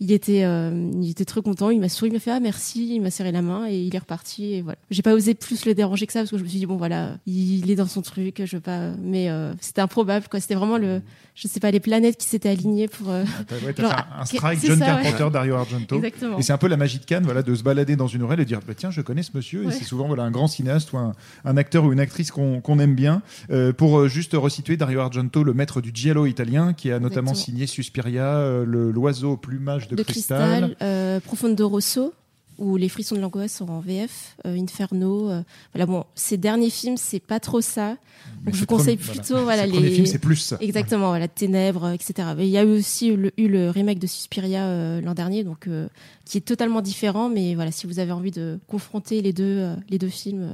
il 0.00 0.12
était, 0.12 0.44
euh, 0.44 0.90
il 1.00 1.10
était 1.10 1.24
très 1.26 1.42
content. 1.42 1.70
Il 1.70 1.78
m'a 1.80 1.88
souri, 1.88 2.10
il 2.10 2.14
m'a 2.14 2.18
fait 2.20 2.30
ah 2.30 2.40
merci, 2.40 2.94
il 2.96 3.00
m'a 3.02 3.10
serré 3.10 3.32
la 3.32 3.42
main 3.42 3.66
et 3.68 3.78
il 3.78 3.94
est 3.94 3.98
reparti. 3.98 4.54
Et 4.54 4.62
voilà. 4.62 4.78
J'ai 4.90 5.02
pas 5.02 5.12
osé 5.14 5.34
plus 5.34 5.66
le 5.66 5.74
déranger 5.74 6.06
que 6.06 6.12
ça 6.12 6.20
parce 6.20 6.30
que 6.30 6.38
je 6.38 6.42
me 6.42 6.48
suis 6.48 6.58
dit 6.58 6.66
bon 6.66 6.76
voilà, 6.76 7.18
il 7.26 7.70
est 7.70 7.74
dans 7.76 7.86
son 7.86 8.00
truc, 8.02 8.42
je 8.44 8.56
veux 8.56 8.62
pas. 8.62 8.90
Mais 9.02 9.28
euh, 9.30 9.52
c'était 9.60 9.82
improbable 9.82 10.26
quoi. 10.30 10.40
C'était 10.40 10.54
vraiment 10.54 10.78
le, 10.78 11.02
je 11.34 11.48
sais 11.48 11.60
pas, 11.60 11.70
les 11.70 11.80
planètes 11.80 12.16
qui 12.16 12.26
s'étaient 12.26 12.48
alignées 12.48 12.88
pour. 12.88 13.10
euh, 13.10 13.24
ouais, 13.50 13.74
genre, 13.76 13.90
fait 13.90 13.96
un, 13.96 14.20
un 14.20 14.24
strike, 14.24 14.60
John 14.64 14.78
ça, 14.78 14.96
ouais. 14.96 15.02
Carpenter, 15.02 15.28
Dario 15.32 15.54
Argento. 15.56 15.96
Exactement. 15.96 16.38
Et 16.38 16.42
c'est 16.42 16.52
un 16.54 16.58
peu 16.58 16.68
la 16.68 16.76
magie 16.78 16.98
de 16.98 17.04
Cannes, 17.04 17.24
voilà, 17.24 17.42
de 17.42 17.54
se 17.54 17.62
balader 17.62 17.96
dans 17.96 18.06
une 18.06 18.22
ruelle 18.24 18.40
et 18.40 18.44
dire 18.46 18.60
bah, 18.66 18.72
tiens, 18.74 18.90
je 18.90 19.02
connais 19.02 19.22
ce 19.22 19.32
monsieur. 19.34 19.66
Et 19.68 19.70
c'est 19.70 19.84
souvent 19.84 20.06
voilà, 20.06 20.22
un 20.22 20.30
grand 20.30 20.48
cinéaste 20.48 20.92
ou 20.94 20.96
un, 20.98 21.12
un 21.44 21.56
acteur 21.58 21.84
ou 21.84 21.92
une 21.92 22.00
actrice 22.00 22.30
qu'on 22.30 22.60
qu'on 22.62 22.78
aime 22.78 22.94
bien. 22.94 23.20
Euh, 23.50 23.72
pour 23.74 24.08
juste 24.08 24.32
resituer, 24.34 24.78
Dario 24.78 25.00
Argento, 25.00 25.44
le 25.44 25.52
maître 25.52 25.82
du 25.82 25.90
giallo 25.92 26.24
italien, 26.24 26.72
qui 26.72 26.90
a 26.90 26.98
notamment 27.00 27.32
Exactement. 27.32 27.34
signé 27.34 27.66
Suspiria, 27.66 28.62
le- 28.64 28.90
l'oiseau 28.90 29.32
au 29.32 29.36
plumage 29.36 29.88
de, 29.90 29.96
de 29.96 30.02
cristal, 30.02 30.76
euh, 30.82 31.20
Profondo 31.20 31.68
Rosso 31.68 32.12
ou 32.58 32.76
Les 32.76 32.90
frissons 32.90 33.14
de 33.16 33.20
l'angoisse 33.22 33.62
en 33.62 33.80
VF, 33.80 34.36
euh, 34.46 34.54
Inferno. 34.54 35.30
euh, 35.30 35.42
voilà 35.72 35.86
bon, 35.86 36.04
ces 36.14 36.36
derniers 36.36 36.68
films 36.68 36.98
c'est 36.98 37.18
pas 37.18 37.40
trop 37.40 37.62
ça. 37.62 37.96
Mais 38.44 38.46
Donc 38.46 38.54
je 38.54 38.60
vous 38.60 38.66
conseille 38.66 38.98
plutôt 38.98 39.42
voilà. 39.42 39.44
voilà 39.44 39.66
les 39.66 39.72
premiers 39.72 39.90
films, 39.90 40.06
c'est 40.06 40.18
plus 40.18 40.36
ça. 40.36 40.58
Exactement, 40.60 41.08
voilà 41.08 41.26
Ténèbres, 41.26 41.88
etc. 41.90 42.28
Mais 42.36 42.46
il 42.46 42.50
y 42.50 42.58
a 42.58 42.62
eu 42.64 42.78
aussi 42.78 43.16
le, 43.16 43.32
eu 43.38 43.48
le 43.48 43.70
remake 43.70 43.98
de 43.98 44.06
Suspiria 44.06 44.64
euh, 44.66 45.00
l'an 45.00 45.14
dernier, 45.14 45.42
donc 45.42 45.68
euh, 45.68 45.88
qui 46.26 46.36
est 46.36 46.42
totalement 46.42 46.82
différent. 46.82 47.30
Mais 47.30 47.54
voilà, 47.54 47.72
si 47.72 47.86
vous 47.86 47.98
avez 47.98 48.12
envie 48.12 48.30
de 48.30 48.58
confronter 48.68 49.22
les 49.22 49.32
deux 49.32 49.44
euh, 49.60 49.74
les 49.88 49.98
deux 49.98 50.08
films, 50.10 50.42
euh, 50.42 50.52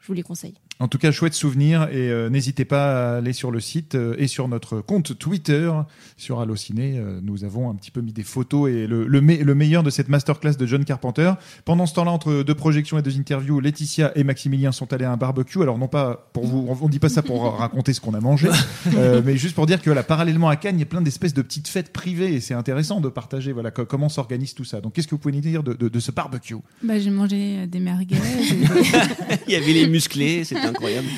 je 0.00 0.06
vous 0.06 0.14
les 0.14 0.22
conseille. 0.22 0.54
En 0.80 0.86
tout 0.86 0.98
cas, 0.98 1.10
chouette 1.10 1.34
souvenir 1.34 1.88
et 1.90 2.08
euh, 2.08 2.30
n'hésitez 2.30 2.64
pas 2.64 3.14
à 3.14 3.16
aller 3.18 3.32
sur 3.32 3.50
le 3.50 3.58
site 3.58 3.96
euh, 3.96 4.14
et 4.16 4.28
sur 4.28 4.46
notre 4.46 4.80
compte 4.80 5.18
Twitter 5.18 5.72
sur 6.16 6.38
Allociné. 6.40 6.98
Euh, 6.98 7.18
nous 7.20 7.42
avons 7.42 7.68
un 7.68 7.74
petit 7.74 7.90
peu 7.90 8.00
mis 8.00 8.12
des 8.12 8.22
photos 8.22 8.70
et 8.70 8.86
le, 8.86 9.04
le, 9.08 9.20
me- 9.20 9.42
le 9.42 9.54
meilleur 9.56 9.82
de 9.82 9.90
cette 9.90 10.08
masterclass 10.08 10.54
de 10.56 10.66
John 10.66 10.84
Carpenter. 10.84 11.32
Pendant 11.64 11.84
ce 11.86 11.94
temps-là, 11.94 12.12
entre 12.12 12.44
deux 12.44 12.54
projections 12.54 12.96
et 12.96 13.02
deux 13.02 13.18
interviews, 13.18 13.58
Laetitia 13.58 14.12
et 14.16 14.22
Maximilien 14.22 14.70
sont 14.70 14.92
allés 14.92 15.04
à 15.04 15.10
un 15.10 15.16
barbecue. 15.16 15.60
Alors 15.62 15.78
non 15.78 15.88
pas 15.88 16.28
pour 16.32 16.46
vous, 16.46 16.68
on 16.80 16.88
dit 16.88 17.00
pas 17.00 17.08
ça 17.08 17.22
pour 17.22 17.42
raconter 17.58 17.92
ce 17.92 18.00
qu'on 18.00 18.14
a 18.14 18.20
mangé, 18.20 18.48
euh, 18.94 19.20
mais 19.24 19.36
juste 19.36 19.56
pour 19.56 19.66
dire 19.66 19.80
que 19.80 19.86
voilà, 19.86 20.04
parallèlement 20.04 20.48
à 20.48 20.54
Cannes, 20.54 20.76
il 20.76 20.80
y 20.80 20.82
a 20.84 20.86
plein 20.86 21.02
d'espèces 21.02 21.34
de 21.34 21.42
petites 21.42 21.66
fêtes 21.66 21.92
privées 21.92 22.34
et 22.34 22.40
c'est 22.40 22.54
intéressant 22.54 23.00
de 23.00 23.08
partager 23.08 23.50
voilà 23.52 23.72
co- 23.72 23.84
comment 23.84 24.08
s'organise 24.08 24.54
tout 24.54 24.64
ça. 24.64 24.80
Donc 24.80 24.92
qu'est-ce 24.92 25.08
que 25.08 25.16
vous 25.16 25.18
pouvez 25.18 25.34
nous 25.34 25.40
dire 25.40 25.64
de, 25.64 25.74
de- 25.74 25.88
de 25.88 25.98
ce 26.00 26.12
barbecue? 26.12 26.54
Bah, 26.84 27.00
j'ai 27.00 27.10
mangé 27.10 27.66
des 27.66 27.80
merguez. 27.80 28.14
Il 29.48 29.52
y 29.52 29.56
avait 29.56 29.72
les 29.72 29.88
musclés, 29.88 30.44
c'était 30.44 30.67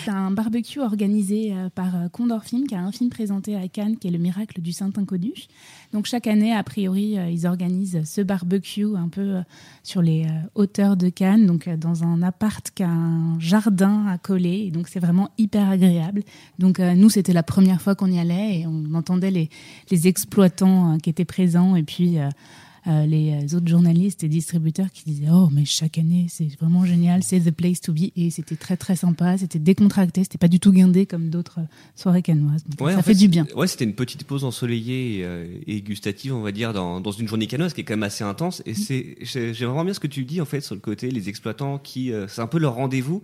C'est 0.04 0.10
un 0.10 0.30
barbecue 0.30 0.80
organisé 0.80 1.52
euh, 1.52 1.68
par 1.68 1.96
euh, 1.96 2.08
Condor 2.08 2.44
Film, 2.44 2.66
qui 2.66 2.74
a 2.74 2.80
un 2.80 2.92
film 2.92 3.10
présenté 3.10 3.56
à 3.56 3.68
Cannes, 3.68 3.96
qui 3.96 4.08
est 4.08 4.10
Le 4.10 4.18
Miracle 4.18 4.60
du 4.60 4.72
Saint 4.72 4.90
Inconnu. 4.96 5.32
Donc 5.92 6.06
chaque 6.06 6.26
année, 6.26 6.54
a 6.54 6.62
priori, 6.62 7.18
euh, 7.18 7.28
ils 7.30 7.46
organisent 7.46 8.02
ce 8.04 8.20
barbecue 8.20 8.96
un 8.96 9.08
peu 9.08 9.36
sur 9.82 10.02
les 10.02 10.26
hauteurs 10.54 10.96
de 10.96 11.08
Cannes, 11.08 11.46
donc 11.46 11.68
dans 11.68 12.04
un 12.04 12.22
appart 12.22 12.70
qui 12.70 12.82
a 12.82 12.88
un 12.88 13.38
jardin 13.38 14.06
à 14.06 14.18
coller. 14.18 14.64
Et 14.66 14.70
donc 14.70 14.88
c'est 14.88 15.00
vraiment 15.00 15.30
hyper 15.38 15.68
agréable. 15.68 16.22
Donc 16.58 16.78
nous, 16.78 17.10
c'était 17.10 17.32
la 17.32 17.42
première 17.42 17.80
fois 17.80 17.94
qu'on 17.94 18.10
y 18.10 18.18
allait 18.18 18.60
et 18.60 18.66
on 18.66 18.94
entendait 18.94 19.30
les, 19.30 19.50
les 19.90 20.08
exploitants 20.08 20.98
qui 20.98 21.10
étaient 21.10 21.24
présents 21.24 21.76
et 21.76 21.82
puis 21.82 22.18
euh, 22.90 23.02
euh, 23.02 23.06
les 23.06 23.54
autres 23.54 23.68
journalistes 23.68 24.24
et 24.24 24.28
distributeurs 24.28 24.90
qui 24.92 25.04
disaient 25.04 25.28
oh 25.32 25.48
mais 25.52 25.64
chaque 25.64 25.96
année 25.98 26.26
c'est 26.28 26.48
vraiment 26.60 26.84
génial 26.84 27.22
c'est 27.22 27.38
the 27.40 27.50
place 27.50 27.80
to 27.80 27.92
be 27.92 28.10
et 28.16 28.30
c'était 28.30 28.56
très 28.56 28.76
très 28.76 28.96
sympa 28.96 29.38
c'était 29.38 29.58
décontracté 29.58 30.24
c'était 30.24 30.38
pas 30.38 30.48
du 30.48 30.58
tout 30.60 30.72
guindé 30.72 31.06
comme 31.06 31.30
d'autres 31.30 31.60
euh, 31.60 31.64
soirées 31.94 32.22
cannoises 32.22 32.64
Donc, 32.66 32.80
Ouais, 32.86 32.94
ça 32.94 33.02
fait, 33.02 33.14
du 33.14 33.28
bien 33.28 33.46
Ouais, 33.54 33.66
c'était 33.66 33.84
une 33.84 33.94
petite 33.94 34.24
pause 34.24 34.44
ensoleillée 34.44 35.18
et, 35.18 35.24
euh, 35.24 35.46
et 35.66 35.80
gustative, 35.82 36.34
on 36.34 36.42
va 36.42 36.52
dire, 36.52 36.72
dans, 36.72 37.00
dans 37.00 37.12
une 37.12 37.28
journée 37.28 37.46
canoise 37.46 37.72
qui 37.74 37.82
est 37.82 37.84
quand 37.84 37.92
même 37.94 38.02
assez 38.02 38.24
intense. 38.24 38.62
Et 38.66 38.74
c'est, 38.74 39.16
j'ai- 39.20 39.54
j'aime 39.54 39.68
vraiment 39.68 39.84
bien 39.84 39.94
ce 39.94 40.00
que 40.00 40.06
tu 40.06 40.24
dis, 40.24 40.40
en 40.40 40.44
fait, 40.44 40.60
sur 40.60 40.74
le 40.74 40.80
côté, 40.80 41.10
les 41.10 41.28
exploitants 41.28 41.78
qui, 41.78 42.12
euh, 42.12 42.26
c'est 42.28 42.40
un 42.40 42.46
peu 42.46 42.58
leur 42.58 42.74
rendez-vous. 42.74 43.22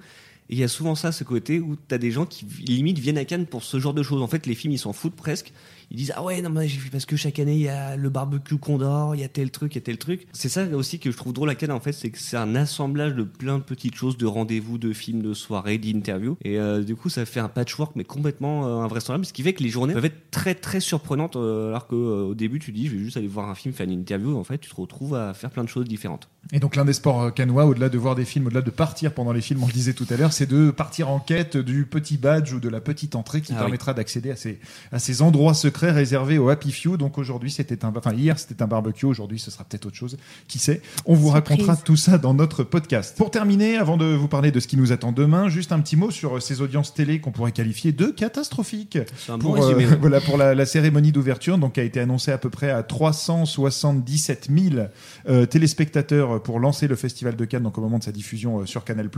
Et 0.48 0.54
il 0.54 0.58
y 0.58 0.64
a 0.64 0.68
souvent 0.68 0.94
ça, 0.94 1.10
ce 1.10 1.24
côté 1.24 1.58
où 1.58 1.74
tu 1.76 1.94
as 1.94 1.98
des 1.98 2.10
gens 2.12 2.24
qui, 2.24 2.46
limite, 2.66 2.98
viennent 3.00 3.18
à 3.18 3.24
Cannes 3.24 3.46
pour 3.46 3.64
ce 3.64 3.80
genre 3.80 3.94
de 3.94 4.02
choses. 4.04 4.22
En 4.22 4.28
fait, 4.28 4.46
les 4.46 4.54
films, 4.54 4.72
ils 4.74 4.78
s'en 4.78 4.92
foutent 4.92 5.16
presque. 5.16 5.52
Ils 5.90 5.96
disent, 5.96 6.12
ah 6.16 6.22
ouais, 6.22 6.42
non, 6.42 6.50
mais 6.50 6.68
parce 6.90 7.06
que 7.06 7.16
chaque 7.16 7.38
année, 7.38 7.54
il 7.54 7.62
y 7.62 7.68
a 7.68 7.96
le 7.96 8.08
barbecue 8.10 8.58
Condor, 8.58 9.14
il 9.14 9.20
y 9.20 9.24
a 9.24 9.28
tel 9.28 9.50
truc, 9.50 9.74
il 9.74 9.76
y 9.76 9.78
a 9.78 9.82
tel 9.82 9.98
truc. 9.98 10.26
C'est 10.32 10.48
ça 10.48 10.64
aussi 10.74 10.98
que 10.98 11.10
je 11.10 11.16
trouve 11.16 11.32
drôle 11.32 11.50
à 11.50 11.54
Cannes, 11.54 11.70
en 11.70 11.80
fait, 11.80 11.92
c'est 11.92 12.10
que 12.10 12.18
c'est 12.18 12.36
un 12.36 12.56
assemblage 12.56 13.14
de 13.14 13.22
plein 13.22 13.58
de 13.58 13.62
petites 13.62 13.94
choses, 13.94 14.16
de 14.16 14.26
rendez-vous, 14.26 14.78
de 14.78 14.92
films, 14.92 15.22
de 15.22 15.32
soirées, 15.32 15.78
d'interviews. 15.78 16.36
Et 16.44 16.58
euh, 16.58 16.82
du 16.82 16.96
coup, 16.96 17.08
ça 17.08 17.24
fait 17.24 17.40
un 17.40 17.48
patchwork, 17.48 17.94
mais 17.94 18.04
complètement 18.04 18.66
euh, 18.66 18.82
invraisemblable, 18.82 19.24
ce 19.26 19.32
qui 19.32 19.42
fait 19.42 19.52
que 19.52 19.62
les 19.62 19.68
journées 19.68 19.94
peuvent 19.94 20.04
être 20.04 20.30
très, 20.30 20.54
très 20.54 20.80
surprenantes, 20.80 21.36
euh, 21.36 21.68
alors 21.68 21.86
qu'au 21.86 22.34
début, 22.34 22.58
tu 22.58 22.72
dis, 22.72 22.88
je 22.88 22.96
vais 22.96 23.04
juste 23.04 23.16
aller 23.16 23.28
voir 23.28 23.48
un 23.48 23.54
film, 23.54 23.72
faire 23.72 23.86
une 23.86 23.92
interview. 23.92 24.36
En 24.36 24.44
fait, 24.44 24.58
tu 24.58 24.70
te 24.70 24.74
retrouves 24.74 25.14
à 25.14 25.34
faire 25.34 25.50
plein 25.50 25.62
de 25.62 25.68
choses 25.68 25.86
différentes. 25.86 26.28
Et 26.52 26.60
donc 26.60 26.76
l'un 26.76 26.84
des 26.84 26.92
sports 26.92 27.34
canois, 27.34 27.66
au-delà 27.66 27.88
de 27.88 27.98
voir 27.98 28.14
des 28.14 28.24
films, 28.24 28.46
au-delà 28.46 28.62
de 28.62 28.70
partir 28.70 29.12
pendant 29.12 29.32
les 29.32 29.40
films, 29.40 29.64
on 29.64 29.66
le 29.66 29.72
disait 29.72 29.94
tout 29.94 30.06
à 30.10 30.16
l'heure, 30.16 30.32
c'est 30.32 30.46
de 30.46 30.70
partir 30.70 31.10
en 31.10 31.18
quête 31.18 31.56
du 31.56 31.86
petit 31.86 32.18
badge 32.18 32.52
ou 32.52 32.60
de 32.60 32.68
la 32.68 32.80
petite 32.80 33.16
entrée 33.16 33.40
qui 33.40 33.52
Ah 33.52 33.58
permettra 33.58 33.94
d'accéder 33.94 34.30
à 34.30 34.36
ces, 34.36 34.60
à 34.92 35.00
ces 35.00 35.22
endroits 35.22 35.54
secrets 35.54 35.75
réservés 35.76 36.38
au 36.38 36.48
Happy 36.48 36.72
Few. 36.72 36.96
Donc 36.96 37.18
aujourd'hui, 37.18 37.50
c'était 37.50 37.84
un, 37.84 37.92
enfin 37.96 38.12
hier 38.12 38.38
c'était 38.38 38.62
un 38.62 38.66
barbecue, 38.66 39.06
aujourd'hui 39.06 39.38
ce 39.38 39.50
sera 39.50 39.64
peut-être 39.64 39.86
autre 39.86 39.96
chose. 39.96 40.16
Qui 40.48 40.58
sait? 40.58 40.82
On 41.04 41.14
vous 41.14 41.30
Surprise. 41.30 41.58
racontera 41.58 41.76
tout 41.76 41.96
ça 41.96 42.18
dans 42.18 42.34
notre 42.34 42.64
podcast. 42.64 43.16
Pour 43.16 43.30
terminer, 43.30 43.76
avant 43.76 43.96
de 43.96 44.06
vous 44.06 44.28
parler 44.28 44.50
de 44.50 44.60
ce 44.60 44.66
qui 44.66 44.76
nous 44.76 44.92
attend 44.92 45.12
demain, 45.12 45.48
juste 45.48 45.72
un 45.72 45.80
petit 45.80 45.96
mot 45.96 46.10
sur 46.10 46.36
euh, 46.36 46.40
ces 46.40 46.60
audiences 46.60 46.94
télé 46.94 47.20
qu'on 47.20 47.32
pourrait 47.32 47.52
qualifier 47.52 47.92
de 47.92 48.06
catastrophiques. 48.06 48.98
C'est 49.16 49.32
un 49.32 49.38
bon 49.38 49.54
Pour, 49.54 49.64
euh, 49.64 49.74
ouais. 49.76 49.84
voilà 50.00 50.20
pour 50.20 50.36
la, 50.38 50.54
la 50.54 50.66
cérémonie 50.66 51.12
d'ouverture, 51.12 51.58
donc 51.58 51.74
qui 51.74 51.80
a 51.80 51.84
été 51.84 52.00
annoncée 52.00 52.32
à 52.32 52.38
peu 52.38 52.50
près 52.50 52.70
à 52.70 52.82
377 52.82 54.48
000 54.50 54.86
euh, 55.28 55.46
téléspectateurs 55.46 56.42
pour 56.42 56.60
lancer 56.60 56.86
le 56.88 56.96
Festival 56.96 57.36
de 57.36 57.44
Cannes, 57.44 57.62
donc 57.62 57.78
au 57.78 57.80
moment 57.80 57.98
de 57.98 58.04
sa 58.04 58.12
diffusion 58.12 58.60
euh, 58.60 58.66
sur 58.66 58.84
Canal+. 58.84 59.08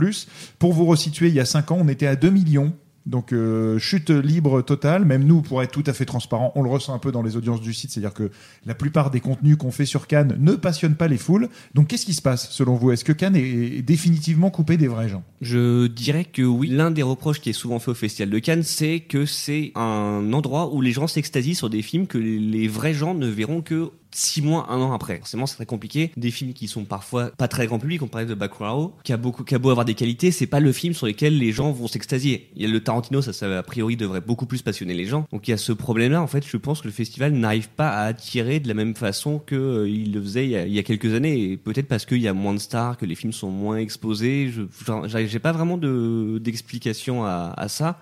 Pour 0.59 0.73
vous 0.73 0.85
resituer, 0.85 1.27
il 1.27 1.33
y 1.33 1.39
a 1.39 1.45
5 1.45 1.71
ans, 1.71 1.77
on 1.81 1.87
était 1.87 2.07
à 2.07 2.15
2 2.15 2.29
millions. 2.29 2.73
Donc 3.05 3.33
euh, 3.33 3.79
chute 3.79 4.09
libre 4.09 4.61
totale, 4.61 5.05
même 5.05 5.23
nous 5.23 5.41
pour 5.41 5.63
être 5.63 5.71
tout 5.71 5.83
à 5.85 5.93
fait 5.93 6.05
transparent, 6.05 6.51
on 6.55 6.61
le 6.61 6.69
ressent 6.69 6.93
un 6.93 6.99
peu 6.99 7.11
dans 7.11 7.21
les 7.21 7.37
audiences 7.37 7.61
du 7.61 7.73
site, 7.73 7.91
c'est-à-dire 7.91 8.13
que 8.13 8.29
la 8.65 8.75
plupart 8.75 9.09
des 9.11 9.19
contenus 9.19 9.57
qu'on 9.57 9.71
fait 9.71 9.85
sur 9.85 10.07
Cannes 10.07 10.35
ne 10.39 10.53
passionnent 10.53 10.95
pas 10.95 11.07
les 11.07 11.17
foules. 11.17 11.49
Donc 11.73 11.87
qu'est-ce 11.87 12.05
qui 12.05 12.13
se 12.13 12.21
passe 12.21 12.49
selon 12.51 12.75
vous? 12.75 12.91
Est-ce 12.91 13.03
que 13.03 13.13
Cannes 13.13 13.35
est, 13.35 13.81
définitivement 13.81 14.49
coupé 14.49 14.77
des 14.77 14.87
vrais 14.87 15.09
gens? 15.09 15.23
Je 15.41 15.87
dirais 15.87 16.25
que 16.25 16.41
oui. 16.41 16.67
L'un 16.69 16.91
des 16.91 17.03
reproches 17.03 17.41
qui 17.41 17.49
est 17.49 17.53
souvent 17.53 17.79
fait 17.79 17.91
au 17.91 17.95
Festival 17.95 18.29
de 18.29 18.39
Cannes, 18.39 18.63
c'est 18.63 18.99
que 18.99 19.25
c'est 19.25 19.71
un 19.75 20.31
endroit 20.33 20.73
où 20.73 20.81
les 20.81 20.91
gens 20.91 21.07
s'extasient 21.07 21.55
sur 21.55 21.69
des 21.69 21.81
films 21.81 22.07
que 22.07 22.17
les 22.17 22.67
vrais 22.67 22.93
gens 22.93 23.13
ne 23.13 23.27
verront 23.27 23.61
que 23.61 23.91
six 24.11 24.41
mois, 24.41 24.67
un 24.69 24.79
an 24.79 24.93
après. 24.93 25.17
Forcément, 25.17 25.45
c'est 25.45 25.55
très 25.55 25.65
compliqué. 25.65 26.11
Des 26.17 26.31
films 26.31 26.53
qui 26.53 26.67
sont 26.67 26.85
parfois 26.85 27.31
pas 27.31 27.47
très 27.47 27.67
grand 27.67 27.79
public, 27.79 28.01
on 28.01 28.07
parlait 28.07 28.27
de 28.27 28.33
Bacurau, 28.33 28.95
qui 29.03 29.13
a 29.13 29.19
qui 29.45 29.55
a 29.55 29.59
beau 29.59 29.69
avoir 29.69 29.85
des 29.85 29.93
qualités, 29.93 30.31
c'est 30.31 30.47
pas 30.47 30.59
le 30.59 30.71
film 30.71 30.93
sur 30.93 31.07
lequel 31.07 31.37
les 31.37 31.51
gens 31.51 31.71
vont 31.71 31.87
s'extasier. 31.87 32.49
Il 32.55 32.61
y 32.61 32.65
a 32.65 32.69
le 32.69 32.79
Tarantino, 32.81 33.21
ça, 33.21 33.33
ça 33.33 33.59
a 33.59 33.63
priori 33.63 33.95
devrait 33.97 34.21
beaucoup 34.21 34.45
plus 34.45 34.61
passionner 34.61 34.93
les 34.93 35.05
gens. 35.05 35.27
Donc 35.31 35.47
il 35.47 35.51
y 35.51 35.53
a 35.53 35.57
ce 35.57 35.71
problème-là. 35.71 36.21
En 36.21 36.27
fait, 36.27 36.45
je 36.45 36.57
pense 36.57 36.81
que 36.81 36.87
le 36.87 36.93
festival 36.93 37.33
n'arrive 37.33 37.69
pas 37.69 37.89
à 37.89 38.05
attirer 38.05 38.59
de 38.59 38.67
la 38.67 38.73
même 38.73 38.95
façon 38.95 39.39
que 39.39 39.55
euh, 39.55 39.87
le 39.87 40.21
faisait 40.21 40.45
il 40.45 40.73
y 40.73 40.79
a, 40.79 40.83
quelques 40.83 41.13
années. 41.13 41.57
Peut-être 41.57 41.87
parce 41.87 42.05
qu'il 42.05 42.21
y 42.21 42.27
a 42.27 42.33
moins 42.33 42.53
de 42.53 42.59
stars, 42.59 42.97
que 42.97 43.05
les 43.05 43.15
films 43.15 43.33
sont 43.33 43.49
moins 43.49 43.77
exposés. 43.77 44.51
Je, 44.51 44.63
j'ai 45.27 45.39
pas 45.39 45.51
vraiment 45.51 45.77
de 45.77 46.39
d'explication 46.41 47.25
à 47.25 47.67
ça. 47.67 47.99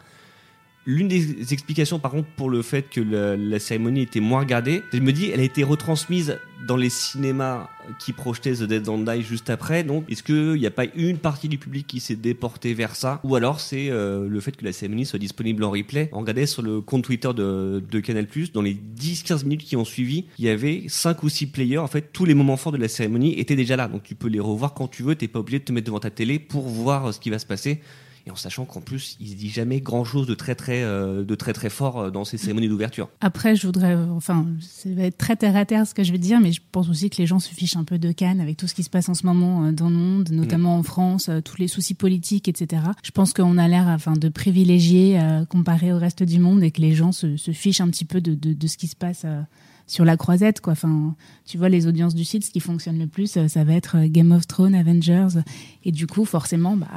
L'une 0.89 1.10
des 1.10 1.52
explications, 1.52 2.00
par 2.00 2.12
contre, 2.12 2.30
pour 2.38 2.50
le 2.50 2.62
fait 2.62 2.84
que 2.89 3.02
la, 3.02 3.60
cérémonie 3.60 4.04
était 4.04 4.21
moins 4.21 4.39
regardée, 4.39 4.84
je 4.93 5.00
me 5.00 5.12
dis, 5.12 5.30
elle 5.30 5.41
a 5.41 5.43
été 5.43 5.62
retransmise 5.65 6.39
dans 6.65 6.78
les 6.78 6.89
cinémas 6.89 7.67
qui 8.00 8.13
projetaient 8.13 8.54
The 8.54 8.63
Dead 8.63 8.84
Don't 8.84 9.04
Die 9.04 9.21
juste 9.21 9.50
après. 9.50 9.84
Donc, 9.84 10.10
est-ce 10.10 10.23
qu'il 10.23 10.54
n'y 10.54 10.65
a 10.65 10.71
pas 10.71 10.86
une 10.95 11.17
partie 11.17 11.50
du 11.50 11.58
public 11.58 11.88
qui 11.88 12.00
s'est 12.00 12.15
déportée 12.15 12.73
vers 12.73 12.95
ça? 12.95 13.19
Ou 13.26 13.36
alors, 13.36 13.60
c'est 13.60 13.89
euh, 13.89 14.30
le 14.30 14.39
fait 14.39 14.56
que 14.56 14.63
la 14.63 14.71
cérémonie 14.71 15.06
soit 15.06 15.19
disponible 15.19 15.65
en 15.65 15.71
replay? 15.71 16.08
On 16.13 16.21
regardait 16.21 16.45
sur 16.45 16.62
le 16.62 16.80
compte 16.80 17.04
Twitter 17.04 17.34
de, 17.36 17.84
de 17.91 18.00
Canal+, 18.00 18.26
dans 18.54 18.62
les 18.62 18.73
10-15 18.97 19.43
minutes 19.43 19.65
qui 19.65 19.76
ont 19.76 19.84
suivi, 19.84 20.28
il 20.39 20.45
y 20.45 20.50
avait 20.50 20.86
5 20.88 21.21
ou 21.21 21.28
6 21.28 21.47
players. 21.47 21.80
En 21.80 21.88
fait, 21.88 22.13
tous 22.13 22.23
les 22.23 22.34
moments 22.34 22.56
forts 22.56 22.71
de 22.71 22.78
la 22.78 22.88
cérémonie 22.88 23.38
étaient 23.38 23.58
déjà 23.58 23.76
là. 23.76 23.89
Donc, 23.89 24.04
tu 24.04 24.15
peux 24.15 24.30
les 24.30 24.39
revoir 24.39 24.73
quand 24.73 24.88
tu 24.88 25.04
veux. 25.04 25.15
T'es 25.15 25.28
pas 25.28 25.39
obligé 25.39 25.60
de 25.60 25.65
te 25.65 25.73
mettre 25.73 25.88
devant 25.88 26.00
ta 26.00 26.12
télé 26.12 26.39
pour 26.39 26.69
voir 26.69 27.13
ce 27.13 27.19
qui 27.19 27.30
va 27.30 27.39
se 27.39 27.45
passer 27.45 27.82
et 28.28 28.32
en 28.32 28.36
sachant 28.36 28.66
qu'en 28.66 28.82
plus 28.82 29.16
il 29.20 29.30
se 29.30 29.36
dit 29.36 29.50
jamais 29.50 29.80
grand 29.82 30.04
chose 30.04 30.28
de 30.28 30.36
très 30.36 30.54
très 30.54 30.84
euh, 30.84 31.24
de 31.24 31.36
très 31.36 31.54
très 31.54 31.70
fort 31.70 31.98
euh, 32.00 32.12
dans 32.12 32.26
ces 32.26 32.38
cérémonies 32.38 32.68
d'ouverture. 32.68 33.10
Après, 33.22 33.56
je 33.56 33.66
voudrais, 33.66 33.96
enfin, 33.96 34.46
ça 34.60 34.90
va 34.90 35.04
être 35.04 35.18
très 35.18 35.36
terre 35.36 35.56
à 35.56 35.66
terre 35.66 35.88
ce 35.88 35.94
que 35.94 36.04
je 36.04 36.12
vais 36.12 36.18
dire, 36.18 36.40
mais 36.40 36.52
je 36.52 36.62
pense 36.72 36.90
aussi 36.90 37.10
que 37.10 37.18
les 37.18 37.26
gens 37.26 37.40
se 37.40 37.50
fichent 37.50 37.78
un 37.78 37.84
peu 37.84 37.98
de 37.98 38.12
Cannes 38.12 38.42
avec 38.42 38.58
tout 38.58 38.68
ce 38.68 38.76
qui 38.76 38.84
se 38.84 38.90
passe 38.90 39.10
en 39.10 39.13
ce 39.13 39.26
moment 39.26 39.66
euh, 39.66 39.72
dans 39.72 39.90
le 39.90 39.96
monde, 39.96 40.30
notamment 40.32 40.78
en 40.78 40.84
France, 40.84 41.30
tous 41.46 41.58
les 41.58 41.68
soucis 41.68 41.94
politiques, 41.94 42.48
etc. 42.48 42.82
Je 43.04 43.12
pense 43.12 43.34
qu'on 43.34 43.58
a 43.58 43.68
l'air, 43.68 43.88
enfin, 43.88 44.13
de 44.13 44.30
privilégier 44.30 45.20
euh, 45.20 45.46
comparé 45.46 45.94
au 45.94 45.98
reste 45.98 46.24
du 46.24 46.40
monde 46.40 46.63
et 46.63 46.72
que 46.72 46.82
les 46.82 46.94
gens 46.94 47.12
se, 47.12 47.38
se 47.38 47.52
fichent 47.52 47.82
un 47.82 47.90
petit 47.90 48.06
peu 48.06 48.20
de, 48.22 48.36
de, 48.36 48.54
de 48.54 48.68
ce 48.68 48.78
qui 48.78 48.88
se 48.88 48.96
passe. 48.96 49.22
euh, 49.26 49.42
sur 49.88 50.06
la 50.06 50.17
croisette, 50.17 50.62
quoi. 50.62 50.73
Enfin, 50.73 51.15
tu 51.45 51.58
vois, 51.58 51.69
les 51.69 51.88
audiences 51.88 52.13
du 52.13 52.26
site, 52.26 52.43
ce 52.43 52.52
qui 52.52 52.60
fonctionne 52.60 53.00
le 53.00 53.08
plus, 53.08 53.38
euh, 53.38 53.47
ça 53.47 53.63
va 53.63 53.73
être 53.73 53.97
euh, 53.97 54.08
Game 54.08 54.34
of 54.34 54.45
Thrones, 54.45 54.76
Avengers. 54.76 55.39
Et 55.86 55.93
du 55.93 56.06
coup, 56.06 56.26
forcément, 56.26 56.76
bah, 56.76 56.88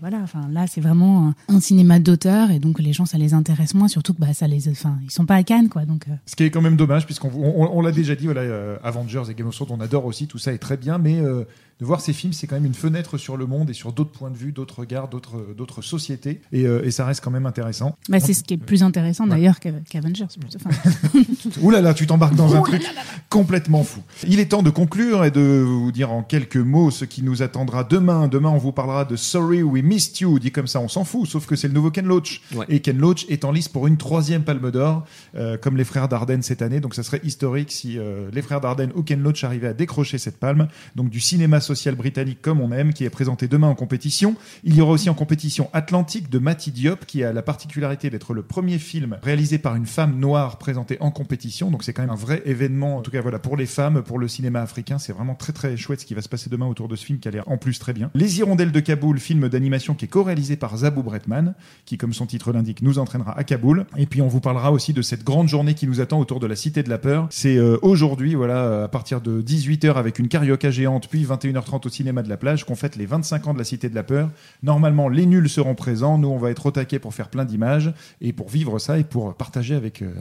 voilà. 0.00 0.18
Enfin, 0.18 0.48
là, 0.50 0.66
c'est 0.66 0.80
vraiment 0.80 1.32
un, 1.48 1.60
cinéma 1.60 2.00
d'auteur, 2.00 2.50
et 2.50 2.58
donc 2.58 2.80
les 2.80 2.92
gens, 2.92 3.06
ça 3.06 3.16
les 3.16 3.32
intéresse 3.32 3.74
moins, 3.74 3.86
surtout 3.86 4.12
que, 4.12 4.20
bah, 4.20 4.34
ça 4.34 4.48
les, 4.48 4.68
enfin, 4.68 4.98
ils 5.04 5.10
sont 5.10 5.24
pas 5.24 5.36
à 5.36 5.44
Cannes, 5.44 5.68
quoi. 5.68 5.84
Donc, 5.84 6.08
euh, 6.08 6.14
Ce 6.26 6.34
qui 6.34 6.42
est 6.42 6.50
quand 6.50 6.60
même 6.60 6.76
dommage, 6.76 7.06
puisqu'on 7.06 7.30
on, 7.32 7.70
on 7.72 7.80
l'a 7.80 7.92
déjà 7.92 8.16
dit, 8.16 8.24
voilà, 8.24 8.78
Avengers 8.82 9.30
et 9.30 9.34
Game 9.34 9.46
of 9.46 9.54
Thrones, 9.54 9.68
on 9.70 9.80
adore 9.80 10.04
aussi, 10.04 10.26
tout 10.26 10.38
ça 10.38 10.52
est 10.52 10.58
très 10.58 10.76
bien, 10.76 10.98
mais 10.98 11.20
euh, 11.20 11.44
de 11.82 11.86
voir 11.86 12.00
ces 12.00 12.12
films, 12.12 12.32
c'est 12.32 12.46
quand 12.46 12.54
même 12.54 12.64
une 12.64 12.74
fenêtre 12.74 13.18
sur 13.18 13.36
le 13.36 13.44
monde 13.46 13.68
et 13.68 13.74
sur 13.74 13.92
d'autres 13.92 14.12
points 14.12 14.30
de 14.30 14.36
vue, 14.36 14.52
d'autres 14.52 14.78
regards, 14.78 15.08
d'autres 15.08 15.44
d'autres 15.56 15.82
sociétés, 15.82 16.40
et, 16.52 16.64
euh, 16.66 16.84
et 16.84 16.90
ça 16.92 17.04
reste 17.04 17.22
quand 17.22 17.30
même 17.32 17.44
intéressant. 17.44 17.96
bah, 18.08 18.20
c'est 18.20 18.32
ce 18.34 18.42
qui 18.44 18.54
est 18.54 18.56
le 18.56 18.64
plus 18.64 18.82
intéressant 18.82 19.26
d'ailleurs 19.26 19.58
qu'A- 19.60 19.72
qu'Avengers. 19.90 20.26
Enfin, 20.56 20.70
Ouh 21.60 21.70
là 21.70 21.80
là, 21.80 21.92
tu 21.92 22.06
t'embarques 22.06 22.36
dans 22.36 22.54
un 22.54 22.62
truc 22.62 22.82
complètement 23.28 23.82
fou. 23.82 24.00
Il 24.26 24.38
est 24.40 24.46
temps 24.46 24.62
de 24.62 24.70
conclure 24.70 25.24
et 25.24 25.30
de 25.30 25.64
vous 25.66 25.90
dire 25.92 26.12
en 26.12 26.22
quelques 26.22 26.56
mots 26.56 26.90
ce 26.90 27.04
qui 27.04 27.22
nous 27.22 27.42
attendra 27.42 27.82
demain. 27.84 28.28
Demain, 28.28 28.50
on 28.50 28.58
vous 28.58 28.72
parlera 28.72 29.04
de 29.04 29.16
Sorry 29.16 29.62
We 29.62 29.82
Missed 29.82 30.20
You. 30.20 30.38
Dit 30.38 30.52
comme 30.52 30.66
ça, 30.68 30.80
on 30.80 30.88
s'en 30.88 31.04
fout, 31.04 31.26
sauf 31.28 31.46
que 31.46 31.56
c'est 31.56 31.68
le 31.68 31.74
nouveau 31.74 31.90
Ken 31.90 32.06
Loach. 32.06 32.42
Ouais. 32.54 32.66
Et 32.68 32.80
Ken 32.80 32.96
Loach 32.98 33.26
est 33.28 33.44
en 33.44 33.50
lice 33.52 33.68
pour 33.68 33.86
une 33.88 33.96
troisième 33.96 34.44
Palme 34.44 34.70
d'Or, 34.70 35.04
euh, 35.34 35.56
comme 35.58 35.76
les 35.76 35.84
frères 35.84 36.08
Dardenne 36.08 36.42
cette 36.42 36.62
année. 36.62 36.78
Donc 36.80 36.94
ça 36.94 37.02
serait 37.02 37.20
historique 37.24 37.72
si 37.72 37.98
euh, 37.98 38.28
les 38.32 38.42
frères 38.42 38.60
Dardenne 38.60 38.92
ou 38.94 39.02
Ken 39.02 39.20
Loach 39.20 39.42
arrivaient 39.44 39.68
à 39.68 39.74
décrocher 39.74 40.18
cette 40.18 40.38
palme. 40.38 40.68
Donc 40.94 41.10
du 41.10 41.18
cinéma 41.20 41.60
social 41.60 41.71
britannique 41.96 42.40
comme 42.42 42.60
on 42.60 42.72
aime, 42.72 42.92
qui 42.92 43.04
est 43.04 43.10
présenté 43.10 43.48
demain 43.48 43.68
en 43.68 43.74
compétition. 43.74 44.36
Il 44.64 44.76
y 44.76 44.80
aura 44.80 44.92
aussi 44.92 45.10
en 45.10 45.14
compétition 45.14 45.68
Atlantique 45.72 46.30
de 46.30 46.38
Matty 46.38 46.70
Diop, 46.70 47.06
qui 47.06 47.24
a 47.24 47.32
la 47.32 47.42
particularité 47.42 48.10
d'être 48.10 48.34
le 48.34 48.42
premier 48.42 48.78
film 48.78 49.18
réalisé 49.22 49.58
par 49.58 49.74
une 49.76 49.86
femme 49.86 50.18
noire 50.18 50.58
présenté 50.58 50.96
en 51.00 51.10
compétition. 51.10 51.70
Donc 51.70 51.82
c'est 51.82 51.92
quand 51.92 52.02
même 52.02 52.10
un 52.10 52.14
vrai 52.14 52.42
événement, 52.44 52.96
en 52.98 53.02
tout 53.02 53.10
cas 53.10 53.20
voilà, 53.20 53.38
pour 53.38 53.56
les 53.56 53.66
femmes, 53.66 54.02
pour 54.02 54.18
le 54.18 54.28
cinéma 54.28 54.60
africain. 54.60 54.98
C'est 54.98 55.12
vraiment 55.12 55.34
très 55.34 55.52
très 55.52 55.76
chouette 55.76 56.00
ce 56.00 56.06
qui 56.06 56.14
va 56.14 56.22
se 56.22 56.28
passer 56.28 56.50
demain 56.50 56.66
autour 56.66 56.88
de 56.88 56.96
ce 56.96 57.04
film 57.04 57.18
qui 57.18 57.28
a 57.28 57.30
l'air 57.30 57.44
en 57.48 57.58
plus 57.58 57.78
très 57.78 57.92
bien. 57.92 58.10
Les 58.14 58.38
Hirondelles 58.38 58.72
de 58.72 58.80
Kaboul, 58.80 59.18
film 59.18 59.48
d'animation 59.48 59.94
qui 59.94 60.04
est 60.04 60.08
co-réalisé 60.08 60.56
par 60.56 60.76
Zabou 60.76 61.02
Bretman, 61.02 61.54
qui 61.84 61.98
comme 61.98 62.12
son 62.12 62.26
titre 62.26 62.52
l'indique 62.52 62.82
nous 62.82 62.98
entraînera 62.98 63.38
à 63.38 63.44
Kaboul. 63.44 63.86
Et 63.96 64.06
puis 64.06 64.22
on 64.22 64.28
vous 64.28 64.40
parlera 64.40 64.72
aussi 64.72 64.92
de 64.92 65.02
cette 65.02 65.24
grande 65.24 65.48
journée 65.48 65.74
qui 65.74 65.86
nous 65.86 66.00
attend 66.00 66.20
autour 66.20 66.40
de 66.40 66.46
la 66.46 66.56
Cité 66.56 66.82
de 66.82 66.90
la 66.90 66.98
Peur. 66.98 67.26
C'est 67.30 67.56
euh, 67.56 67.78
aujourd'hui, 67.82 68.34
voilà, 68.34 68.84
à 68.84 68.88
partir 68.88 69.20
de 69.20 69.42
18h 69.42 69.94
avec 69.94 70.18
une 70.18 70.28
carioca 70.28 70.70
géante, 70.70 71.08
puis 71.08 71.24
21h30 71.52 71.86
au 71.86 71.90
cinéma 71.90 72.22
de 72.22 72.28
la 72.28 72.36
plage, 72.36 72.64
qu'on 72.64 72.74
fête 72.74 72.96
les 72.96 73.06
25 73.06 73.46
ans 73.48 73.54
de 73.54 73.58
la 73.58 73.64
Cité 73.64 73.88
de 73.88 73.94
la 73.94 74.02
Peur. 74.02 74.30
Normalement, 74.62 75.08
les 75.08 75.26
nuls 75.26 75.48
seront 75.48 75.74
présents. 75.74 76.18
Nous, 76.18 76.28
on 76.28 76.38
va 76.38 76.50
être 76.50 76.66
au 76.66 76.70
taquet 76.70 76.98
pour 76.98 77.14
faire 77.14 77.28
plein 77.28 77.44
d'images 77.44 77.92
et 78.20 78.32
pour 78.32 78.48
vivre 78.48 78.78
ça 78.78 78.98
et 78.98 79.04
pour 79.04 79.34
partager 79.34 79.74
avec, 79.74 80.02
euh, 80.02 80.12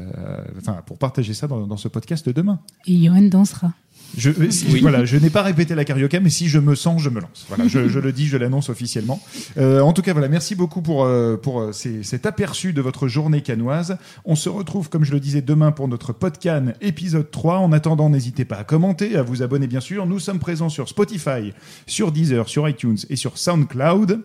enfin, 0.58 0.82
pour 0.86 0.98
partager 0.98 1.34
ça 1.34 1.48
dans, 1.48 1.66
dans 1.68 1.78
ce 1.78 1.88
podcast 1.88 2.28
demain. 2.30 2.60
et 2.86 3.04
Johan 3.06 3.24
dansera. 3.24 3.74
Je, 4.18 4.30
euh, 4.30 4.50
Voilà, 4.82 5.06
je 5.06 5.18
n'ai 5.18 5.30
pas 5.30 5.42
répété 5.42 5.76
la 5.76 5.86
carioca, 5.86 6.20
mais 6.20 6.30
si 6.30 6.48
je 6.50 6.60
me 6.60 6.76
sens, 6.76 7.02
je 7.02 7.10
me 7.10 7.20
lance. 7.22 7.46
Voilà, 7.48 7.68
je, 7.68 7.88
je 7.88 8.00
le 8.00 8.12
dis, 8.12 8.28
je 8.28 8.38
l'annonce 8.38 8.70
officiellement. 8.70 9.22
Euh, 9.58 9.80
en 9.82 9.94
tout 9.94 10.02
cas, 10.02 10.14
voilà, 10.14 10.28
merci 10.28 10.56
beaucoup 10.56 10.82
pour 10.82 11.04
euh, 11.06 11.38
pour 11.38 11.62
euh, 11.62 11.72
ces- 11.72 12.04
cet 12.04 12.26
aperçu 12.26 12.74
de 12.74 12.82
votre 12.82 13.08
journée 13.08 13.42
canoise. 13.42 13.98
On 14.26 14.36
se 14.36 14.50
retrouve, 14.50 14.90
comme 14.90 15.04
je 15.04 15.12
le 15.12 15.20
disais, 15.20 15.42
demain 15.42 15.72
pour 15.72 15.88
notre 15.88 16.14
podcast 16.14 16.66
épisode 16.82 17.32
3. 17.32 17.58
En 17.60 17.72
attendant, 17.72 18.10
n'hésitez 18.10 18.46
pas 18.46 18.58
à 18.58 18.64
commenter, 18.64 19.16
à 19.16 19.24
vous 19.24 19.44
abonner, 19.44 19.68
bien 19.68 19.80
sûr. 19.82 20.06
Nous 20.06 20.20
sommes 20.20 20.40
présents 20.40 20.70
sur 20.70 20.90
Spotify, 20.90 21.54
sur 21.88 22.12
Deezer, 22.12 22.50
sur 22.50 22.68
iTunes 22.68 22.98
et 23.10 23.16
sur 23.16 23.38
SoundCloud. 23.38 24.22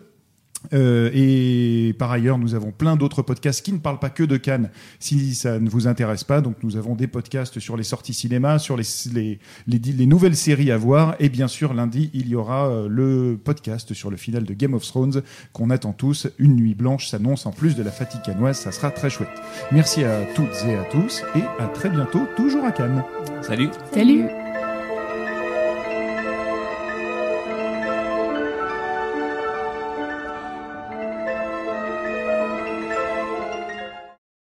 Euh, 0.73 1.09
et 1.13 1.93
par 1.97 2.11
ailleurs, 2.11 2.37
nous 2.37 2.55
avons 2.55 2.71
plein 2.71 2.95
d'autres 2.95 3.21
podcasts 3.21 3.63
qui 3.63 3.73
ne 3.73 3.77
parlent 3.77 3.99
pas 3.99 4.09
que 4.09 4.23
de 4.23 4.37
Cannes, 4.37 4.69
si 4.99 5.35
ça 5.35 5.59
ne 5.59 5.69
vous 5.69 5.87
intéresse 5.87 6.23
pas. 6.23 6.41
Donc, 6.41 6.57
nous 6.63 6.77
avons 6.77 6.95
des 6.95 7.07
podcasts 7.07 7.59
sur 7.59 7.77
les 7.77 7.83
sorties 7.83 8.13
cinéma, 8.13 8.59
sur 8.59 8.77
les, 8.77 8.83
les, 9.13 9.39
les, 9.67 9.77
les 9.79 10.05
nouvelles 10.05 10.35
séries 10.35 10.71
à 10.71 10.77
voir. 10.77 11.15
Et 11.19 11.29
bien 11.29 11.47
sûr, 11.47 11.73
lundi, 11.73 12.09
il 12.13 12.27
y 12.27 12.35
aura 12.35 12.69
euh, 12.69 12.87
le 12.89 13.39
podcast 13.41 13.93
sur 13.93 14.09
le 14.09 14.17
final 14.17 14.43
de 14.43 14.53
Game 14.53 14.73
of 14.73 14.85
Thrones 14.85 15.21
qu'on 15.53 15.69
attend 15.69 15.93
tous. 15.93 16.27
Une 16.39 16.55
nuit 16.55 16.75
blanche 16.75 17.07
s'annonce 17.07 17.45
en 17.45 17.51
plus 17.51 17.75
de 17.75 17.83
la 17.83 17.91
fatigue 17.91 18.21
cannoise. 18.21 18.57
Ça 18.57 18.71
sera 18.71 18.91
très 18.91 19.09
chouette. 19.09 19.29
Merci 19.71 20.03
à 20.03 20.25
toutes 20.35 20.63
et 20.67 20.75
à 20.75 20.83
tous. 20.85 21.23
Et 21.35 21.43
à 21.61 21.67
très 21.67 21.89
bientôt, 21.89 22.21
toujours 22.35 22.65
à 22.65 22.71
Cannes. 22.71 23.03
Salut 23.41 23.69
Salut 23.93 24.46